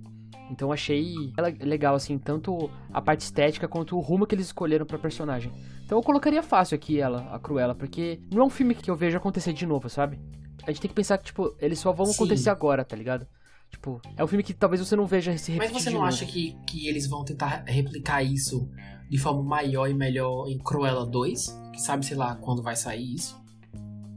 [0.52, 4.98] Então achei legal, assim, tanto a parte estética quanto o rumo que eles escolheram pra
[4.98, 5.50] personagem.
[5.84, 8.94] Então eu colocaria fácil aqui ela, a Cruella, porque não é um filme que eu
[8.94, 10.20] vejo acontecer de novo, sabe?
[10.64, 12.12] A gente tem que pensar que, tipo, eles só vão Sim.
[12.12, 13.26] acontecer agora, tá ligado?
[13.70, 16.26] Tipo, é um filme que talvez você não veja se repetir Mas você não acha
[16.26, 18.68] que, que eles vão tentar replicar isso
[19.08, 21.46] de forma maior e melhor em Cruella 2?
[21.72, 23.42] Que sabe, sei lá, quando vai sair isso?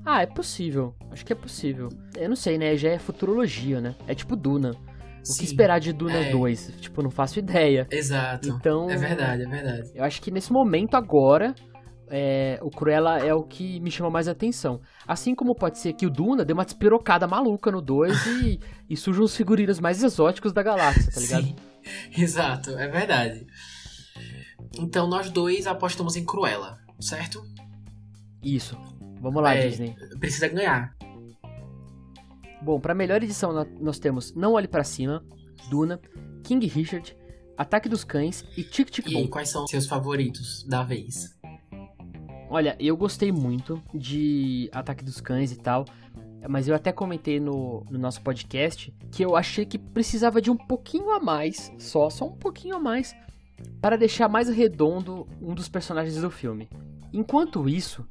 [0.06, 0.94] Ah, é possível.
[1.10, 1.90] Acho que é possível.
[2.16, 2.76] Eu não sei, né?
[2.76, 3.95] Já é futurologia, né?
[4.06, 4.76] É tipo Duna.
[5.26, 6.32] O Sim, que esperar de Duna é...
[6.32, 6.74] 2?
[6.80, 7.88] Tipo, não faço ideia.
[7.90, 8.48] Exato.
[8.48, 8.88] Então.
[8.90, 9.92] É verdade, é verdade.
[9.96, 11.54] Eu acho que nesse momento agora.
[12.08, 14.80] É, o Cruella é o que me chama mais atenção.
[15.08, 18.96] Assim como pode ser que o Duna dê uma despirocada maluca no 2 e, e
[18.96, 21.44] surjam os figurinos mais exóticos da galáxia, tá ligado?
[21.46, 21.56] Sim,
[22.16, 23.48] exato, é verdade.
[24.78, 27.44] Então nós dois apostamos em Cruella, certo?
[28.44, 28.78] Isso.
[29.20, 29.96] Vamos lá, é, Disney.
[30.20, 30.96] Precisa ganhar.
[32.66, 35.24] Bom, para melhor edição nós temos Não Olhe para Cima,
[35.70, 36.02] Duna,
[36.44, 37.16] King Richard,
[37.56, 39.26] Ataque dos Cães e Tic Tic Boom.
[39.26, 41.38] E quais são seus favoritos da vez?
[42.50, 45.86] Olha, eu gostei muito de Ataque dos Cães e tal,
[46.50, 50.58] mas eu até comentei no, no nosso podcast que eu achei que precisava de um
[50.58, 53.16] pouquinho a mais, só, só um pouquinho a mais,
[53.80, 56.68] para deixar mais redondo um dos personagens do filme.
[57.14, 58.04] Enquanto isso,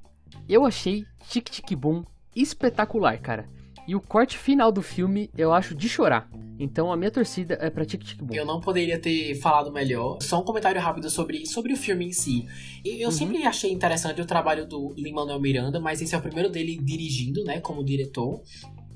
[0.49, 2.05] eu achei Tic Tic Boom
[2.37, 3.53] espetacular, cara.
[3.87, 6.29] E o corte final do filme eu acho de chorar.
[6.59, 8.35] Então a minha torcida é pra Tic Tic Boom.
[8.35, 10.19] Eu não poderia ter falado melhor.
[10.23, 12.47] Só um comentário rápido sobre, sobre o filme em si.
[12.85, 13.13] Eu uhum.
[13.13, 17.45] sempre achei interessante o trabalho do Lin-Manuel Miranda, mas esse é o primeiro dele dirigindo,
[17.45, 18.41] né, como diretor.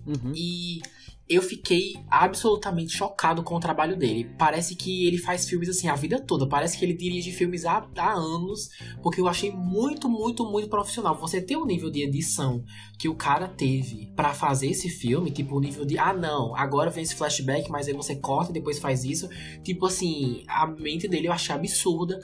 [0.06, 0.32] Uhum.
[0.34, 0.80] E
[1.28, 4.30] eu fiquei absolutamente chocado com o trabalho dele.
[4.38, 6.48] Parece que ele faz filmes assim a vida toda.
[6.48, 8.70] Parece que ele dirige filmes há, há anos,
[9.02, 11.14] porque eu achei muito, muito, muito profissional.
[11.16, 12.64] Você ter o nível de edição
[12.98, 16.90] que o cara teve para fazer esse filme, tipo o nível de ah não, agora
[16.90, 19.28] vem esse flashback, mas aí você corta e depois faz isso.
[19.62, 22.18] Tipo assim, a mente dele eu achei absurda.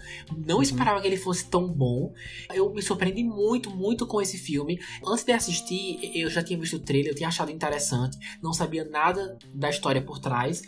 [0.47, 0.62] Não uhum.
[0.62, 2.12] esperava que ele fosse tão bom.
[2.55, 4.81] Eu me surpreendi muito, muito com esse filme.
[5.06, 8.85] Antes de assistir, eu já tinha visto o trailer, eu tinha achado interessante, não sabia
[8.95, 10.62] nada da história por trás.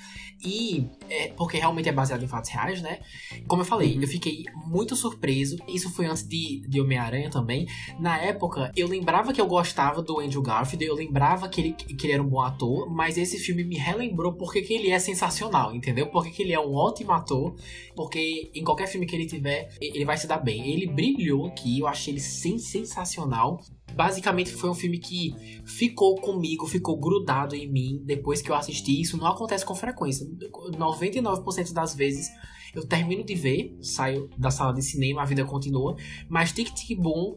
[0.45, 3.01] E é, porque realmente é baseado em fatos reais, né?
[3.49, 5.57] Como eu falei, eu fiquei muito surpreso.
[5.67, 7.67] Isso foi antes de, de Homem-Aranha também.
[7.99, 12.07] Na época, eu lembrava que eu gostava do Andrew Garfield, eu lembrava que ele, que
[12.07, 15.75] ele era um bom ator, mas esse filme me relembrou porque que ele é sensacional,
[15.75, 16.09] entendeu?
[16.09, 17.55] Porque que ele é um ótimo ator,
[17.95, 20.71] porque em qualquer filme que ele tiver, ele vai se dar bem.
[20.71, 23.61] Ele brilhou aqui, eu achei ele sensacional
[23.95, 25.35] basicamente foi um filme que
[25.65, 29.01] ficou comigo, ficou grudado em mim depois que eu assisti.
[29.01, 30.27] Isso não acontece com frequência.
[30.27, 32.29] 99% das vezes
[32.75, 35.97] eu termino de ver, saio da sala de cinema, a vida continua.
[36.29, 37.37] Mas Tic Tic Boom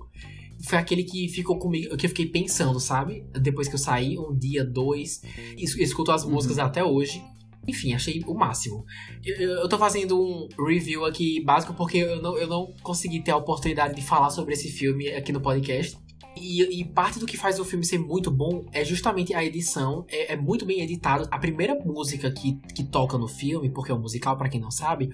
[0.62, 3.24] foi aquele que ficou comigo, que eu fiquei pensando, sabe?
[3.42, 5.22] Depois que eu saí, um dia, dois,
[5.58, 6.64] escuto as músicas uhum.
[6.64, 7.24] até hoje.
[7.68, 8.84] Enfim, achei o máximo.
[9.24, 13.32] Eu, eu tô fazendo um review aqui básico porque eu não, eu não consegui ter
[13.32, 15.98] a oportunidade de falar sobre esse filme aqui no podcast.
[16.40, 20.06] E, e, parte do que faz o filme ser muito bom é justamente a edição.
[20.08, 21.28] É, é muito bem editado.
[21.32, 24.72] A primeira música que, que toca no filme, porque é um musical, para quem não
[24.72, 25.10] sabe,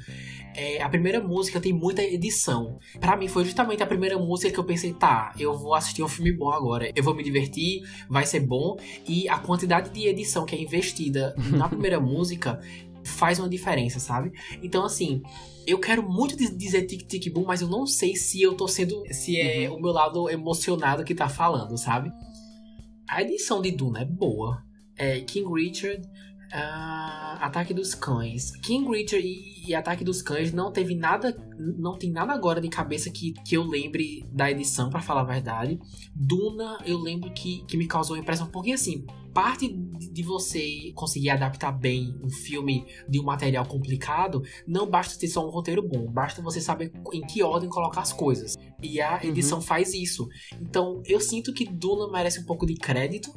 [0.55, 2.79] é, a primeira música tem muita edição.
[2.99, 6.07] para mim foi justamente a primeira música que eu pensei, tá, eu vou assistir um
[6.07, 6.91] filme bom agora.
[6.95, 8.77] Eu vou me divertir, vai ser bom.
[9.07, 12.59] E a quantidade de edição que é investida na primeira música
[13.03, 14.31] faz uma diferença, sabe?
[14.61, 15.21] Então, assim,
[15.67, 19.03] eu quero muito dizer tic tic boom, mas eu não sei se eu tô sendo.
[19.11, 19.77] se é uhum.
[19.77, 22.11] o meu lado emocionado que tá falando, sabe?
[23.09, 24.63] A edição de Duna é boa.
[24.97, 26.07] É King Richard,
[26.55, 28.51] uh, Ataque dos Cães.
[28.57, 31.35] King Richard e, e, Ataque dos Cães não teve nada.
[31.57, 35.25] Não tem nada agora de cabeça que, que eu lembre da edição, para falar a
[35.25, 35.79] verdade.
[36.15, 41.71] Duna, eu lembro que, que me causou impressão, porque assim, parte de você conseguir adaptar
[41.71, 46.41] bem um filme de um material complicado, não basta ter só um roteiro bom, basta
[46.41, 48.55] você saber em que ordem colocar as coisas.
[48.81, 49.63] E a edição uhum.
[49.63, 50.27] faz isso.
[50.61, 53.29] Então, eu sinto que Duna merece um pouco de crédito,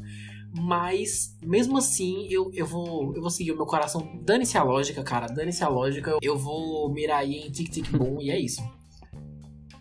[0.52, 4.18] mas mesmo assim eu, eu vou eu vou seguir o meu coração.
[4.22, 6.16] Dane-se a lógica, cara, dane-se a lógica.
[6.22, 8.62] Eu vou mirar aí em Tic Tic Boom e é isso.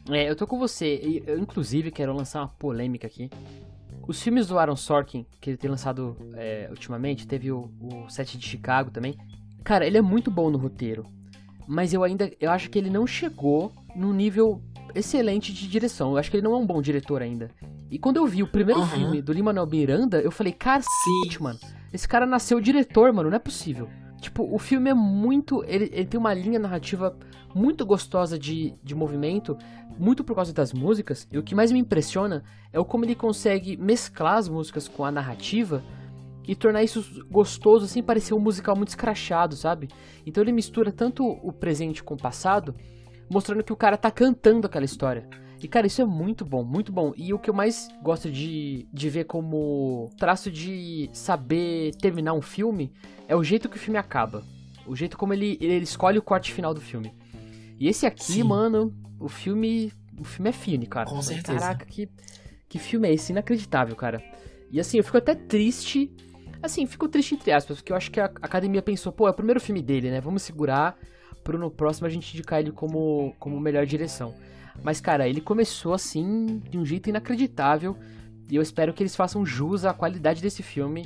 [0.10, 1.22] É, eu tô com você.
[1.26, 3.30] Eu, inclusive, quero lançar uma polêmica aqui.
[4.08, 8.38] Os filmes do Aaron Sorkin, que ele tem lançado é, ultimamente, teve o, o Set
[8.38, 9.18] de Chicago também.
[9.64, 11.06] Cara, ele é muito bom no roteiro.
[11.68, 12.32] Mas eu ainda.
[12.40, 14.62] Eu acho que ele não chegou num nível
[14.96, 16.12] excelente de direção.
[16.12, 17.52] Eu acho que ele não é um bom diretor ainda.
[17.90, 18.88] E quando eu vi o primeiro uhum.
[18.88, 21.60] filme do Lin-Manuel Miranda, eu falei, cara, sim, mano.
[21.94, 23.90] Esse cara nasceu diretor, mano, não é possível.
[24.20, 25.64] Tipo, o filme é muito.
[25.66, 27.16] Ele, ele tem uma linha narrativa
[27.56, 29.58] muito gostosa de, de movimento,
[29.98, 31.28] muito por causa das músicas.
[31.32, 32.44] E o que mais me impressiona
[32.74, 35.84] é o como ele consegue mesclar as músicas com a narrativa
[36.48, 39.90] e tornar isso gostoso sem parecer um musical muito escrachado, sabe?
[40.26, 42.76] Então ele mistura tanto o presente com o passado,
[43.30, 45.28] mostrando que o cara tá cantando aquela história.
[45.62, 47.14] E, cara, isso é muito bom, muito bom.
[47.18, 52.42] E o que eu mais gosto de, de ver como traço de saber terminar um
[52.42, 52.92] filme
[53.28, 54.44] é o jeito que o filme acaba.
[54.86, 57.12] O jeito como ele, ele escolhe o corte final do filme.
[57.80, 58.44] E esse aqui, Sim.
[58.44, 59.92] mano, o filme.
[60.20, 61.10] O filme é fine, cara.
[61.10, 61.60] Com certeza.
[61.60, 62.10] Caraca, que,
[62.68, 63.32] que filme é esse?
[63.32, 64.24] Inacreditável, cara.
[64.72, 66.12] E assim, eu fico até triste.
[66.62, 69.34] Assim, fico triste entre aspas, porque eu acho que a academia pensou, pô, é o
[69.34, 70.20] primeiro filme dele, né?
[70.20, 70.98] Vamos segurar
[71.44, 74.34] pro no próximo a gente indicar ele como, como melhor direção.
[74.84, 77.96] Mas, cara, ele começou assim, de um jeito inacreditável.
[78.50, 81.06] E eu espero que eles façam jus à qualidade desse filme,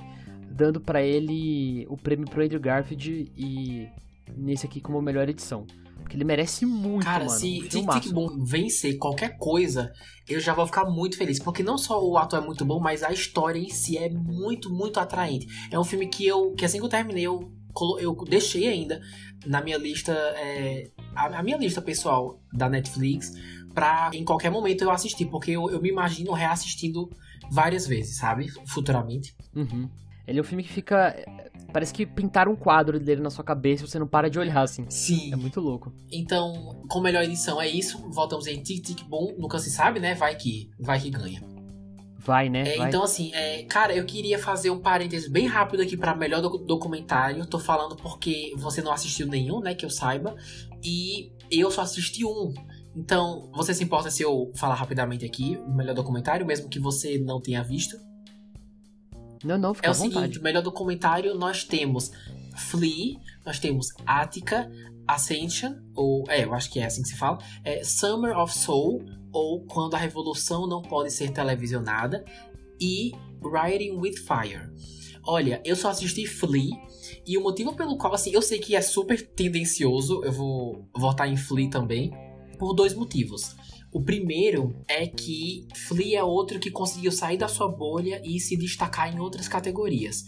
[0.52, 3.88] dando para ele o prêmio pro Andrew Garfield e
[4.36, 5.66] nesse aqui como melhor edição.
[6.02, 7.40] Porque ele merece muito, Cara, mano.
[7.40, 9.94] se Tic Tic Boom vencer qualquer coisa,
[10.28, 11.40] eu já vou ficar muito feliz.
[11.40, 14.70] Porque não só o ato é muito bom, mas a história em si é muito,
[14.70, 15.48] muito atraente.
[15.72, 17.52] É um filme que eu, que assim que eu terminei, eu,
[18.00, 19.02] eu deixei ainda
[19.46, 23.32] na minha lista, é, a, a minha lista pessoal da Netflix,
[23.74, 27.10] pra em qualquer momento eu assistir, porque eu, eu me imagino reassistindo
[27.50, 28.48] várias vezes, sabe?
[28.68, 29.36] Futuramente.
[29.56, 29.90] Uhum.
[30.28, 31.16] Ele é um filme que fica.
[31.74, 34.62] Parece que pintaram um quadro dele na sua cabeça e você não para de olhar,
[34.62, 34.86] assim.
[34.90, 35.32] Sim.
[35.34, 35.92] É muito louco.
[36.12, 37.98] Então, com melhor edição é isso.
[38.10, 39.36] Voltamos em Tic Tic Boom.
[39.38, 40.14] Nunca se sabe, né?
[40.14, 41.42] Vai que, vai que ganha.
[42.24, 42.76] Vai, né?
[42.76, 42.88] É, Vai.
[42.88, 47.46] Então, assim, é, cara, eu queria fazer um parênteses bem rápido aqui para melhor documentário.
[47.48, 49.74] Tô falando porque você não assistiu nenhum, né?
[49.74, 50.36] Que eu saiba.
[50.84, 52.54] E eu só assisti um.
[52.96, 57.18] Então, você se importa se eu falar rapidamente aqui o melhor documentário, mesmo que você
[57.18, 57.98] não tenha visto?
[59.44, 62.12] Não, não, fica É o seguinte, o melhor documentário nós temos
[62.56, 64.70] Flea, nós temos Attica,
[65.08, 69.04] Ascension, ou é, eu acho que é assim que se fala, é Summer of Soul,
[69.32, 72.24] ou Quando a Revolução Não Pode Ser Televisionada,
[72.80, 73.12] e
[73.42, 74.70] Riding with Fire.
[75.24, 76.72] Olha, eu só assisti Flea,
[77.26, 81.30] e o motivo pelo qual, assim, eu sei que é super tendencioso, eu vou votar
[81.30, 82.12] em Flea também,
[82.62, 83.56] por dois motivos.
[83.92, 88.56] O primeiro é que Flea é outro que conseguiu sair da sua bolha e se
[88.56, 90.26] destacar em outras categorias.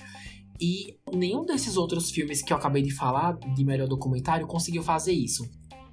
[0.60, 5.14] E nenhum desses outros filmes que eu acabei de falar, de melhor documentário, conseguiu fazer
[5.14, 5.48] isso.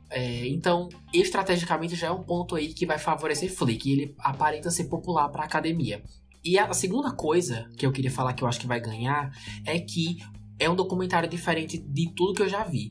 [0.09, 4.85] É, então, estrategicamente já é um ponto aí que vai favorecer que ele aparenta ser
[4.85, 6.03] popular para a academia.
[6.43, 9.31] E a segunda coisa que eu queria falar que eu acho que vai ganhar
[9.67, 10.17] é que
[10.59, 12.91] é um documentário diferente de tudo que eu já vi.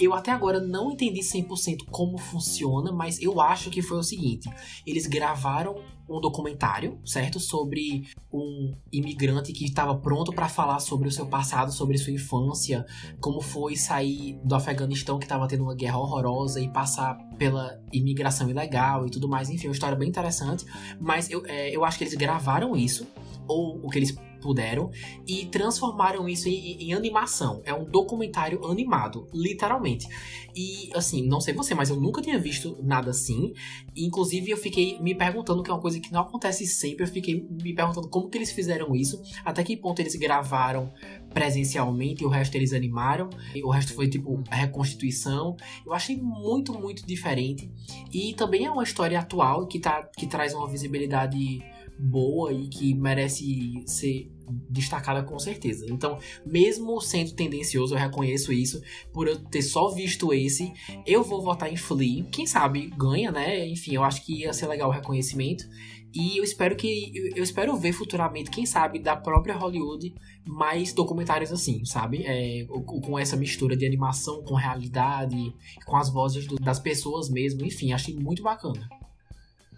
[0.00, 4.48] Eu até agora não entendi 100% como funciona, mas eu acho que foi o seguinte:
[4.86, 5.76] eles gravaram
[6.08, 7.38] um documentário, certo?
[7.38, 12.84] Sobre um imigrante que estava pronto para falar sobre o seu passado, sobre sua infância,
[13.20, 18.48] como foi sair do Afeganistão, que estava tendo uma guerra horrorosa, e passar pela imigração
[18.48, 19.50] ilegal e tudo mais.
[19.50, 20.64] Enfim, uma história bem interessante.
[20.98, 23.06] Mas eu, é, eu acho que eles gravaram isso,
[23.46, 24.90] ou o que eles puderam
[25.26, 27.62] e transformaram isso em, em, animação.
[27.64, 30.06] É um documentário animado, literalmente.
[30.54, 33.52] E assim, não sei você, mas eu nunca tinha visto nada assim.
[33.96, 37.46] Inclusive, eu fiquei me perguntando, que é uma coisa que não acontece sempre, eu fiquei
[37.48, 40.92] me perguntando como que eles fizeram isso, até que ponto eles gravaram
[41.32, 43.30] presencialmente e o resto eles animaram.
[43.54, 45.56] E o resto foi tipo reconstituição.
[45.84, 47.70] Eu achei muito, muito diferente.
[48.12, 51.62] E também é uma história atual que, tá, que traz uma visibilidade
[52.00, 54.30] boa e que merece ser
[54.68, 55.86] destacada com certeza.
[55.88, 58.80] Então, mesmo sendo tendencioso, eu reconheço isso,
[59.12, 60.72] por eu ter só visto esse,
[61.06, 62.24] eu vou votar em Flea.
[62.32, 63.66] Quem sabe ganha, né?
[63.68, 65.64] Enfim, eu acho que ia ser legal o reconhecimento.
[66.12, 67.12] E eu espero que.
[67.36, 70.12] Eu espero ver futuramente, quem sabe, da própria Hollywood,
[70.44, 72.24] mais documentários assim, sabe?
[72.26, 75.54] É, com essa mistura de animação com realidade,
[75.86, 77.64] com as vozes do, das pessoas mesmo.
[77.64, 78.88] Enfim, achei muito bacana.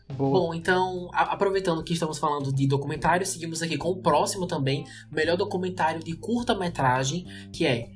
[0.08, 0.40] Boa.
[0.40, 5.36] Bom, então, aproveitando que estamos falando de documentário, seguimos aqui com o próximo também, melhor
[5.36, 7.90] documentário de curta-metragem, que é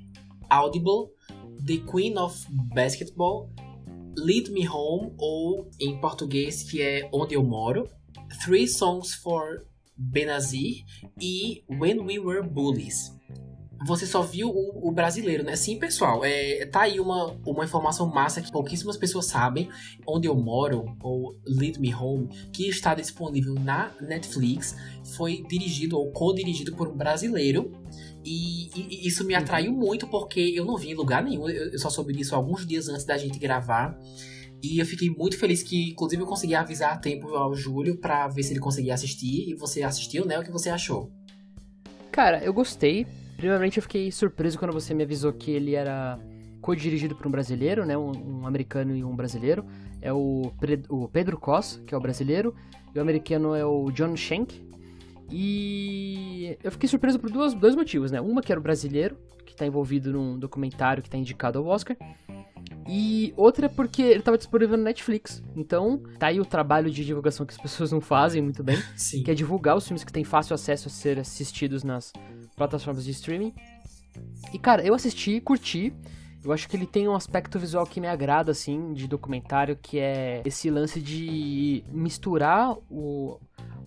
[0.48, 1.10] Audible,
[1.66, 3.50] The Queen of Basketball,
[4.16, 7.88] Lead Me Home, ou em português, que é Onde Eu Moro,
[8.44, 9.66] Three Songs for
[9.96, 10.84] Benazir
[11.20, 13.15] e When We Were Bullies
[13.84, 15.54] você só viu o, o, brasileiro, né?
[15.56, 19.68] Sim, pessoal, é, tá aí uma, uma informação massa que pouquíssimas pessoas sabem.
[20.06, 24.76] Onde eu moro, ou Lead Me Home, que está disponível na Netflix,
[25.16, 27.72] foi dirigido ou co-dirigido por um brasileiro.
[28.24, 29.40] E, e, isso me uhum.
[29.40, 31.48] atraiu muito porque eu não vi em lugar nenhum.
[31.48, 33.98] Eu, eu só soube disso alguns dias antes da gente gravar.
[34.62, 38.26] E eu fiquei muito feliz que, inclusive, eu consegui avisar a tempo ao Júlio para
[38.26, 39.50] ver se ele conseguia assistir.
[39.50, 40.38] E você assistiu, né?
[40.38, 41.12] O que você achou?
[42.10, 43.06] Cara, eu gostei.
[43.36, 46.18] Primeiramente, eu fiquei surpreso quando você me avisou que ele era
[46.60, 47.96] co-dirigido por um brasileiro, né?
[47.96, 49.64] Um, um, americano e um brasileiro.
[50.00, 50.52] É o,
[50.88, 52.54] o Pedro Cos, que é o brasileiro,
[52.94, 54.64] e o americano é o John Schenck.
[55.30, 58.20] E eu fiquei surpreso por duas, dois motivos, né?
[58.20, 61.96] Uma que era o brasileiro, que está envolvido num documentário que está indicado ao Oscar.
[62.88, 65.42] E outra porque ele estava disponível no Netflix.
[65.56, 68.76] Então, tá aí o trabalho de divulgação que as pessoas não fazem muito bem.
[68.96, 69.22] Sim.
[69.22, 72.12] Que é divulgar os filmes que têm fácil acesso a ser assistidos nas
[72.56, 73.54] plataformas de streaming.
[74.52, 75.92] E, cara, eu assisti, curti.
[76.42, 79.98] Eu acho que ele tem um aspecto visual que me agrada, assim, de documentário, que
[79.98, 83.38] é esse lance de misturar o,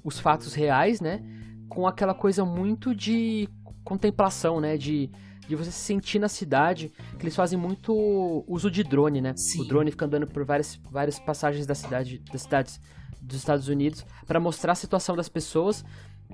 [0.03, 1.23] os fatos reais, né?
[1.67, 3.47] Com aquela coisa muito de
[3.83, 4.77] contemplação, né?
[4.77, 5.09] De
[5.49, 9.33] de você se sentir na cidade, que eles fazem muito uso de drone, né?
[9.35, 9.61] Sim.
[9.61, 12.79] O drone fica andando por várias, várias passagens da cidade, das cidades
[13.19, 15.83] dos Estados Unidos para mostrar a situação das pessoas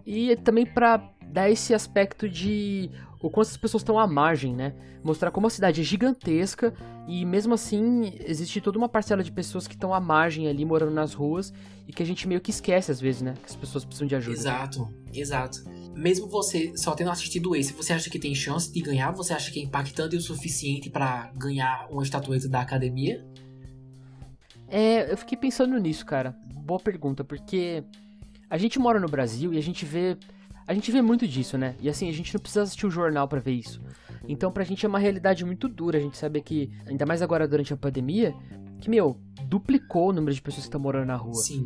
[0.06, 0.98] e também para
[1.32, 2.90] dar esse aspecto de
[3.22, 4.74] o quanto as pessoas estão à margem, né?
[5.04, 6.74] Mostrar como a cidade é gigantesca
[7.08, 10.92] e mesmo assim existe toda uma parcela de pessoas que estão à margem ali, morando
[10.92, 11.54] nas ruas
[11.88, 13.34] e que a gente meio que esquece às vezes, né?
[13.44, 14.38] Que as pessoas precisam de ajuda.
[14.38, 15.64] Exato, exato.
[15.96, 19.12] Mesmo você só tendo assistido esse, você acha que tem chance de ganhar?
[19.12, 23.26] Você acha que é impactante o suficiente para ganhar uma estatueta da academia?
[24.68, 26.36] É, eu fiquei pensando nisso, cara.
[26.54, 27.84] Boa pergunta, porque
[28.50, 30.18] a gente mora no Brasil e a gente vê
[30.68, 31.76] a gente vê muito disso, né?
[31.80, 33.82] E assim, a gente não precisa assistir o jornal para ver isso.
[34.28, 37.48] Então, pra gente é uma realidade muito dura a gente saber que, ainda mais agora
[37.48, 38.34] durante a pandemia,
[38.80, 41.36] que, meu, duplicou o número de pessoas que estão morando na rua.
[41.36, 41.64] Sim.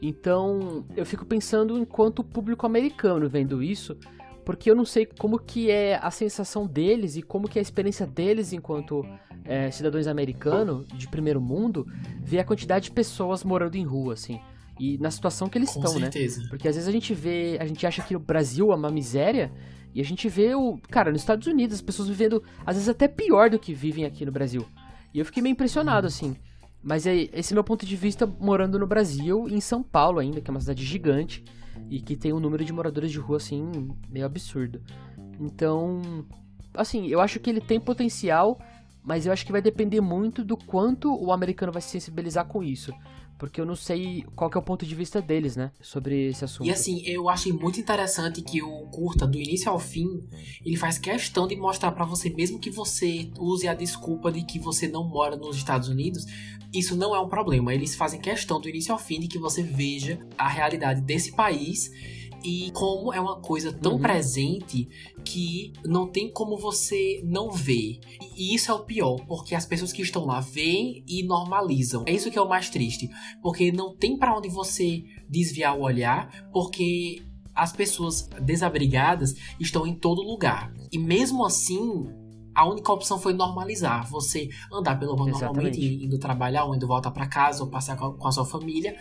[0.00, 3.96] Então, eu fico pensando enquanto público americano vendo isso,
[4.44, 7.62] porque eu não sei como que é a sensação deles e como que é a
[7.62, 9.04] experiência deles enquanto
[9.44, 11.84] é, cidadãos americanos de primeiro mundo
[12.22, 14.40] ver a quantidade de pessoas morando em rua, assim
[14.78, 16.10] e na situação que eles Com estão, né?
[16.10, 16.42] certeza.
[16.42, 16.46] né?
[16.50, 19.50] Porque às vezes a gente vê, a gente acha que o Brasil é uma miséria
[19.94, 23.08] e a gente vê o, cara, nos Estados Unidos as pessoas vivendo às vezes até
[23.08, 24.66] pior do que vivem aqui no Brasil.
[25.14, 26.36] E eu fiquei meio impressionado assim.
[26.82, 30.40] Mas é esse é meu ponto de vista morando no Brasil, em São Paulo ainda,
[30.40, 31.42] que é uma cidade gigante
[31.90, 34.82] e que tem um número de moradores de rua assim meio absurdo.
[35.40, 36.24] Então,
[36.74, 38.60] assim, eu acho que ele tem potencial,
[39.02, 42.62] mas eu acho que vai depender muito do quanto o americano vai se sensibilizar com
[42.62, 42.92] isso
[43.38, 46.66] porque eu não sei qual é o ponto de vista deles, né, sobre esse assunto.
[46.66, 50.22] E assim, eu achei muito interessante que o curta, do início ao fim,
[50.64, 54.58] ele faz questão de mostrar para você, mesmo que você use a desculpa de que
[54.58, 56.24] você não mora nos Estados Unidos,
[56.72, 57.72] isso não é um problema.
[57.72, 61.90] Eles fazem questão do início ao fim de que você veja a realidade desse país
[62.46, 63.98] e como é uma coisa tão uhum.
[63.98, 64.88] presente
[65.24, 67.98] que não tem como você não ver.
[68.36, 72.04] E isso é o pior, porque as pessoas que estão lá veem e normalizam.
[72.06, 73.10] É isso que é o mais triste,
[73.42, 77.20] porque não tem para onde você desviar o olhar, porque
[77.52, 80.72] as pessoas desabrigadas estão em todo lugar.
[80.92, 82.06] E mesmo assim,
[82.56, 84.08] a única opção foi normalizar.
[84.08, 88.26] Você andar pelo rua normalmente, indo trabalhar, ou indo voltar para casa, ou passear com
[88.26, 88.96] a sua família,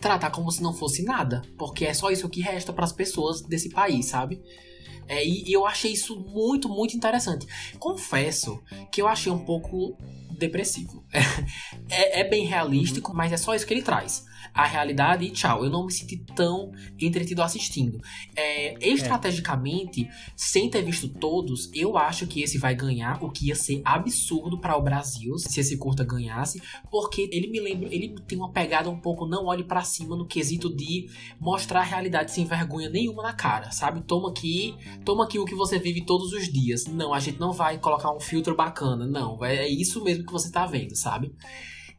[0.00, 1.42] tratar como se não fosse nada.
[1.58, 4.40] Porque é só isso que resta para as pessoas desse país, sabe?
[5.08, 7.48] É, e, eu achei isso muito, muito interessante.
[7.80, 8.62] Confesso
[8.92, 9.98] que eu achei um pouco
[10.38, 11.04] depressivo.
[11.92, 14.24] É, é, bem realístico, mas é só isso que ele traz.
[14.52, 15.64] A realidade e tchau.
[15.64, 18.00] Eu não me senti tão entretido assistindo.
[18.34, 20.10] É, estrategicamente, é.
[20.36, 24.58] sem ter visto todos, eu acho que esse vai ganhar, o que ia ser absurdo
[24.58, 28.90] para o Brasil se esse curta ganhasse, porque ele me lembra, ele tem uma pegada
[28.90, 31.08] um pouco não olhe para cima no quesito de
[31.38, 34.02] mostrar a realidade sem vergonha nenhuma na cara, sabe?
[34.02, 36.86] Toma aqui, toma aqui o que você vive todos os dias.
[36.86, 39.42] Não, a gente não vai colocar um filtro bacana, não.
[39.44, 41.32] É, é isso mesmo que você tá vendo, sabe?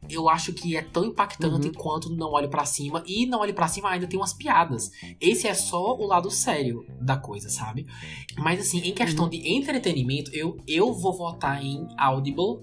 [0.08, 1.72] Eu acho que é tão impactante uhum.
[1.74, 3.02] quanto Não Olhe para Cima.
[3.06, 4.90] E Não Olhe para Cima ainda tem umas piadas.
[5.20, 7.86] Esse é só o lado sério da coisa, sabe?
[8.36, 9.30] Mas assim, em questão uhum.
[9.30, 12.60] de entretenimento, eu, eu vou votar em Audible,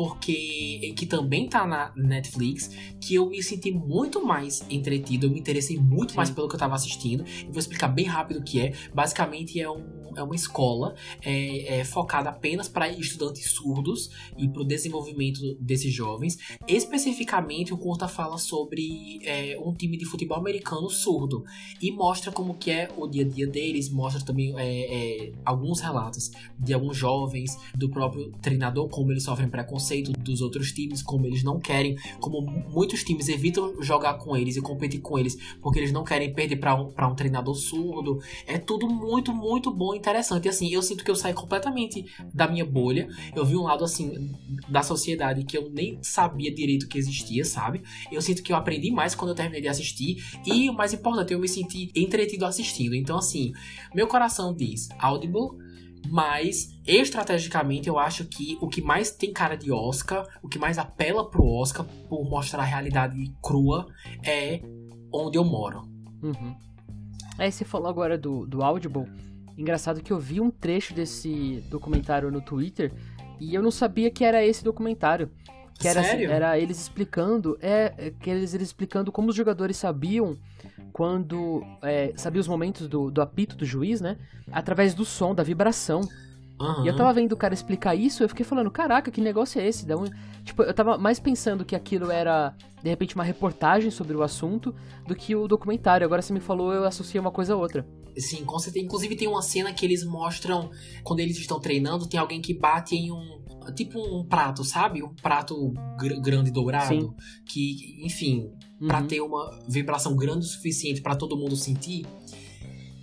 [0.00, 5.38] porque que também tá na Netflix, que eu me senti muito mais entretido, eu me
[5.38, 6.16] interessei muito Sim.
[6.16, 7.22] mais pelo que eu tava assistindo.
[7.44, 8.72] Eu vou explicar bem rápido o que é.
[8.94, 14.08] Basicamente é, um, é uma escola é, é focada apenas para estudantes surdos
[14.38, 16.38] e para o desenvolvimento desses jovens.
[16.66, 21.44] Especificamente, o curta fala sobre é, um time de futebol americano surdo
[21.78, 25.78] e mostra como que é o dia a dia deles, mostra também é, é, alguns
[25.78, 31.26] relatos de alguns jovens, do próprio treinador, como eles sofrem preconceito dos outros times, como
[31.26, 35.78] eles não querem, como muitos times evitam jogar com eles e competir com eles porque
[35.78, 38.20] eles não querem perder para um, um treinador surdo.
[38.46, 40.46] É tudo muito, muito bom e interessante.
[40.46, 43.08] E assim, eu sinto que eu saí completamente da minha bolha.
[43.34, 44.32] Eu vi um lado assim
[44.68, 47.82] da sociedade que eu nem sabia direito que existia, sabe?
[48.10, 51.32] Eu sinto que eu aprendi mais quando eu terminei de assistir e o mais importante,
[51.32, 52.94] eu me senti entretido assistindo.
[52.94, 53.52] Então, assim,
[53.94, 55.69] meu coração diz Audible,
[56.08, 60.78] mas estrategicamente eu acho que o que mais tem cara de Oscar, o que mais
[60.78, 63.86] apela pro Oscar por mostrar a realidade crua
[64.24, 64.60] é
[65.12, 65.82] onde eu moro.
[66.22, 66.54] Uhum.
[67.38, 69.06] Aí você falou agora do, do Audible.
[69.56, 72.92] Engraçado que eu vi um trecho desse documentário no Twitter
[73.38, 75.30] e eu não sabia que era esse documentário.
[75.78, 76.30] Que era, assim, Sério?
[76.30, 80.36] era eles explicando, é, é, que eles, eles explicando como os jogadores sabiam
[80.92, 81.62] quando.
[81.82, 84.16] É, sabia os momentos do, do apito do juiz, né?
[84.50, 86.00] Através do som, da vibração.
[86.60, 86.84] Uhum.
[86.84, 89.66] E eu tava vendo o cara explicar isso, eu fiquei falando, caraca, que negócio é
[89.66, 89.90] esse?
[89.94, 90.04] Um...
[90.44, 94.74] Tipo, eu tava mais pensando que aquilo era, de repente, uma reportagem sobre o assunto
[95.06, 96.04] do que o documentário.
[96.04, 97.86] Agora você me falou, eu associei uma coisa a outra.
[98.16, 98.84] Sim, com certeza.
[98.84, 100.70] Inclusive tem uma cena que eles mostram,
[101.02, 103.40] quando eles estão treinando, tem alguém que bate em um.
[103.74, 105.02] Tipo um prato, sabe?
[105.02, 106.88] Um prato gr grande dourado.
[106.88, 107.14] Sim.
[107.46, 108.50] Que, enfim,
[108.80, 108.88] uhum.
[108.88, 112.06] para ter uma vibração grande o suficiente para todo mundo sentir.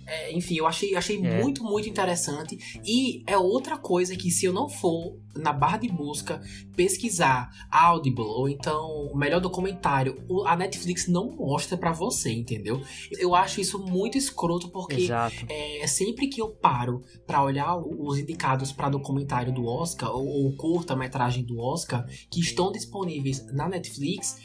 [0.08, 1.42] É, enfim, eu achei, achei é.
[1.42, 2.80] muito, muito interessante.
[2.82, 6.40] E é outra coisa que, se eu não for na barra de busca
[6.74, 12.82] pesquisar Audible ou então o melhor documentário, a Netflix não mostra para você, entendeu?
[13.18, 15.08] Eu acho isso muito escroto porque
[15.48, 20.56] é, sempre que eu paro para olhar os indicados para documentário do Oscar ou, ou
[20.56, 24.38] curta-metragem do Oscar que estão disponíveis na Netflix,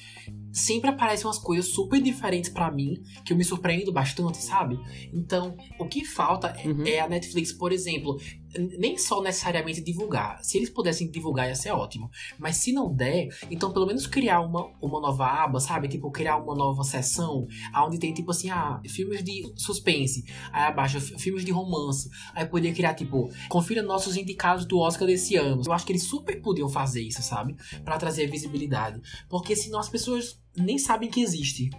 [0.52, 4.80] sempre aparecem umas coisas super diferentes para mim, que eu me surpreendo bastante, sabe?
[5.12, 6.86] Então, o que falta uhum.
[6.86, 8.20] é a Netflix, por exemplo,
[8.78, 10.44] nem só necessariamente divulgar.
[10.44, 12.10] Se eles pudessem divulgar, ia ser ótimo.
[12.38, 15.88] Mas se não der, então pelo menos criar uma, uma nova aba, sabe?
[15.88, 17.48] Tipo, criar uma nova seção,
[17.86, 20.26] onde tem tipo assim, ah, filmes de suspense.
[20.52, 22.10] Aí abaixo, filmes de romance.
[22.34, 25.62] Aí poderia criar, tipo, confira nossos indicados do Oscar desse ano.
[25.66, 27.56] Eu acho que eles super podiam fazer isso, sabe?
[27.84, 29.02] para trazer visibilidade.
[29.30, 31.70] Porque senão as pessoas nem sabem que existe.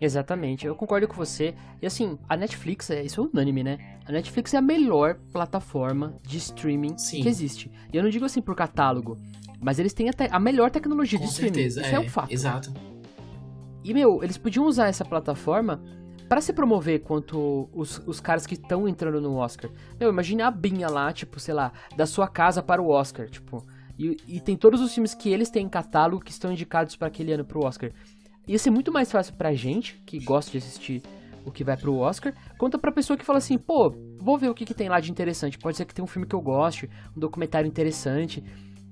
[0.00, 1.54] Exatamente, eu concordo com você.
[1.80, 3.98] E assim, a Netflix, é, isso é unânime, né?
[4.06, 7.22] A Netflix é a melhor plataforma de streaming Sim.
[7.22, 7.70] que existe.
[7.92, 9.16] E eu não digo assim por catálogo,
[9.60, 11.54] mas eles têm a, a melhor tecnologia com de streaming.
[11.54, 12.32] Certeza, isso é, é um fato.
[12.32, 12.72] Exato.
[13.82, 15.80] E, meu, eles podiam usar essa plataforma
[16.28, 19.70] para se promover quanto os, os caras que estão entrando no Oscar.
[19.98, 23.64] Meu, imagine a Binha lá, tipo, sei lá, da sua casa para o Oscar, tipo.
[23.98, 27.08] E, e tem todos os filmes que eles têm em catálogo que estão indicados para
[27.08, 27.92] aquele ano pro Oscar.
[28.46, 31.02] Ia ser muito mais fácil pra gente, que gosta de assistir
[31.44, 34.54] o que vai pro Oscar, quanto pra pessoa que fala assim, pô, vou ver o
[34.54, 35.58] que, que tem lá de interessante.
[35.58, 38.42] Pode ser que tenha um filme que eu goste, um documentário interessante.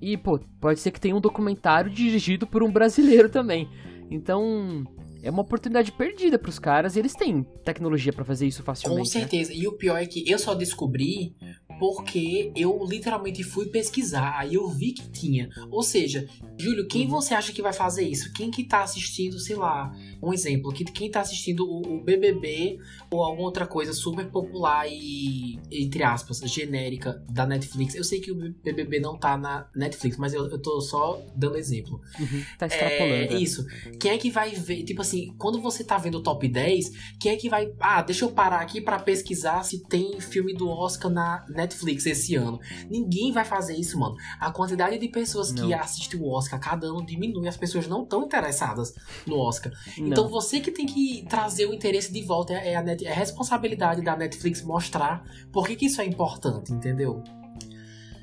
[0.01, 3.69] E, pô, pode ser que tenha um documentário dirigido por um brasileiro também.
[4.11, 4.85] Então,
[5.23, 9.11] é uma oportunidade perdida para os caras e eles têm tecnologia para fazer isso facilmente.
[9.11, 9.25] Com né?
[9.25, 9.51] certeza.
[9.51, 9.57] Né?
[9.57, 11.35] E o pior é que eu só descobri
[11.79, 15.49] porque eu literalmente fui pesquisar, aí eu vi que tinha.
[15.71, 16.29] Ou seja,
[16.59, 17.11] Júlio, quem uhum.
[17.11, 18.33] você acha que vai fazer isso?
[18.33, 19.93] Quem que tá assistindo, sei lá,
[20.23, 22.79] um exemplo, que quem tá assistindo o, o BBB
[23.11, 27.95] ou alguma outra coisa super popular e, entre aspas, genérica da Netflix.
[27.95, 31.57] Eu sei que o BBB não tá na Netflix, mas eu, eu tô só dando
[31.57, 32.01] exemplo.
[32.19, 33.33] Uhum, tá extrapolando.
[33.33, 33.67] É, é, isso.
[34.01, 37.33] Quem é que vai ver, tipo assim, quando você tá vendo o top 10, quem
[37.33, 41.11] é que vai, ah, deixa eu parar aqui para pesquisar se tem filme do Oscar
[41.11, 42.61] na Netflix esse ano.
[42.91, 44.17] Ninguém vai fazer isso, mano.
[44.39, 45.67] A quantidade de pessoas não.
[45.67, 48.95] que assistem o Oscar cada ano diminui, as pessoas não estão interessadas
[49.27, 49.73] no Oscar.
[49.99, 50.09] Não.
[50.09, 53.15] Então você que tem que trazer o interesse de volta, é a, net, é a
[53.15, 57.23] responsabilidade da Netflix mostrar por que, que isso é importante, entendeu?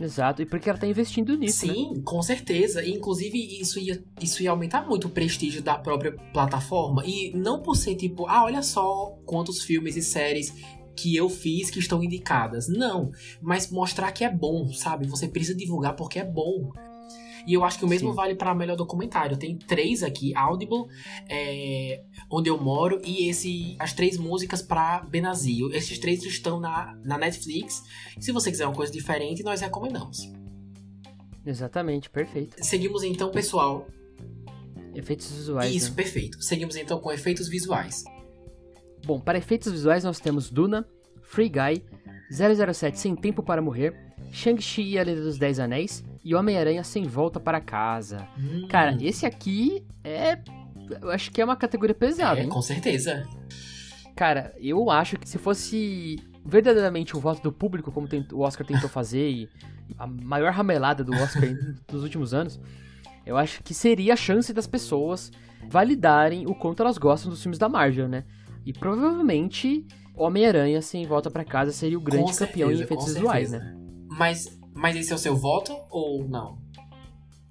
[0.03, 1.68] Exato, e porque ela tá investindo nisso.
[1.68, 1.73] Né?
[1.73, 2.01] Sim, né?
[2.03, 2.84] com certeza.
[2.84, 7.03] E, inclusive, isso ia, isso ia aumentar muito o prestígio da própria plataforma.
[7.05, 10.53] E não por ser tipo, ah, olha só quantos filmes e séries
[10.95, 12.68] que eu fiz que estão indicadas.
[12.68, 13.11] Não,
[13.41, 15.07] mas mostrar que é bom, sabe?
[15.07, 16.72] Você precisa divulgar porque é bom.
[17.45, 18.15] E eu acho que o mesmo Sim.
[18.15, 19.38] vale para melhor documentário.
[19.38, 20.85] Tem três aqui: Audible,
[21.27, 25.65] é, Onde Eu Moro e esse as três músicas para Benazir.
[25.73, 27.84] Esses três estão na, na Netflix.
[28.19, 30.31] Se você quiser uma coisa diferente, nós recomendamos.
[31.45, 32.55] Exatamente, perfeito.
[32.63, 33.88] Seguimos então, pessoal.
[34.93, 35.73] Efeitos visuais.
[35.73, 35.95] Isso, né?
[35.95, 36.41] perfeito.
[36.41, 38.03] Seguimos então com efeitos visuais.
[39.05, 40.85] Bom, para efeitos visuais nós temos Duna,
[41.21, 41.83] Free Guy,
[42.31, 43.93] 007 Sem Tempo para Morrer,
[44.31, 48.27] Shang-Chi e a Lenda dos Dez Anéis e Homem-Aranha Sem Volta para Casa.
[48.37, 48.67] Hum.
[48.69, 50.39] Cara, esse aqui é.
[51.01, 52.49] Eu acho que é uma categoria pesada, é, hein?
[52.49, 53.25] Com certeza.
[54.15, 58.87] Cara, eu acho que se fosse verdadeiramente o voto do público, como o Oscar tentou
[58.89, 59.49] fazer, e
[59.97, 61.43] a maior ramelada do Oscar
[61.87, 62.59] dos últimos anos,
[63.25, 65.31] eu acho que seria a chance das pessoas
[65.69, 68.25] validarem o quanto elas gostam dos filmes da Marvel, né?
[68.65, 69.85] E provavelmente
[70.15, 73.75] Homem-Aranha Sem Volta para Casa seria o grande certeza, campeão em efeitos visuais, né?
[74.09, 76.59] Mas, mas esse é o seu voto ou não?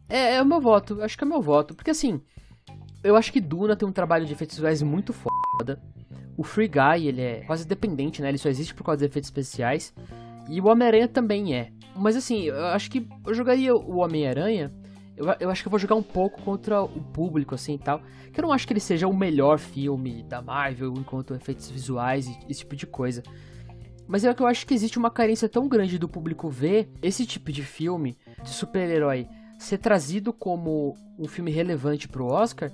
[0.09, 1.03] É, é o meu voto.
[1.03, 1.75] Acho que é o meu voto.
[1.75, 2.21] Porque assim,
[3.03, 5.81] eu acho que Duna tem um trabalho de efeitos visuais muito foda.
[6.37, 8.29] O Free Guy, ele é quase dependente, né?
[8.29, 9.95] Ele só existe por causa dos efeitos especiais.
[10.49, 11.73] E o Homem-Aranha também é.
[11.95, 14.73] Mas assim, eu acho que eu jogaria o Homem-Aranha.
[15.21, 18.01] Eu, eu, acho que eu vou jogar um pouco contra o público, assim e tal.
[18.33, 22.27] Que eu não acho que ele seja o melhor filme da Marvel enquanto efeitos visuais
[22.27, 23.23] e esse tipo de coisa.
[24.09, 27.27] Mas é que eu acho que existe uma carência tão grande do público ver esse
[27.27, 29.29] tipo de filme de super-herói
[29.59, 32.73] ser trazido como um filme relevante pro Oscar.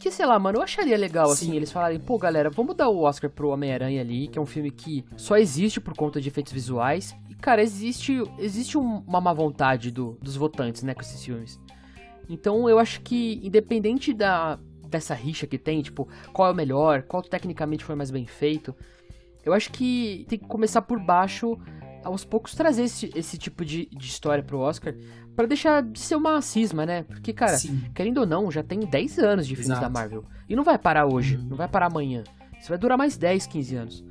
[0.00, 1.46] Que, sei lá, mano, eu acharia legal, assim, Sim.
[1.50, 4.46] assim, eles falarem, pô, galera, vamos dar o Oscar pro Homem-Aranha ali, que é um
[4.46, 7.14] filme que só existe por conta de efeitos visuais.
[7.28, 11.60] E, cara, existe, existe uma má vontade do, dos votantes, né, com esses filmes.
[12.28, 14.58] Então, eu acho que, independente da,
[14.88, 18.74] dessa rixa que tem, tipo, qual é o melhor, qual tecnicamente foi mais bem feito,
[19.44, 21.58] eu acho que tem que começar por baixo,
[22.04, 24.94] aos poucos trazer esse, esse tipo de, de história pro Oscar,
[25.34, 27.04] para deixar de ser uma cisma, né?
[27.04, 27.82] Porque, cara, Sim.
[27.94, 29.82] querendo ou não, já tem 10 anos de filmes Exato.
[29.82, 30.24] da Marvel.
[30.48, 31.44] E não vai parar hoje, uhum.
[31.50, 32.22] não vai parar amanhã.
[32.60, 34.04] Isso vai durar mais 10, 15 anos.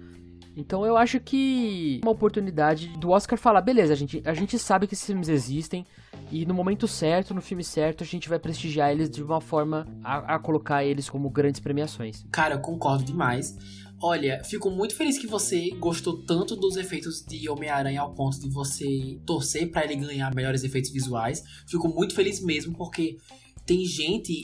[0.56, 4.88] Então eu acho que uma oportunidade do Oscar falar, beleza, a gente, a gente sabe
[4.88, 5.86] que esses filmes existem
[6.32, 9.88] e no momento certo, no filme certo, a gente vai prestigiar eles de uma forma
[10.04, 12.26] a, a colocar eles como grandes premiações.
[12.32, 13.58] Cara, eu concordo demais.
[14.04, 18.50] Olha, fico muito feliz que você gostou tanto dos efeitos de Homem-Aranha ao ponto de
[18.50, 21.44] você torcer para ele ganhar melhores efeitos visuais.
[21.68, 23.18] Fico muito feliz mesmo porque
[23.64, 24.42] tem gente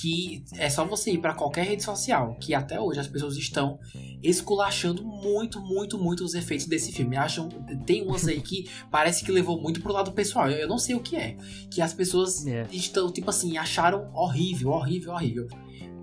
[0.00, 3.78] que é só você ir para qualquer rede social, que até hoje as pessoas estão
[4.22, 7.16] esculachando muito, muito, muito os efeitos desse filme.
[7.16, 7.48] Acham,
[7.84, 10.50] tem umas aí que parece que levou muito pro lado pessoal.
[10.50, 11.36] Eu, eu não sei o que é,
[11.70, 12.66] que as pessoas é.
[12.70, 15.48] estão tipo assim, acharam horrível, horrível, horrível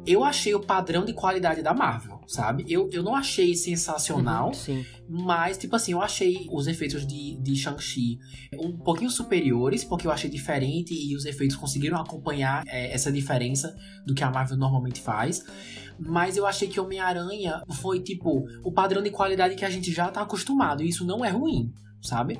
[0.07, 2.65] eu achei o padrão de qualidade da Marvel, sabe?
[2.67, 7.55] Eu, eu não achei sensacional, uhum, mas, tipo assim, eu achei os efeitos de, de
[7.55, 8.19] Shang-Chi
[8.59, 13.75] um pouquinho superiores, porque eu achei diferente e os efeitos conseguiram acompanhar é, essa diferença
[14.05, 15.43] do que a Marvel normalmente faz.
[15.97, 20.09] Mas eu achei que Homem-Aranha foi, tipo, o padrão de qualidade que a gente já
[20.11, 22.39] tá acostumado, e isso não é ruim, sabe?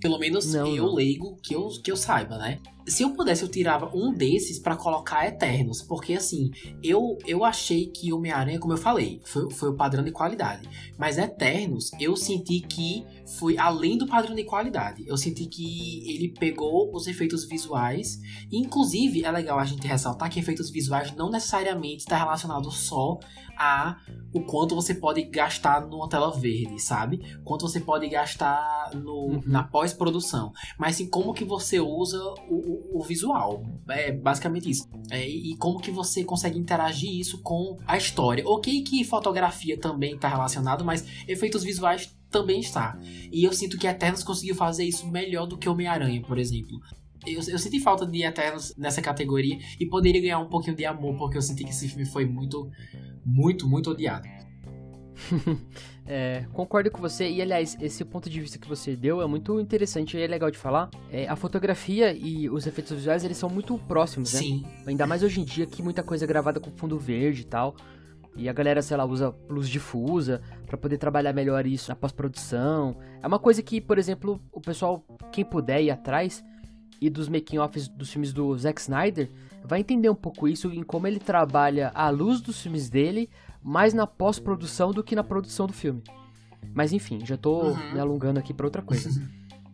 [0.00, 0.94] Pelo menos não, eu não.
[0.94, 2.60] leigo que eu, que eu saiba, né?
[2.86, 5.82] Se eu pudesse, eu tirava um desses para colocar Eternos.
[5.82, 6.50] Porque assim,
[6.82, 10.68] eu, eu achei que Homem-Aranha, como eu falei, foi, foi o padrão de qualidade.
[10.98, 13.04] Mas Eternos, eu senti que
[13.38, 15.04] foi além do padrão de qualidade.
[15.06, 18.20] Eu senti que ele pegou os efeitos visuais.
[18.52, 23.18] Inclusive, é legal a gente ressaltar que efeitos visuais não necessariamente está relacionado só
[23.56, 23.96] a
[24.32, 27.22] o quanto você pode gastar numa tela verde, sabe?
[27.44, 29.42] Quanto você pode gastar no, uhum.
[29.46, 30.52] na pós-produção.
[30.76, 33.64] Mas sim como que você usa o, o, visual.
[33.88, 34.88] É basicamente isso.
[35.10, 38.44] É, e como que você consegue interagir isso com a história.
[38.46, 42.98] Ok que fotografia também está relacionado, mas efeitos visuais também está.
[43.32, 46.80] E eu sinto que Eternos conseguiu fazer isso melhor do que Homem-Aranha, por exemplo.
[47.26, 51.16] Eu, eu, senti falta de Eternos nessa categoria e poderia ganhar um pouquinho de amor,
[51.16, 52.70] porque eu senti que esse filme foi muito,
[53.24, 54.28] muito, muito odiado.
[56.06, 59.58] é, concordo com você, e aliás, esse ponto de vista que você deu é muito
[59.58, 60.90] interessante e é legal de falar.
[61.10, 64.40] É, a fotografia e os efeitos visuais eles são muito próximos, né?
[64.40, 64.66] Sim.
[64.86, 67.74] Ainda mais hoje em dia que muita coisa é gravada com fundo verde e tal.
[68.36, 72.96] E a galera, sei lá, usa luz difusa para poder trabalhar melhor isso na pós-produção.
[73.22, 76.44] É uma coisa que, por exemplo, o pessoal, quem puder ir atrás
[77.00, 79.30] e dos making-offs dos filmes do Zack Snyder,
[79.64, 83.30] vai entender um pouco isso em como ele trabalha a luz dos filmes dele
[83.64, 86.02] mais na pós-produção do que na produção do filme.
[86.72, 87.92] Mas enfim, já tô uhum.
[87.92, 89.10] me alongando aqui para outra coisa.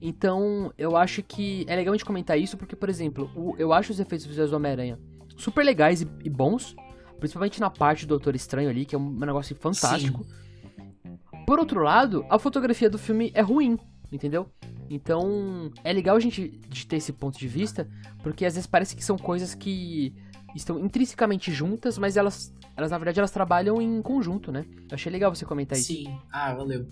[0.00, 3.70] Então, eu acho que é legal a gente comentar isso porque, por exemplo, o, eu
[3.70, 4.98] acho os efeitos visuais do Homem-Aranha
[5.36, 6.74] super legais e, e bons,
[7.20, 10.24] Principalmente na parte do Doutor Estranho ali, que é um negócio fantástico.
[10.24, 11.18] Sim.
[11.46, 13.78] Por outro lado, a fotografia do filme é ruim,
[14.10, 14.48] entendeu?
[14.88, 16.48] Então, é legal a gente
[16.88, 17.86] ter esse ponto de vista,
[18.22, 20.14] porque às vezes parece que são coisas que
[20.56, 24.64] estão intrinsecamente juntas, mas elas, elas na verdade, elas trabalham em conjunto, né?
[24.90, 25.88] Eu achei legal você comentar isso.
[25.88, 26.88] Sim, ah, valeu.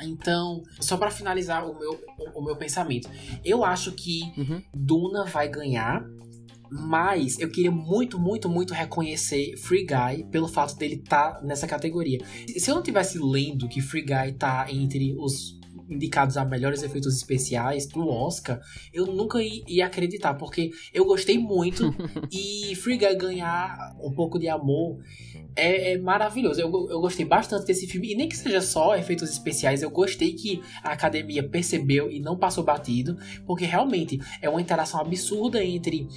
[0.00, 3.08] Então, só para finalizar o meu, o, o, meu pensamento,
[3.44, 4.62] eu acho que uhum.
[4.74, 6.04] Duna vai ganhar
[6.76, 11.68] mas eu queria muito, muito, muito reconhecer Free Guy pelo fato dele estar tá nessa
[11.68, 12.18] categoria.
[12.58, 17.16] Se eu não tivesse lendo que Free Guy tá entre os indicados a melhores efeitos
[17.16, 18.60] especiais pro Oscar,
[18.92, 21.94] eu nunca ia acreditar, porque eu gostei muito
[22.32, 24.98] e Free Guy ganhar um pouco de amor
[25.56, 26.60] é, é, maravilhoso.
[26.60, 30.32] Eu, eu gostei bastante desse filme, e nem que seja só efeitos especiais, eu gostei
[30.32, 33.16] que a academia percebeu e não passou batido,
[33.46, 36.08] porque realmente é uma interação absurda entre.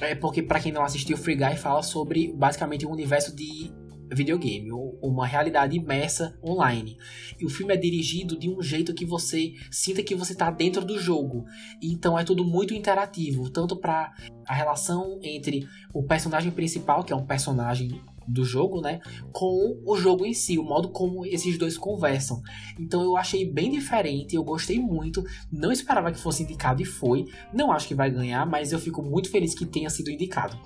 [0.00, 3.72] É, porque, para quem não assistiu, Free Guy fala sobre basicamente um universo de
[4.12, 6.96] videogame, ou uma realidade imersa online.
[7.38, 10.84] E o filme é dirigido de um jeito que você sinta que você está dentro
[10.84, 11.44] do jogo.
[11.80, 14.12] E então é tudo muito interativo, tanto para
[14.46, 19.00] a relação entre o personagem principal, que é um personagem do jogo, né,
[19.32, 22.42] com o jogo em si, o modo como esses dois conversam.
[22.78, 27.24] Então eu achei bem diferente, eu gostei muito, não esperava que fosse indicado e foi.
[27.52, 30.58] Não acho que vai ganhar, mas eu fico muito feliz que tenha sido indicado.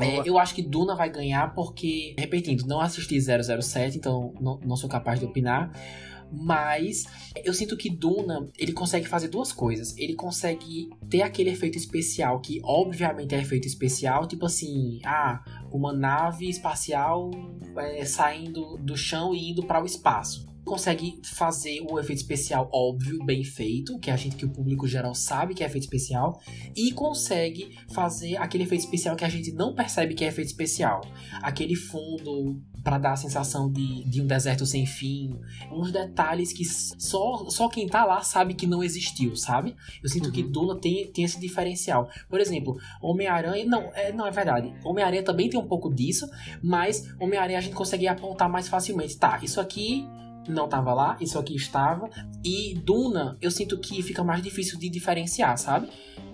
[0.00, 4.76] É, eu acho que Duna vai ganhar porque, repetindo, não assisti 007, então não, não
[4.76, 5.72] sou capaz de opinar.
[6.34, 7.04] Mas
[7.44, 9.94] eu sinto que Duna, ele consegue fazer duas coisas.
[9.98, 15.92] Ele consegue ter aquele efeito especial, que obviamente é efeito especial, tipo assim, ah, uma
[15.92, 17.30] nave espacial
[17.76, 23.24] é, saindo do chão e indo para o espaço consegue fazer o efeito especial óbvio,
[23.24, 26.40] bem feito, que a gente que o público geral sabe que é efeito especial,
[26.76, 31.00] e consegue fazer aquele efeito especial que a gente não percebe que é efeito especial.
[31.42, 35.38] Aquele fundo para dar a sensação de, de um deserto sem fim,
[35.70, 39.76] uns detalhes que só, só quem tá lá sabe que não existiu, sabe?
[40.02, 40.32] Eu sinto uhum.
[40.32, 42.08] que Duna tem, tem esse diferencial.
[42.28, 44.74] Por exemplo, Homem-Aranha, não, é, não é verdade.
[44.84, 46.28] Homem-Aranha também tem um pouco disso,
[46.62, 49.16] mas Homem-Aranha a gente consegue apontar mais facilmente.
[49.16, 50.04] Tá, isso aqui
[50.48, 52.08] não estava lá, isso aqui estava.
[52.44, 55.88] E Duna, eu sinto que fica mais difícil de diferenciar, sabe?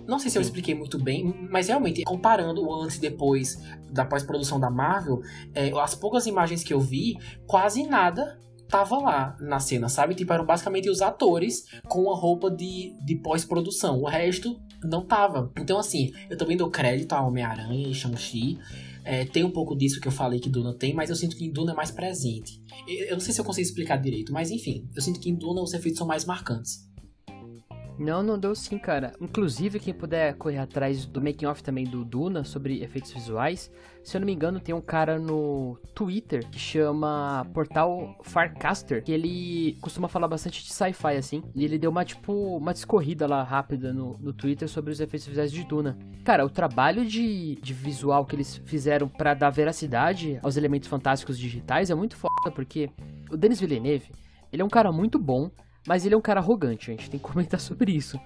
[0.07, 3.61] Não sei se eu expliquei muito bem, mas realmente, comparando o antes e depois
[3.91, 5.21] da pós-produção da Marvel,
[5.53, 7.15] é, as poucas imagens que eu vi,
[7.45, 10.15] quase nada tava lá na cena, sabe?
[10.15, 13.99] Tipo, eram basicamente os atores com a roupa de, de pós-produção.
[13.99, 15.51] O resto não tava.
[15.57, 18.59] Então, assim, eu também dou crédito a Homem-Aranha e Shang-Chi.
[19.09, 21.43] É, tem um pouco disso que eu falei que Duna tem, mas eu sinto que
[21.43, 22.61] em Duna é mais presente.
[22.87, 25.63] Eu não sei se eu consigo explicar direito, mas enfim, eu sinto que em Duna
[25.63, 26.87] os efeitos são mais marcantes.
[27.99, 29.11] Não, não deu sim, cara.
[29.19, 33.69] Inclusive, quem puder correr atrás do making off também do Duna sobre efeitos visuais,
[34.01, 39.11] se eu não me engano, tem um cara no Twitter que chama Portal Farcaster, que
[39.11, 41.43] ele costuma falar bastante de sci-fi, assim.
[41.53, 45.27] E ele deu uma, tipo, uma discorrida lá rápida no, no Twitter sobre os efeitos
[45.27, 45.97] visuais de Duna.
[46.23, 51.37] Cara, o trabalho de, de visual que eles fizeram para dar veracidade aos elementos fantásticos
[51.37, 52.89] digitais é muito foda, porque
[53.29, 54.09] o Denis Villeneuve,
[54.53, 55.51] ele é um cara muito bom
[55.89, 58.19] mas ele é um cara arrogante, a gente tem que comentar sobre isso.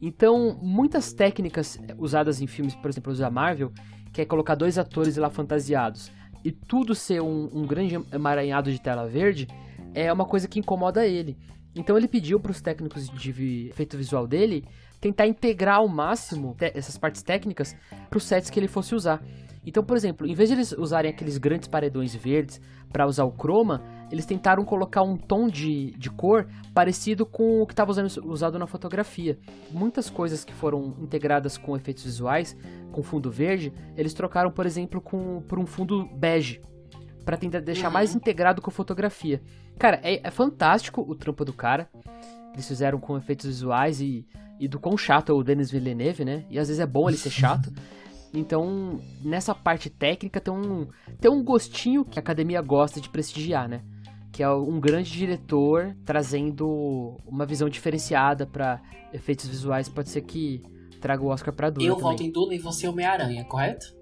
[0.00, 3.70] Então, muitas técnicas usadas em filmes, por exemplo, os da Marvel,
[4.14, 6.10] que é colocar dois atores lá fantasiados
[6.42, 9.46] e tudo ser um, um grande emaranhado de tela verde,
[9.92, 11.36] é uma coisa que incomoda ele.
[11.74, 14.64] Então ele pediu para os técnicos de efeito visual dele
[14.98, 17.76] tentar integrar ao máximo essas partes técnicas
[18.08, 19.22] para os sets que ele fosse usar.
[19.66, 22.58] Então, por exemplo, em vez de eles usarem aqueles grandes paredões verdes
[22.90, 27.66] para usar o chroma, eles tentaram colocar um tom de, de cor parecido com o
[27.66, 27.92] que estava
[28.24, 29.38] usado na fotografia.
[29.70, 32.56] Muitas coisas que foram integradas com efeitos visuais,
[32.92, 36.60] com fundo verde, eles trocaram, por exemplo, com, por um fundo bege.
[37.24, 37.94] para tentar deixar uhum.
[37.94, 39.42] mais integrado com a fotografia.
[39.78, 41.88] Cara, é, é, fantástico o trampo do cara.
[42.52, 44.26] Eles fizeram com efeitos visuais e,
[44.60, 46.44] e do quão chato é o Denis Villeneuve, né?
[46.48, 47.72] E às vezes é bom ele ser chato.
[48.34, 50.88] Então, nessa parte técnica tem um,
[51.18, 53.82] tem um gostinho que a academia gosta de prestigiar, né?
[54.36, 59.88] Que é um grande diretor trazendo uma visão diferenciada para efeitos visuais.
[59.88, 60.60] Pode ser que
[61.00, 61.86] traga o Oscar pra Duna.
[61.86, 62.10] Eu também.
[62.10, 63.96] voto em Duna e você Homem-Aranha, correto?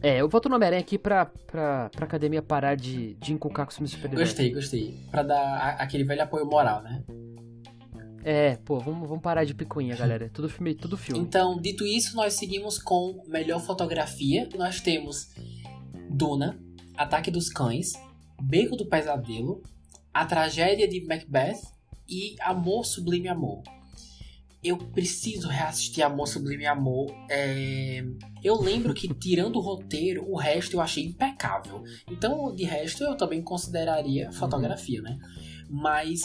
[0.00, 3.70] É, eu voto no Homem-Aranha aqui pra, pra, pra academia parar de, de inculcar com
[3.70, 4.94] os filmes super Gostei, gostei.
[5.10, 7.02] Pra dar aquele velho apoio moral, né?
[8.22, 10.30] É, pô, vamos, vamos parar de picuinha, galera.
[10.32, 11.20] Tudo filme, tudo filme.
[11.20, 14.48] Então, dito isso, nós seguimos com melhor fotografia.
[14.56, 15.26] Nós temos
[16.08, 16.56] Duna,
[16.96, 17.94] Ataque dos Cães,
[18.40, 19.62] Beco do Pesadelo,
[20.12, 21.60] A Tragédia de Macbeth
[22.08, 23.62] e Amor Sublime Amor.
[24.62, 27.06] Eu preciso reassistir Amor Sublime Amor.
[27.30, 28.04] É...
[28.42, 31.82] Eu lembro que, tirando o roteiro, o resto eu achei impecável.
[32.10, 35.18] Então, de resto, eu também consideraria fotografia, né?
[35.68, 36.22] Mas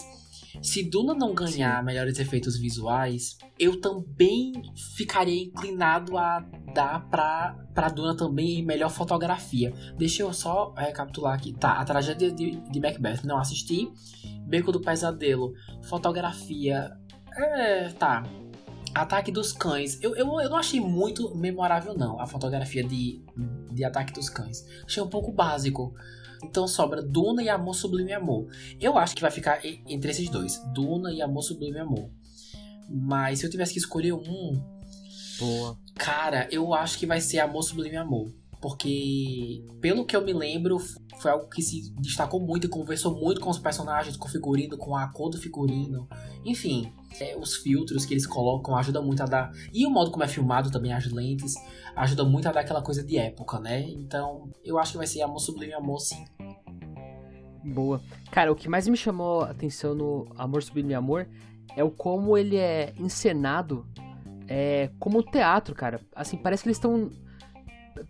[0.61, 1.85] se Duna não ganhar Sim.
[1.85, 4.53] melhores efeitos visuais, eu também
[4.95, 6.39] ficaria inclinado a
[6.73, 9.73] dar pra, pra Duna também melhor fotografia.
[9.97, 11.53] Deixa eu só recapitular aqui.
[11.53, 13.91] Tá, a tragédia de, de Macbeth, não assisti.
[14.47, 15.53] Beco do Pesadelo,
[15.83, 16.91] fotografia.
[17.37, 18.23] É, tá.
[18.93, 20.01] Ataque dos Cães.
[20.01, 23.23] Eu, eu, eu não achei muito memorável, não, a fotografia de,
[23.71, 24.65] de Ataque dos Cães.
[24.85, 25.93] Achei um pouco básico.
[26.43, 28.47] Então sobra Duna e Amor Sublime Amor.
[28.80, 32.09] Eu acho que vai ficar entre esses dois: Duna e Amor Sublime Amor.
[32.89, 34.61] Mas se eu tivesse que escolher um.
[35.39, 35.77] Boa.
[35.95, 38.31] Cara, eu acho que vai ser Amor Sublime Amor.
[38.61, 40.77] Porque, pelo que eu me lembro,
[41.19, 44.77] foi algo que se destacou muito e conversou muito com os personagens, com o figurino,
[44.77, 46.07] com a cor do figurino.
[46.45, 49.51] Enfim, é, os filtros que eles colocam ajudam muito a dar.
[49.73, 51.55] E o modo como é filmado também, as lentes,
[51.95, 53.81] ajuda muito a dar aquela coisa de época, né?
[53.81, 56.23] Então, eu acho que vai ser Amor Sublime Amor, sim.
[57.63, 57.99] Boa.
[58.31, 61.27] Cara, o que mais me chamou a atenção no Amor Sublime Amor
[61.75, 63.85] é o como ele é encenado
[64.47, 66.01] é, como teatro, cara.
[66.15, 67.09] Assim, parece que eles estão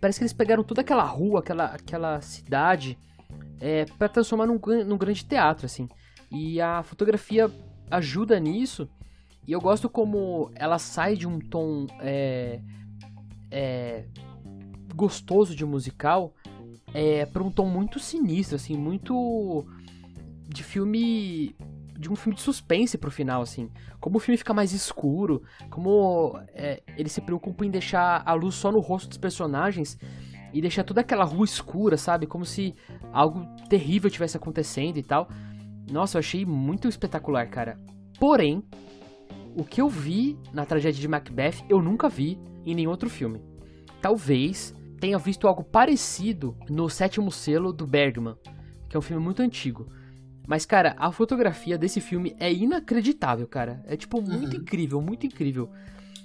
[0.00, 2.98] Parece que eles pegaram toda aquela rua, aquela, aquela cidade,
[3.60, 5.88] é, para transformar num, num grande teatro, assim.
[6.30, 7.50] E a fotografia
[7.90, 8.88] ajuda nisso.
[9.46, 12.60] E eu gosto como ela sai de um tom é,
[13.50, 14.04] é,
[14.94, 16.34] gostoso de musical
[16.94, 19.66] é, para um tom muito sinistro, assim, muito
[20.48, 21.56] de filme
[22.02, 23.70] de um filme de suspense pro final, assim.
[24.00, 28.56] Como o filme fica mais escuro, como é, ele se preocupa em deixar a luz
[28.56, 29.96] só no rosto dos personagens
[30.52, 32.26] e deixar toda aquela rua escura, sabe?
[32.26, 32.74] Como se
[33.12, 35.28] algo terrível tivesse acontecendo e tal.
[35.90, 37.78] Nossa, eu achei muito espetacular, cara.
[38.18, 38.64] Porém,
[39.56, 43.40] o que eu vi na tragédia de Macbeth, eu nunca vi em nenhum outro filme.
[44.00, 48.34] Talvez tenha visto algo parecido no Sétimo Selo do Bergman,
[48.88, 49.88] que é um filme muito antigo.
[50.46, 53.82] Mas, cara, a fotografia desse filme é inacreditável, cara.
[53.86, 54.62] É, tipo, muito uhum.
[54.62, 55.70] incrível, muito incrível.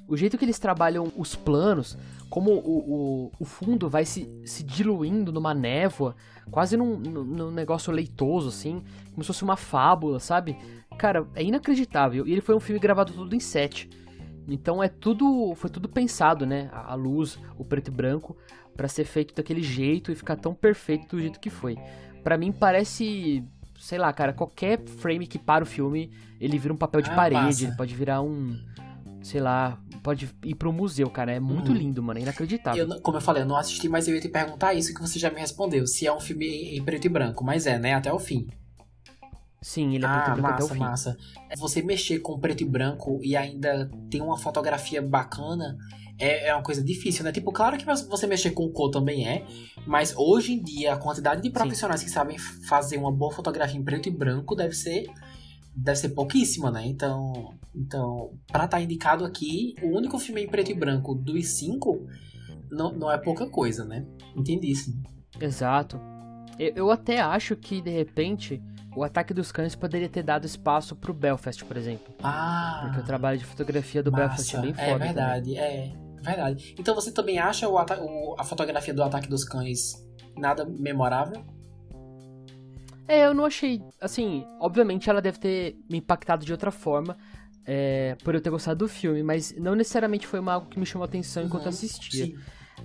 [0.08, 1.98] O jeito que eles trabalham os planos,
[2.30, 6.16] como o, o, o fundo vai se, se diluindo numa névoa,
[6.50, 8.82] quase num, num negócio leitoso, assim,
[9.12, 10.58] como se fosse uma fábula, sabe?
[10.98, 12.26] Cara, é inacreditável.
[12.26, 13.90] E ele foi um filme gravado tudo em set.
[14.48, 15.54] Então é tudo.
[15.56, 16.70] Foi tudo pensado, né?
[16.72, 18.36] A, a luz, o preto e branco,
[18.76, 21.78] para ser feito daquele jeito e ficar tão perfeito do jeito que foi.
[22.24, 23.44] para mim parece
[23.88, 26.12] sei lá, cara, qualquer frame que para o filme,
[26.42, 28.60] ele vira um papel de ah, parede, ele pode virar um.
[29.24, 31.32] Sei lá, pode ir pro museu, cara.
[31.32, 31.76] É muito hum.
[31.76, 32.20] lindo, mano.
[32.20, 32.86] É inacreditável.
[32.86, 35.18] Eu, como eu falei, eu não assisti, mas eu ia te perguntar isso que você
[35.18, 35.88] já me respondeu.
[35.88, 37.46] Se é um filme em preto e branco.
[37.46, 37.94] Mas é, né?
[37.94, 38.50] Até o fim.
[39.62, 40.80] Sim, ele é preto ah, e branco massa, até o fim.
[40.80, 41.18] massa.
[41.58, 45.78] Você mexer com preto e branco e ainda ter uma fotografia bacana
[46.20, 47.32] é, é uma coisa difícil, né?
[47.32, 49.46] Tipo, claro que você mexer com cor também é,
[49.86, 52.06] mas hoje em dia a quantidade de profissionais Sim.
[52.08, 55.08] que sabem fazer uma boa fotografia em preto e branco deve ser
[55.76, 56.86] deve ser pouquíssima, né?
[56.88, 61.58] Então, então para estar tá indicado aqui, o único filme em preto e branco dos
[61.58, 62.08] cinco
[62.72, 64.06] não, não é pouca coisa, né?
[64.36, 65.02] Entendi sim.
[65.40, 66.00] Exato.
[66.58, 68.62] Eu, eu até acho que, de repente,
[68.96, 72.14] o Ataque dos Cães poderia ter dado espaço pro Belfast, por exemplo.
[72.24, 72.82] Ah!
[72.86, 74.88] Porque o trabalho de fotografia do massa, Belfast é bem foda.
[74.90, 75.60] É verdade, também.
[75.60, 76.07] é.
[76.22, 76.76] Verdade.
[76.78, 79.94] Então você também acha o, o, a fotografia do Ataque dos Cães
[80.36, 81.44] nada memorável?
[83.08, 83.82] É, eu não achei.
[84.02, 87.18] Assim, obviamente ela deve ter me impactado de outra forma.
[87.70, 90.86] É, por eu ter gostado do filme, mas não necessariamente foi uma, algo que me
[90.86, 92.28] chamou a atenção enquanto uhum, assistia.
[92.28, 92.38] Sim.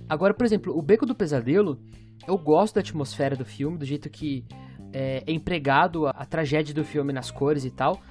[0.09, 1.81] Agora, por exemplo, o Beco do Pesadelo,
[2.27, 4.45] eu gosto da atmosfera do filme, do jeito que
[4.91, 8.01] é, é empregado a, a, tragédia do filme nas cores e tal.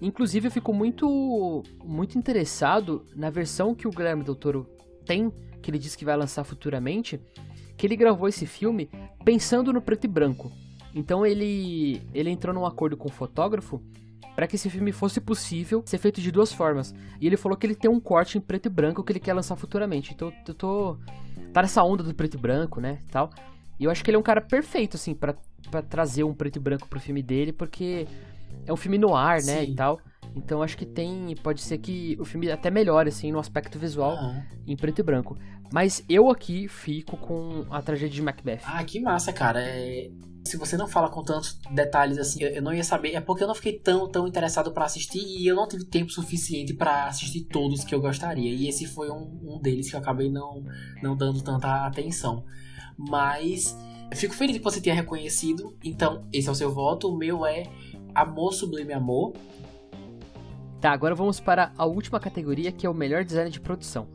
[0.00, 4.66] Inclusive, eu fico muito, muito interessado na versão que o Guilherme Del Toro
[5.04, 5.32] tem,
[5.62, 7.20] que ele disse que vai lançar futuramente,
[7.76, 8.90] que ele gravou esse filme
[9.24, 10.52] pensando no preto e branco.
[10.94, 13.82] Então ele, ele entrou num acordo com o fotógrafo
[14.34, 16.94] para que esse filme fosse possível ser feito de duas formas.
[17.20, 19.32] E ele falou que ele tem um corte em preto e branco que ele quer
[19.32, 20.12] lançar futuramente.
[20.12, 20.98] Então eu tô.
[21.52, 23.00] tá nessa onda do preto e branco, né?
[23.10, 23.30] Tal.
[23.78, 25.34] E eu acho que ele é um cara perfeito, assim, para
[25.88, 28.06] trazer um preto e branco pro filme dele, porque
[28.66, 29.64] é um filme no ar, né?
[29.64, 29.72] Sim.
[29.72, 30.00] E tal.
[30.34, 31.34] Então acho que tem.
[31.42, 34.42] Pode ser que o filme até melhore, assim, no aspecto visual uhum.
[34.66, 35.36] em preto e branco.
[35.72, 38.60] Mas eu aqui fico com a tragédia de Macbeth.
[38.64, 39.60] Ah, que massa, cara.
[39.62, 40.10] É...
[40.44, 43.14] Se você não fala com tantos detalhes assim, eu não ia saber.
[43.14, 46.12] É porque eu não fiquei tão, tão interessado para assistir e eu não tive tempo
[46.12, 48.54] suficiente para assistir todos que eu gostaria.
[48.54, 50.62] E esse foi um, um deles que eu acabei não,
[51.02, 52.44] não dando tanta atenção.
[52.96, 53.76] Mas
[54.10, 55.76] eu fico feliz que você tenha reconhecido.
[55.82, 57.08] Então, esse é o seu voto.
[57.08, 57.64] O meu é
[58.16, 59.34] Amor Sublime Amor.
[60.80, 64.08] Tá, agora vamos para a última categoria que é o melhor design de produção.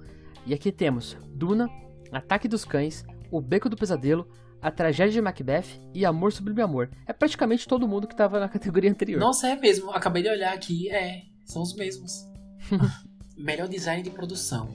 [0.43, 1.69] E aqui temos Duna,
[2.11, 4.27] Ataque dos Cães, O Beco do Pesadelo,
[4.59, 6.89] A Tragédia de Macbeth e Amor Sublime Amor.
[7.05, 9.19] É praticamente todo mundo que estava na categoria anterior.
[9.19, 9.91] Nossa, é mesmo.
[9.91, 10.89] Acabei de olhar aqui.
[10.89, 12.25] É, são os mesmos.
[13.37, 14.73] melhor design de produção.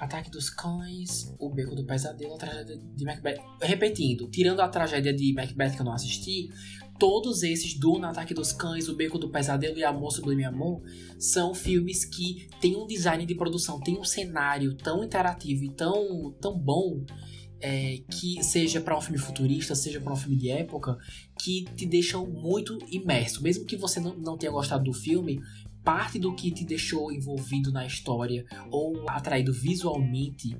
[0.00, 3.38] Ataque dos Cães, O Beco do Pesadelo, A Tragédia de Macbeth.
[3.62, 6.50] Repetindo, tirando a tragédia de Macbeth que eu não assisti,
[7.04, 10.80] todos esses, do Ataque dos Cães, O Beco do Pesadelo e Amor Sublime Amor,
[11.18, 16.34] são filmes que têm um design de produção, tem um cenário tão interativo e tão,
[16.40, 17.04] tão bom
[17.60, 20.96] é, que seja para um filme futurista, seja para um filme de época,
[21.38, 23.42] que te deixam muito imerso.
[23.42, 25.42] Mesmo que você não, não tenha gostado do filme,
[25.84, 30.56] parte do que te deixou envolvido na história ou atraído visualmente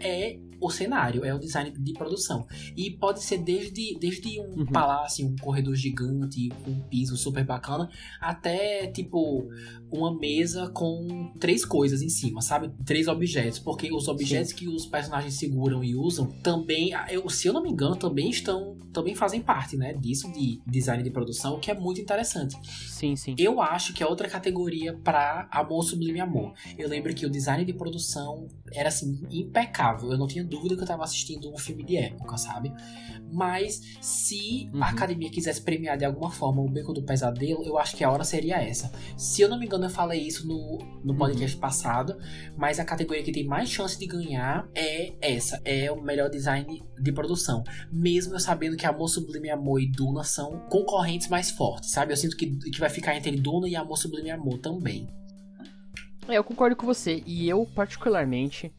[0.00, 2.46] é o cenário, é o design de produção.
[2.76, 4.66] E pode ser desde, desde um uhum.
[4.66, 7.88] palácio, um corredor gigante, um piso super bacana,
[8.20, 9.48] até tipo
[9.90, 12.70] uma mesa com três coisas em cima, sabe?
[12.84, 13.58] Três objetos.
[13.58, 14.56] Porque os objetos Sim.
[14.56, 18.76] que os personagens seguram e usam também, eu, se eu não me engano, também estão.
[18.92, 19.92] também fazem parte, né?
[19.94, 22.56] Disso de design de produção, o que é muito interessante.
[22.88, 23.34] Sim, sim.
[23.38, 26.52] Eu acho que é outra categoria para Amor Sublime Amor.
[26.78, 30.10] Eu lembro que o design de produção era assim, impecável.
[30.10, 32.72] Eu não tinha dúvida que eu tava assistindo um filme de época, sabe?
[33.32, 34.82] Mas se uhum.
[34.82, 38.10] a academia quisesse premiar de alguma forma o Beco do Pesadelo, eu acho que a
[38.10, 38.92] hora seria essa.
[39.16, 41.60] Se eu não me engano, eu falei isso no, no podcast uhum.
[41.60, 42.18] passado,
[42.56, 46.82] mas a categoria que tem mais chance de ganhar é essa: é o melhor design
[47.00, 47.62] de produção.
[47.92, 52.12] Mesmo eu sabendo que Amor Sublime Amor e Duna são concorrentes mais fortes, sabe?
[52.12, 55.08] Eu sinto que, que vai ficar entre Duna e Amor Sublime Amor também.
[56.28, 57.22] É, eu concordo com você.
[57.26, 58.72] E eu, particularmente,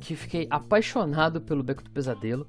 [0.00, 2.46] que fiquei apaixonado pelo Beco do Pesadelo.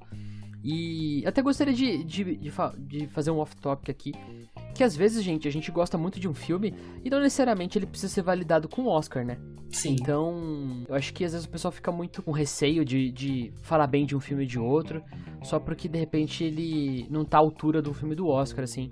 [0.64, 4.14] E até gostaria de, de, de, de fazer um off-topic aqui.
[4.76, 6.74] Que às vezes, gente, a gente gosta muito de um filme
[7.04, 9.38] e não necessariamente ele precisa ser validado com o Oscar, né?
[9.72, 9.96] Sim.
[10.00, 13.88] Então, eu acho que às vezes o pessoal fica muito com receio de, de falar
[13.88, 15.02] bem de um filme de outro,
[15.44, 18.90] só porque de repente ele não tá à altura do filme do Oscar, assim.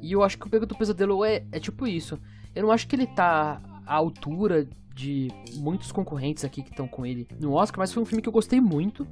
[0.00, 2.18] E eu acho que o Beco do Pesadelo é, é tipo isso.
[2.54, 7.06] Eu não acho que ele tá à altura de muitos concorrentes aqui que estão com
[7.06, 9.06] ele no Oscar, mas foi um filme que eu gostei muito.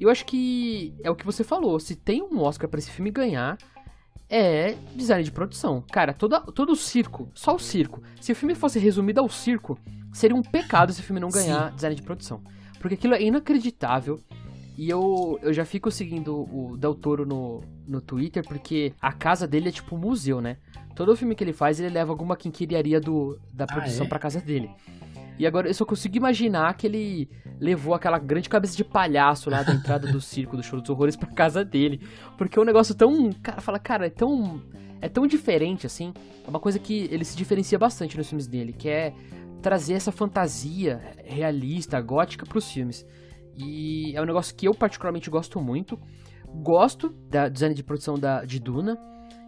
[0.00, 3.10] Eu acho que é o que você falou, se tem um Oscar para esse filme
[3.10, 3.58] ganhar,
[4.28, 5.82] é design de produção.
[5.90, 8.02] Cara, toda, todo o circo, só o circo.
[8.20, 9.78] Se o filme fosse resumido ao circo,
[10.12, 11.74] seria um pecado esse filme não ganhar Sim.
[11.76, 12.42] design de produção.
[12.78, 14.20] Porque aquilo é inacreditável.
[14.76, 19.44] E eu, eu já fico seguindo o Del Toro no, no Twitter, porque a casa
[19.44, 20.58] dele é tipo um museu, né?
[20.94, 24.08] Todo filme que ele faz, ele leva alguma quinquilharia do, da produção ah, é?
[24.08, 24.70] pra casa dele.
[25.38, 29.62] E agora eu só consigo imaginar que ele levou aquela grande cabeça de palhaço lá
[29.62, 32.00] da entrada do circo do show dos horrores pra casa dele.
[32.36, 33.32] Porque é um negócio tão.
[33.32, 34.60] Cara, fala, cara, é tão.
[35.00, 36.12] É tão diferente, assim.
[36.44, 39.14] É uma coisa que ele se diferencia bastante nos filmes dele, que é
[39.62, 43.06] trazer essa fantasia realista, gótica pros filmes.
[43.56, 45.98] E é um negócio que eu particularmente gosto muito.
[46.62, 48.98] Gosto da design de produção da, de Duna.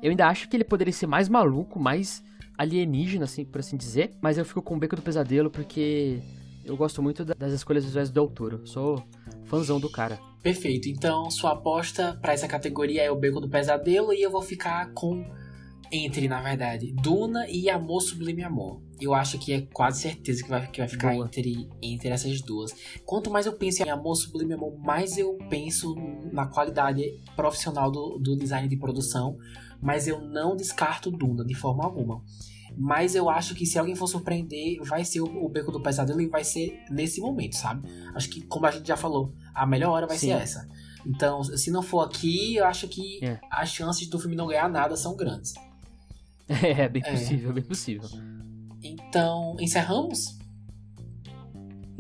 [0.01, 2.23] Eu ainda acho que ele poderia ser mais maluco, mais
[2.61, 4.13] alienígena, assim, por assim dizer.
[4.21, 6.21] Mas eu fico com o Beco do Pesadelo porque
[6.65, 9.03] eu gosto muito das escolhas visuais do Del Sou
[9.45, 10.19] fãzão do cara.
[10.43, 10.89] Perfeito.
[10.89, 14.93] Então, sua aposta para essa categoria é o Beco do Pesadelo e eu vou ficar
[14.93, 15.25] com
[15.93, 18.81] entre, na verdade, Duna e Amor Sublime Amor.
[19.01, 22.73] Eu acho que é quase certeza que vai, que vai ficar entre, entre essas duas.
[23.05, 25.97] Quanto mais eu penso em Amor Sublime Amor, mais eu penso
[26.31, 29.37] na qualidade profissional do, do design de produção.
[29.81, 32.23] Mas eu não descarto Duna de forma alguma.
[32.77, 36.21] Mas eu acho que se alguém for surpreender, vai ser o, o Beco do Pesadelo
[36.21, 37.89] e vai ser nesse momento, sabe?
[38.15, 40.29] Acho que, como a gente já falou, a melhor hora vai Sim.
[40.29, 40.69] ser essa.
[41.05, 43.41] Então, se não for aqui, eu acho que é.
[43.51, 45.55] as chances do filme não ganhar nada são grandes.
[46.51, 47.13] É, bem é.
[47.13, 48.09] possível, bem possível.
[48.83, 50.37] Então, encerramos?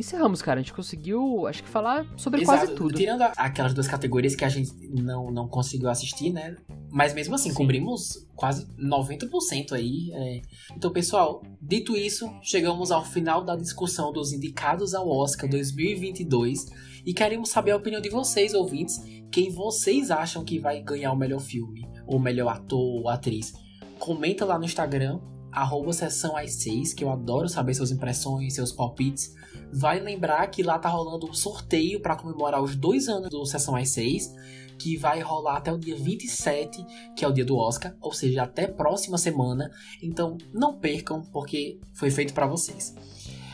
[0.00, 0.60] Encerramos, cara.
[0.60, 2.58] A gente conseguiu, acho que falar sobre Exato.
[2.58, 2.94] quase tudo.
[2.94, 6.56] Tirando aquelas duas categorias que a gente não, não conseguiu assistir, né?
[6.90, 7.54] Mas mesmo assim, Sim.
[7.54, 10.10] cobrimos quase 90% aí.
[10.12, 10.42] É.
[10.76, 16.66] Então, pessoal, dito isso, chegamos ao final da discussão dos indicados ao Oscar 2022
[17.06, 19.00] e queremos saber a opinião de vocês, ouvintes,
[19.30, 23.52] quem vocês acham que vai ganhar o melhor filme, ou melhor ator ou atriz.
[23.98, 25.20] Comenta lá no Instagram,
[25.52, 29.34] arroba sessão às 6, que eu adoro saber suas impressões, seus palpites.
[29.72, 33.76] Vai lembrar que lá tá rolando um sorteio para comemorar os dois anos do Sessão
[33.76, 34.34] às 6,
[34.78, 36.84] que vai rolar até o dia 27,
[37.14, 39.70] que é o dia do Oscar, ou seja, até próxima semana.
[40.02, 42.94] Então não percam, porque foi feito para vocês.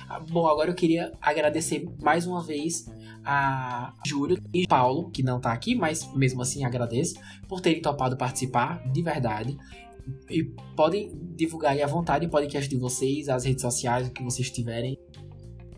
[0.09, 2.87] Ah, bom, agora eu queria agradecer mais uma vez
[3.25, 7.17] a Júlia e Paulo, que não tá aqui, mas mesmo assim agradeço
[7.49, 9.59] por terem topado participar, de verdade.
[10.31, 10.45] E
[10.77, 14.49] podem divulgar aí à vontade o podcast de vocês, as redes sociais, o que vocês
[14.49, 14.97] tiverem.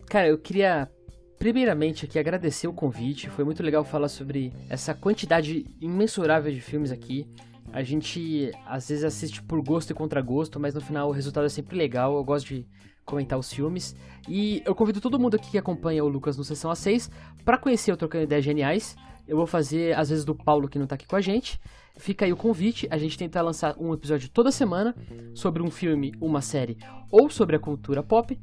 [0.09, 0.89] Cara, eu queria
[1.37, 3.29] primeiramente aqui agradecer o convite.
[3.29, 7.27] Foi muito legal falar sobre essa quantidade imensurável de filmes aqui.
[7.71, 11.45] A gente às vezes assiste por gosto e contra gosto, mas no final o resultado
[11.45, 12.15] é sempre legal.
[12.15, 12.65] Eu gosto de
[13.05, 13.95] comentar os filmes.
[14.27, 17.11] E eu convido todo mundo aqui que acompanha o Lucas no Sessão A6
[17.45, 18.95] para conhecer o Trocando Ideias Geniais.
[19.27, 21.59] Eu vou fazer, às vezes, do Paulo que não tá aqui com a gente.
[21.97, 22.87] Fica aí o convite.
[22.89, 24.95] A gente tenta lançar um episódio toda semana
[25.35, 26.79] sobre um filme, uma série
[27.11, 28.35] ou sobre a cultura pop.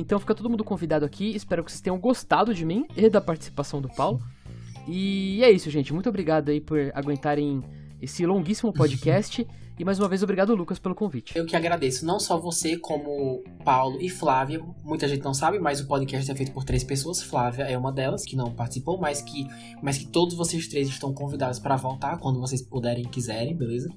[0.00, 1.34] Então fica todo mundo convidado aqui.
[1.34, 4.22] Espero que vocês tenham gostado de mim e da participação do Paulo.
[4.86, 5.92] E é isso, gente.
[5.92, 7.62] Muito obrigado aí por aguentarem
[8.00, 9.46] esse longuíssimo podcast.
[9.76, 11.36] e mais uma vez, obrigado, Lucas, pelo convite.
[11.36, 14.64] Eu que agradeço, não só você, como Paulo e Flávia.
[14.84, 17.20] Muita gente não sabe, mas o podcast é feito por três pessoas.
[17.20, 19.48] Flávia é uma delas, que não participou, mas que,
[19.82, 23.90] mas que todos vocês três estão convidados para voltar quando vocês puderem e quiserem, beleza?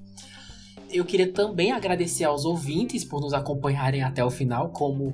[0.90, 5.14] Eu queria também agradecer aos ouvintes por nos acompanharem até o final, como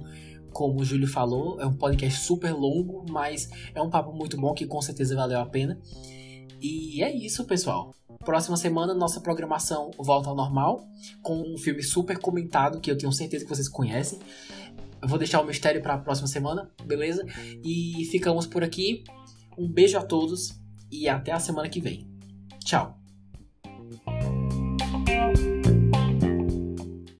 [0.52, 4.54] como o Júlio falou, é um podcast super longo, mas é um papo muito bom
[4.54, 5.80] que com certeza valeu a pena.
[6.62, 7.94] E é isso, pessoal.
[8.26, 10.88] Próxima semana, nossa programação volta ao normal,
[11.22, 14.20] com um filme super comentado que eu tenho certeza que vocês conhecem.
[15.02, 17.24] Eu vou deixar o mistério para a próxima semana, beleza?
[17.64, 19.04] E ficamos por aqui.
[19.58, 20.60] Um beijo a todos
[20.92, 22.08] e até a semana que vem.
[22.64, 22.97] Tchau!